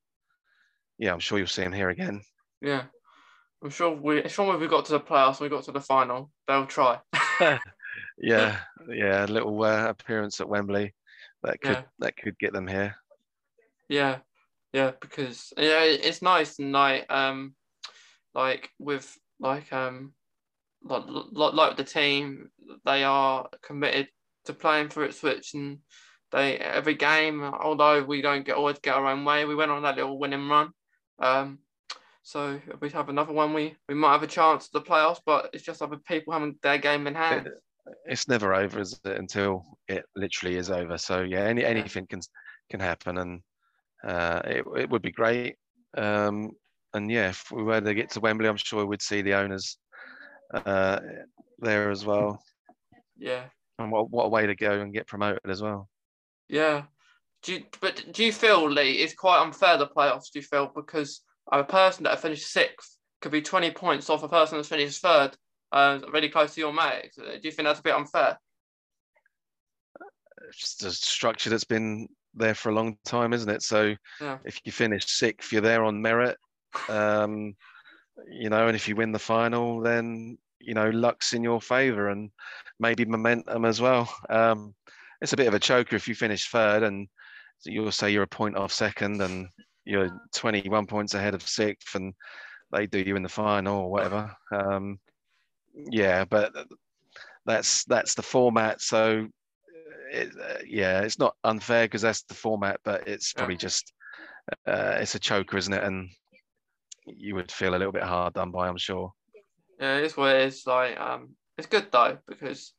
yeah, 0.98 1.14
I'm 1.14 1.20
sure 1.20 1.38
you'll 1.38 1.48
see 1.48 1.64
them 1.64 1.74
here 1.74 1.90
again. 1.90 2.22
Yeah, 2.62 2.84
I'm 3.64 3.70
sure 3.70 3.92
we. 3.92 4.24
As 4.24 4.38
long 4.38 4.54
as 4.54 4.60
we 4.60 4.68
got 4.68 4.86
to 4.86 4.92
the 4.94 5.00
playoffs, 5.00 5.40
we 5.40 5.50
got 5.50 5.64
to 5.64 5.72
the 5.72 5.82
final, 5.82 6.32
they'll 6.48 6.66
try. 6.66 7.00
yeah, 8.18 8.58
yeah, 8.90 9.26
a 9.26 9.28
little 9.28 9.64
uh, 9.64 9.90
appearance 9.90 10.40
at 10.40 10.50
Wembley 10.50 10.94
that 11.44 11.62
could 11.62 11.72
yeah. 11.72 11.82
that 12.00 12.18
could 12.18 12.38
get 12.40 12.54
them 12.54 12.68
here. 12.68 12.96
Yeah, 13.90 14.20
yeah, 14.74 14.92
because 15.02 15.54
yeah, 15.58 15.84
it's 15.84 16.22
nice 16.22 16.60
and 16.60 16.72
like 16.72 17.12
um, 17.12 17.56
like 18.34 18.70
with 18.80 19.18
like 19.40 19.72
um 19.74 20.14
like, 20.84 21.04
like 21.34 21.78
the 21.78 21.84
team, 21.84 22.50
they 22.86 23.04
are 23.04 23.50
committed 23.62 24.08
to 24.46 24.54
playing 24.54 24.90
for 24.90 25.04
Ipswich, 25.04 25.54
and 25.54 25.80
they 26.32 26.58
every 26.58 26.96
game. 26.96 27.44
Although 27.44 28.04
we 28.04 28.22
don't 28.22 28.46
get 28.46 28.56
always 28.56 28.80
get 28.80 28.96
our 28.96 29.08
own 29.08 29.26
way, 29.26 29.46
we 29.46 29.56
went 29.56 29.72
on 29.72 29.84
that 29.84 29.98
little 29.98 30.20
winning 30.20 30.48
run. 30.50 30.72
Um, 31.20 31.60
so 32.24 32.60
if 32.68 32.82
we 32.82 32.90
have 32.90 33.10
another 33.10 33.34
one, 33.34 33.54
we 33.54 33.76
we 33.88 33.96
might 33.96 34.14
have 34.14 34.24
a 34.24 34.28
chance 34.28 34.66
at 34.66 34.72
the 34.74 34.90
playoffs, 34.90 35.22
but 35.26 35.50
it's 35.54 35.64
just 35.64 35.82
other 35.82 35.98
people 35.98 36.34
having 36.34 36.58
their 36.62 36.78
game 36.78 37.08
in 37.08 37.16
hand. 37.16 37.50
It's 38.06 38.28
never 38.28 38.54
over, 38.54 38.80
is 38.80 39.00
it? 39.04 39.18
Until 39.18 39.66
it 39.88 40.06
literally 40.16 40.56
is 40.56 40.70
over. 40.70 40.98
So 40.98 41.22
yeah, 41.22 41.42
any 41.42 41.66
anything 41.66 42.08
can 42.08 42.22
can 42.70 42.80
happen, 42.80 43.18
and 43.18 43.42
uh, 44.04 44.42
it 44.46 44.66
it 44.78 44.90
would 44.90 45.02
be 45.02 45.12
great. 45.12 45.56
Um, 45.98 46.52
and 46.94 47.10
yeah, 47.10 47.30
if 47.30 47.52
we 47.52 47.64
were 47.64 47.82
to 47.82 47.94
get 47.94 48.12
to 48.12 48.20
Wembley, 48.20 48.48
I'm 48.48 48.58
sure 48.58 48.86
we'd 48.86 49.02
see 49.02 49.22
the 49.22 49.34
owners 49.34 49.78
uh, 50.54 51.00
there 51.60 51.90
as 51.90 52.06
well. 52.06 52.44
Yeah. 53.18 53.46
And 53.80 53.92
what, 53.92 54.10
what 54.10 54.26
a 54.26 54.30
way 54.30 54.46
to 54.48 54.56
go 54.56 54.80
and 54.80 54.94
get 54.94 55.08
promoted 55.08 55.50
as 55.50 55.62
well. 55.62 55.88
Yeah. 56.52 56.84
Do 57.44 57.54
you, 57.54 57.64
but 57.80 58.06
do 58.12 58.24
you 58.24 58.32
feel, 58.32 58.70
Lee, 58.70 58.94
it's 58.94 59.16
quite 59.16 59.42
unfair 59.42 59.78
the 59.78 59.88
playoffs, 59.88 60.32
do 60.32 60.40
you 60.40 60.44
feel? 60.44 60.72
Because 60.76 61.22
a 61.52 61.64
person 61.64 62.04
that 62.04 62.20
finished 62.20 62.52
sixth 62.52 62.98
could 63.22 63.32
be 63.32 63.42
20 63.42 63.72
points 63.72 64.10
off 64.10 64.22
a 64.22 64.28
person 64.28 64.58
that's 64.58 64.68
finished 64.68 65.02
third, 65.02 65.32
uh, 65.72 66.00
really 66.12 66.30
close 66.30 66.54
to 66.54 66.62
your 66.62 66.74
mate. 66.74 67.12
Do 67.16 67.40
you 67.42 67.52
think 67.52 67.68
that's 67.68 67.80
a 67.80 67.84
bit 67.84 67.96
unfair? 67.96 68.38
It's 70.50 70.60
just 70.60 70.84
a 70.84 70.92
structure 70.92 71.50
that's 71.50 71.64
been 71.64 72.10
there 72.36 72.54
for 72.54 72.70
a 72.70 72.76
long 72.76 72.98
time, 73.06 73.34
isn't 73.34 73.50
it? 73.50 73.64
So 73.64 73.96
yeah. 74.20 74.38
if 74.44 74.60
you 74.66 74.72
finish 74.72 75.06
sixth, 75.08 75.52
you're 75.52 75.62
there 75.62 75.84
on 75.84 76.02
merit. 76.02 76.38
Um, 76.90 77.56
you 78.30 78.50
know, 78.50 78.68
and 78.68 78.76
if 78.76 78.88
you 78.88 78.96
win 78.96 79.14
the 79.14 79.20
final, 79.20 79.82
then 79.82 80.38
you 80.60 80.74
know 80.74 80.90
luck's 80.90 81.34
in 81.34 81.44
your 81.44 81.62
favour 81.62 82.10
and 82.10 82.30
maybe 82.80 83.06
momentum 83.06 83.66
as 83.66 83.82
well. 83.82 84.14
Um, 84.30 84.76
it's 85.22 85.34
a 85.34 85.38
bit 85.38 85.48
of 85.48 85.54
a 85.54 85.60
choker 85.60 85.96
if 85.96 86.08
you 86.08 86.16
finish 86.16 86.50
third 86.50 86.84
and 86.84 87.08
you'll 87.64 87.92
say 87.92 88.10
you're 88.10 88.24
a 88.24 88.28
point 88.28 88.58
off 88.58 88.74
second 88.74 89.22
and 89.22 89.48
you're 89.86 90.10
21 90.36 90.88
points 90.88 91.14
ahead 91.14 91.34
of 91.34 91.48
sixth 91.48 91.96
and 91.96 92.14
they 92.72 92.88
do 92.88 93.00
you 93.00 93.16
in 93.16 93.24
the 93.24 93.30
final 93.30 93.82
or 93.82 93.92
whatever. 93.92 94.36
Um, 94.52 95.00
yeah, 95.74 96.26
but 96.26 96.54
that's 97.46 97.84
that's 97.86 98.14
the 98.14 98.22
format. 98.22 98.82
So 98.82 99.28
it, 100.12 100.32
uh, 100.42 100.60
yeah, 100.66 101.02
it's 101.02 101.20
not 101.20 101.36
unfair 101.44 101.86
because 101.86 102.02
that's 102.02 102.24
the 102.24 102.34
format, 102.34 102.80
but 102.84 103.08
it's 103.08 103.34
probably 103.34 103.58
just 103.58 103.94
uh, 104.68 104.98
it's 105.00 105.16
a 105.16 105.20
choker, 105.20 105.58
isn't 105.58 105.74
it? 105.74 105.84
And 105.84 106.10
you 107.06 107.36
would 107.36 107.52
feel 107.52 107.72
a 107.72 107.78
little 107.78 107.92
bit 107.92 108.04
hard 108.04 108.34
done 108.34 108.52
by, 108.52 108.68
I'm 108.68 108.78
sure. 108.78 109.14
Yeah, 109.80 109.98
it's 109.98 110.18
what 110.18 110.36
it 110.36 110.42
is. 110.48 110.66
Like, 110.68 111.00
um, 111.00 111.30
it's 111.58 111.68
good 111.68 111.88
though 111.92 112.18
because 112.28 112.74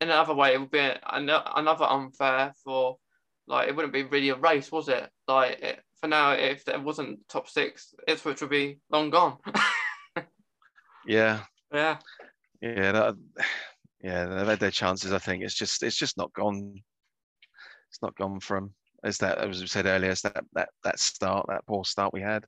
another 0.00 0.34
way 0.34 0.54
it 0.54 0.60
would 0.60 0.70
be 0.70 0.90
another 1.06 1.84
unfair 1.84 2.52
for 2.64 2.98
like 3.46 3.68
it 3.68 3.74
wouldn't 3.76 3.92
be 3.92 4.04
really 4.04 4.28
a 4.30 4.36
race, 4.36 4.70
was 4.70 4.88
it? 4.88 5.10
Like 5.26 5.60
it, 5.60 5.80
for 6.00 6.06
now, 6.06 6.32
if 6.32 6.64
there 6.64 6.80
wasn't 6.80 7.28
top 7.28 7.48
six, 7.48 7.94
Ipswich 8.08 8.40
would 8.40 8.50
be 8.50 8.78
long 8.90 9.10
gone. 9.10 9.38
yeah, 11.06 11.40
yeah, 11.72 11.98
yeah, 12.62 12.92
that, 12.92 13.16
yeah. 14.02 14.26
They've 14.26 14.46
had 14.46 14.60
their 14.60 14.70
chances. 14.70 15.12
I 15.12 15.18
think 15.18 15.42
it's 15.42 15.54
just 15.54 15.82
it's 15.82 15.96
just 15.96 16.16
not 16.16 16.32
gone. 16.32 16.80
It's 17.90 18.02
not 18.02 18.16
gone 18.16 18.40
from 18.40 18.72
as 19.04 19.18
that 19.18 19.38
as 19.38 19.60
we 19.60 19.66
said 19.66 19.86
earlier. 19.86 20.12
It's 20.12 20.22
that 20.22 20.44
that 20.54 20.70
that 20.84 20.98
start, 20.98 21.46
that 21.48 21.66
poor 21.66 21.84
start 21.84 22.14
we 22.14 22.22
had. 22.22 22.44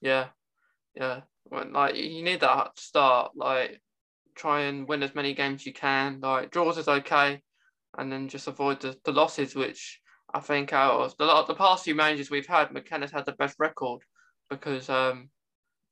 yeah, 0.00 0.28
yeah. 0.94 1.20
When, 1.44 1.72
like 1.74 1.96
you 1.96 2.22
need 2.22 2.40
that 2.40 2.78
start, 2.78 3.32
like 3.36 3.80
try 4.34 4.62
and 4.62 4.88
win 4.88 5.02
as 5.02 5.14
many 5.14 5.34
games 5.34 5.66
you 5.66 5.72
can. 5.72 6.20
Like 6.20 6.50
draws 6.50 6.78
is 6.78 6.88
okay, 6.88 7.42
and 7.98 8.10
then 8.10 8.28
just 8.28 8.48
avoid 8.48 8.80
the, 8.80 8.96
the 9.04 9.12
losses, 9.12 9.54
which 9.54 10.00
I 10.32 10.40
think 10.40 10.72
out 10.72 11.00
of 11.00 11.16
the 11.16 11.44
the 11.44 11.54
past 11.54 11.84
few 11.84 11.94
managers 11.94 12.30
we've 12.30 12.46
had, 12.46 12.72
McKenna's 12.72 13.12
had 13.12 13.26
the 13.26 13.32
best 13.32 13.56
record 13.58 14.02
because 14.50 14.88
um 14.90 15.30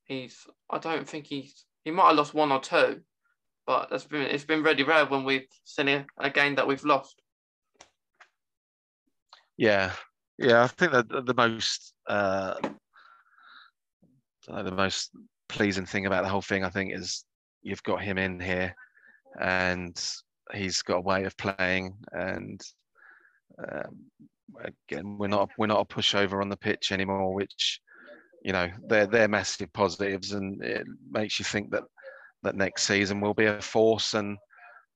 he's 0.05 0.45
I 0.69 0.77
don't 0.77 1.07
think 1.07 1.27
he's 1.27 1.65
he 1.83 1.91
might 1.91 2.07
have 2.07 2.17
lost 2.17 2.33
one 2.33 2.51
or 2.51 2.59
two, 2.59 3.01
but 3.65 3.89
that's 3.89 4.05
been 4.05 4.21
it's 4.21 4.45
been 4.45 4.63
really 4.63 4.83
rare 4.83 5.05
when 5.05 5.23
we've 5.23 5.47
seen 5.63 5.87
a, 5.87 6.05
a 6.17 6.29
game 6.29 6.55
that 6.55 6.67
we've 6.67 6.83
lost. 6.83 7.21
Yeah, 9.57 9.91
yeah. 10.37 10.63
I 10.63 10.67
think 10.67 10.91
that 10.93 11.07
the, 11.09 11.33
most 11.33 11.93
uh, 12.07 12.55
the 14.47 14.71
most 14.71 15.11
pleasing 15.47 15.85
thing 15.85 16.05
about 16.05 16.23
the 16.23 16.29
whole 16.29 16.41
thing, 16.41 16.63
I 16.63 16.69
think, 16.69 16.93
is 16.93 17.23
you've 17.63 17.83
got 17.83 18.01
him 18.01 18.17
in 18.17 18.39
here, 18.39 18.75
and 19.39 19.99
he's 20.53 20.81
got 20.81 20.97
a 20.97 21.01
way 21.01 21.23
of 21.23 21.35
playing, 21.37 21.95
and 22.11 22.61
um, 23.59 24.05
again, 24.89 25.17
we're 25.17 25.27
not 25.27 25.49
we're 25.57 25.67
not 25.67 25.81
a 25.81 25.93
pushover 25.93 26.41
on 26.41 26.49
the 26.49 26.57
pitch 26.57 26.91
anymore, 26.91 27.33
which 27.33 27.79
you 28.43 28.51
know 28.53 28.69
they're 28.87 29.07
they're 29.07 29.27
massive 29.27 29.71
positives, 29.73 30.33
and 30.33 30.61
it 30.63 30.85
makes 31.09 31.39
you 31.39 31.45
think 31.45 31.71
that 31.71 31.83
that 32.43 32.55
next 32.55 32.83
season 32.83 33.21
will 33.21 33.33
be 33.33 33.45
a 33.45 33.61
force, 33.61 34.13
and 34.13 34.37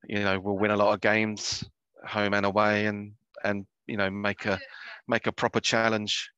you 0.08 0.20
know 0.22 0.38
we'll 0.38 0.58
win 0.58 0.70
a 0.70 0.76
lot 0.76 0.94
of 0.94 1.00
games, 1.00 1.64
home 2.06 2.34
and 2.34 2.46
away, 2.46 2.86
and 2.86 3.12
and 3.44 3.66
you 3.86 3.96
know 3.96 4.10
make 4.10 4.46
a 4.46 4.58
make 5.08 5.26
a 5.26 5.32
proper 5.32 5.60
challenge 5.60 6.30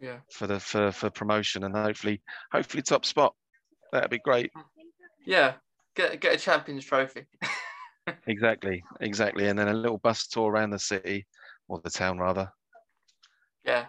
Yeah. 0.00 0.18
for 0.30 0.46
the 0.46 0.60
for, 0.60 0.92
for 0.92 1.10
promotion 1.10 1.64
and 1.64 1.74
hopefully 1.74 2.20
hopefully 2.52 2.82
top 2.82 3.04
spot 3.04 3.34
that'd 3.92 4.10
be 4.10 4.18
great 4.18 4.52
Yeah. 5.28 5.54
Get 5.94 6.20
get 6.20 6.34
a 6.34 6.38
champions 6.38 6.86
trophy. 6.86 7.26
exactly 8.26 8.82
exactly 9.00 9.48
and 9.48 9.58
then 9.58 9.68
a 9.68 9.74
little 9.74 9.98
bus 9.98 10.26
tour 10.26 10.50
around 10.50 10.70
the 10.70 10.78
city 10.78 11.26
or 11.68 11.78
the 11.84 11.90
town 11.90 12.18
rather 12.18 12.50
Yeah, 13.62 13.84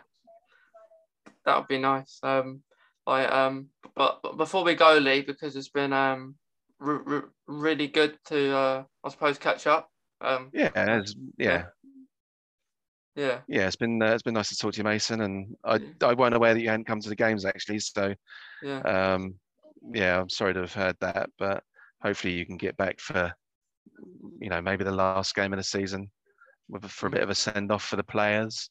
that 1.45 1.57
would 1.57 1.67
be 1.69 1.77
nice. 1.77 2.19
Um, 2.21 2.61
I 3.07 3.25
um, 3.25 3.69
but, 3.95 4.19
but 4.21 4.35
before 4.35 4.65
we 4.65 4.75
go, 4.75 4.97
Lee, 4.97 5.21
because 5.21 5.55
it's 5.55 5.69
been 5.69 5.93
um, 5.93 6.35
re- 6.79 6.99
re- 7.05 7.29
really 7.47 7.87
good 7.87 8.17
to 8.25 8.55
uh, 8.55 8.83
I 9.05 9.09
suppose 9.09 9.37
catch 9.37 9.65
up. 9.65 9.89
Um, 10.19 10.49
yeah 10.51 11.01
yeah 11.37 11.63
yeah, 13.15 13.39
yeah 13.47 13.67
it's 13.67 13.77
been 13.77 14.01
uh, 14.01 14.13
it's 14.13 14.23
been 14.23 14.33
nice 14.33 14.49
to 14.49 14.57
talk 14.57 14.73
to 14.73 14.77
you 14.77 14.83
mason 14.83 15.21
and 15.21 15.55
i 15.63 15.79
i 16.03 16.13
weren't 16.13 16.35
aware 16.35 16.53
that 16.53 16.61
you 16.61 16.69
hadn't 16.69 16.85
come 16.87 16.99
to 16.99 17.09
the 17.09 17.15
games 17.15 17.45
actually 17.45 17.79
so 17.79 18.13
yeah, 18.61 18.79
um 18.81 19.35
yeah 19.93 20.19
i'm 20.19 20.29
sorry 20.29 20.53
to 20.53 20.61
have 20.61 20.73
heard 20.73 20.95
that 20.99 21.29
but 21.37 21.63
hopefully 22.01 22.33
you 22.33 22.45
can 22.45 22.57
get 22.57 22.75
back 22.77 22.99
for 22.99 23.33
you 24.39 24.49
know 24.49 24.61
maybe 24.61 24.83
the 24.83 24.91
last 24.91 25.35
game 25.35 25.53
of 25.53 25.57
the 25.57 25.63
season 25.63 26.09
with 26.69 26.85
for 26.85 27.07
a 27.07 27.11
bit 27.11 27.23
of 27.23 27.29
a 27.29 27.35
send 27.35 27.71
off 27.71 27.83
for 27.83 27.95
the 27.95 28.03
players 28.03 28.69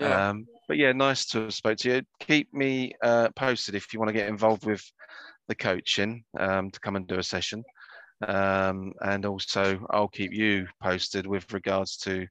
yeah, 0.00 0.30
Um, 0.30 0.46
but 0.68 0.78
yeah, 0.78 0.92
nice 0.92 1.26
to 1.26 1.42
have 1.42 1.54
spoke 1.54 1.78
to 1.78 1.94
you. 1.96 2.02
Keep 2.20 2.52
me 2.52 2.92
uh, 3.02 3.28
posted 3.36 3.74
if 3.74 3.92
you 3.92 3.98
want 4.00 4.08
to 4.08 4.14
get 4.14 4.28
involved 4.28 4.66
with 4.66 4.82
the 5.48 5.54
coaching 5.54 6.24
um, 6.38 6.70
to 6.70 6.80
come 6.80 6.96
and 6.96 7.06
do 7.06 7.18
a 7.18 7.22
session. 7.22 7.62
Um, 8.26 8.92
and 9.02 9.26
also, 9.26 9.84
I'll 9.90 10.08
keep 10.08 10.32
you 10.32 10.66
posted 10.82 11.26
with 11.26 11.52
regards 11.52 11.96
to 11.98 12.26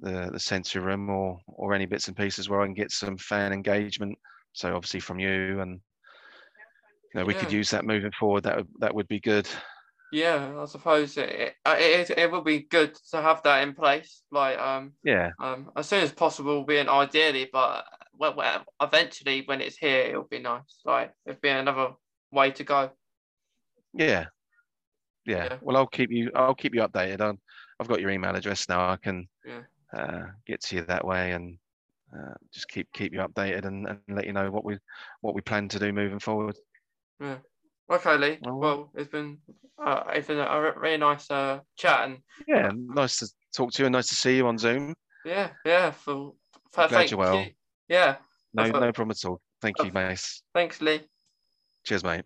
the 0.00 0.30
the 0.32 0.40
sensory 0.40 0.82
room 0.82 1.10
or 1.10 1.38
or 1.46 1.74
any 1.74 1.86
bits 1.86 2.08
and 2.08 2.16
pieces 2.16 2.48
where 2.48 2.60
I 2.60 2.66
can 2.66 2.74
get 2.74 2.90
some 2.90 3.16
fan 3.16 3.52
engagement. 3.52 4.18
So 4.52 4.74
obviously 4.74 5.00
from 5.00 5.18
you, 5.18 5.60
and 5.60 5.80
you 7.14 7.20
know 7.20 7.26
we 7.26 7.34
could 7.34 7.52
use 7.52 7.70
that 7.70 7.84
moving 7.84 8.12
forward. 8.18 8.44
That 8.44 8.56
would 8.58 8.68
that 8.80 8.94
would 8.94 9.08
be 9.08 9.20
good. 9.20 9.48
yeah. 10.10 10.60
I 10.60 10.64
suppose 10.66 11.16
it 11.16 11.30
it, 11.30 11.54
it 11.66 12.10
it 12.18 12.30
would 12.32 12.44
be 12.44 12.60
good 12.60 12.94
to 13.10 13.22
have 13.22 13.42
that 13.44 13.62
in 13.62 13.74
place, 13.74 14.22
like 14.30 14.58
um, 14.58 14.92
Yeah, 15.04 15.32
um, 15.38 15.70
as 15.76 15.88
soon 15.88 16.02
as 16.02 16.12
possible, 16.12 16.64
being 16.64 16.88
ideally, 16.88 17.48
but 17.52 17.86
well, 18.14 18.34
well, 18.36 18.64
eventually 18.80 19.42
when 19.46 19.60
it's 19.60 19.76
here, 19.76 20.00
it'll 20.06 20.24
be 20.24 20.38
nice. 20.38 20.80
Like 20.84 21.14
it'd 21.26 21.40
be 21.40 21.48
another 21.48 21.92
way 22.30 22.50
to 22.52 22.64
go. 22.64 22.90
yeah, 23.94 24.26
yeah. 25.26 25.48
Yeah. 25.48 25.58
Well, 25.60 25.76
I'll 25.76 25.86
keep 25.86 26.10
you. 26.10 26.30
I'll 26.34 26.54
keep 26.54 26.74
you 26.74 26.82
updated 26.82 27.20
on. 27.20 27.38
I've 27.80 27.88
got 27.88 28.00
your 28.00 28.10
email 28.10 28.34
address 28.34 28.68
now. 28.68 28.90
I 28.90 28.96
can 28.96 29.28
Yeah. 29.44 29.62
uh, 29.96 30.26
get 30.46 30.62
to 30.64 30.76
you 30.76 30.82
that 30.86 31.06
way 31.06 31.32
and 31.32 31.58
uh, 32.16 32.34
just 32.52 32.68
keep 32.68 32.88
keep 32.94 33.12
you 33.12 33.20
updated 33.20 33.66
and, 33.66 33.88
and 33.88 34.00
let 34.08 34.26
you 34.26 34.32
know 34.32 34.50
what 34.50 34.64
we 34.64 34.78
what 35.22 35.34
we 35.34 35.42
plan 35.42 35.68
to 35.70 35.78
do 35.78 35.92
moving 35.92 36.20
forward. 36.20 36.56
Okay, 37.90 38.16
Lee. 38.16 38.38
All 38.44 38.52
right. 38.52 38.60
Well, 38.60 38.90
it's 38.94 39.10
been 39.10 39.38
uh, 39.84 40.04
it's 40.14 40.28
been 40.28 40.38
a 40.38 40.72
really 40.76 40.96
nice 40.96 41.30
uh, 41.30 41.60
chat, 41.76 42.08
and 42.08 42.18
Yeah, 42.46 42.70
nice 42.74 43.18
to 43.18 43.28
talk 43.54 43.72
to 43.72 43.82
you 43.82 43.86
and 43.86 43.92
nice 43.92 44.08
to 44.08 44.14
see 44.14 44.36
you 44.36 44.46
on 44.46 44.58
Zoom. 44.58 44.94
yeah, 45.24 45.50
yeah. 45.64 45.90
For, 45.90 46.32
for 46.70 46.88
Glad 46.88 46.90
thank 46.90 47.10
you're 47.10 47.18
well. 47.18 47.42
you. 47.42 47.50
Yeah. 47.88 48.16
No, 48.54 48.64
no 48.64 48.92
problem 48.92 49.10
at 49.10 49.24
all. 49.24 49.40
Thank 49.60 49.82
you, 49.82 49.92
Mace. 49.92 50.42
Thanks, 50.54 50.80
Lee. 50.80 51.02
Cheers, 51.84 52.04
mate. 52.04 52.24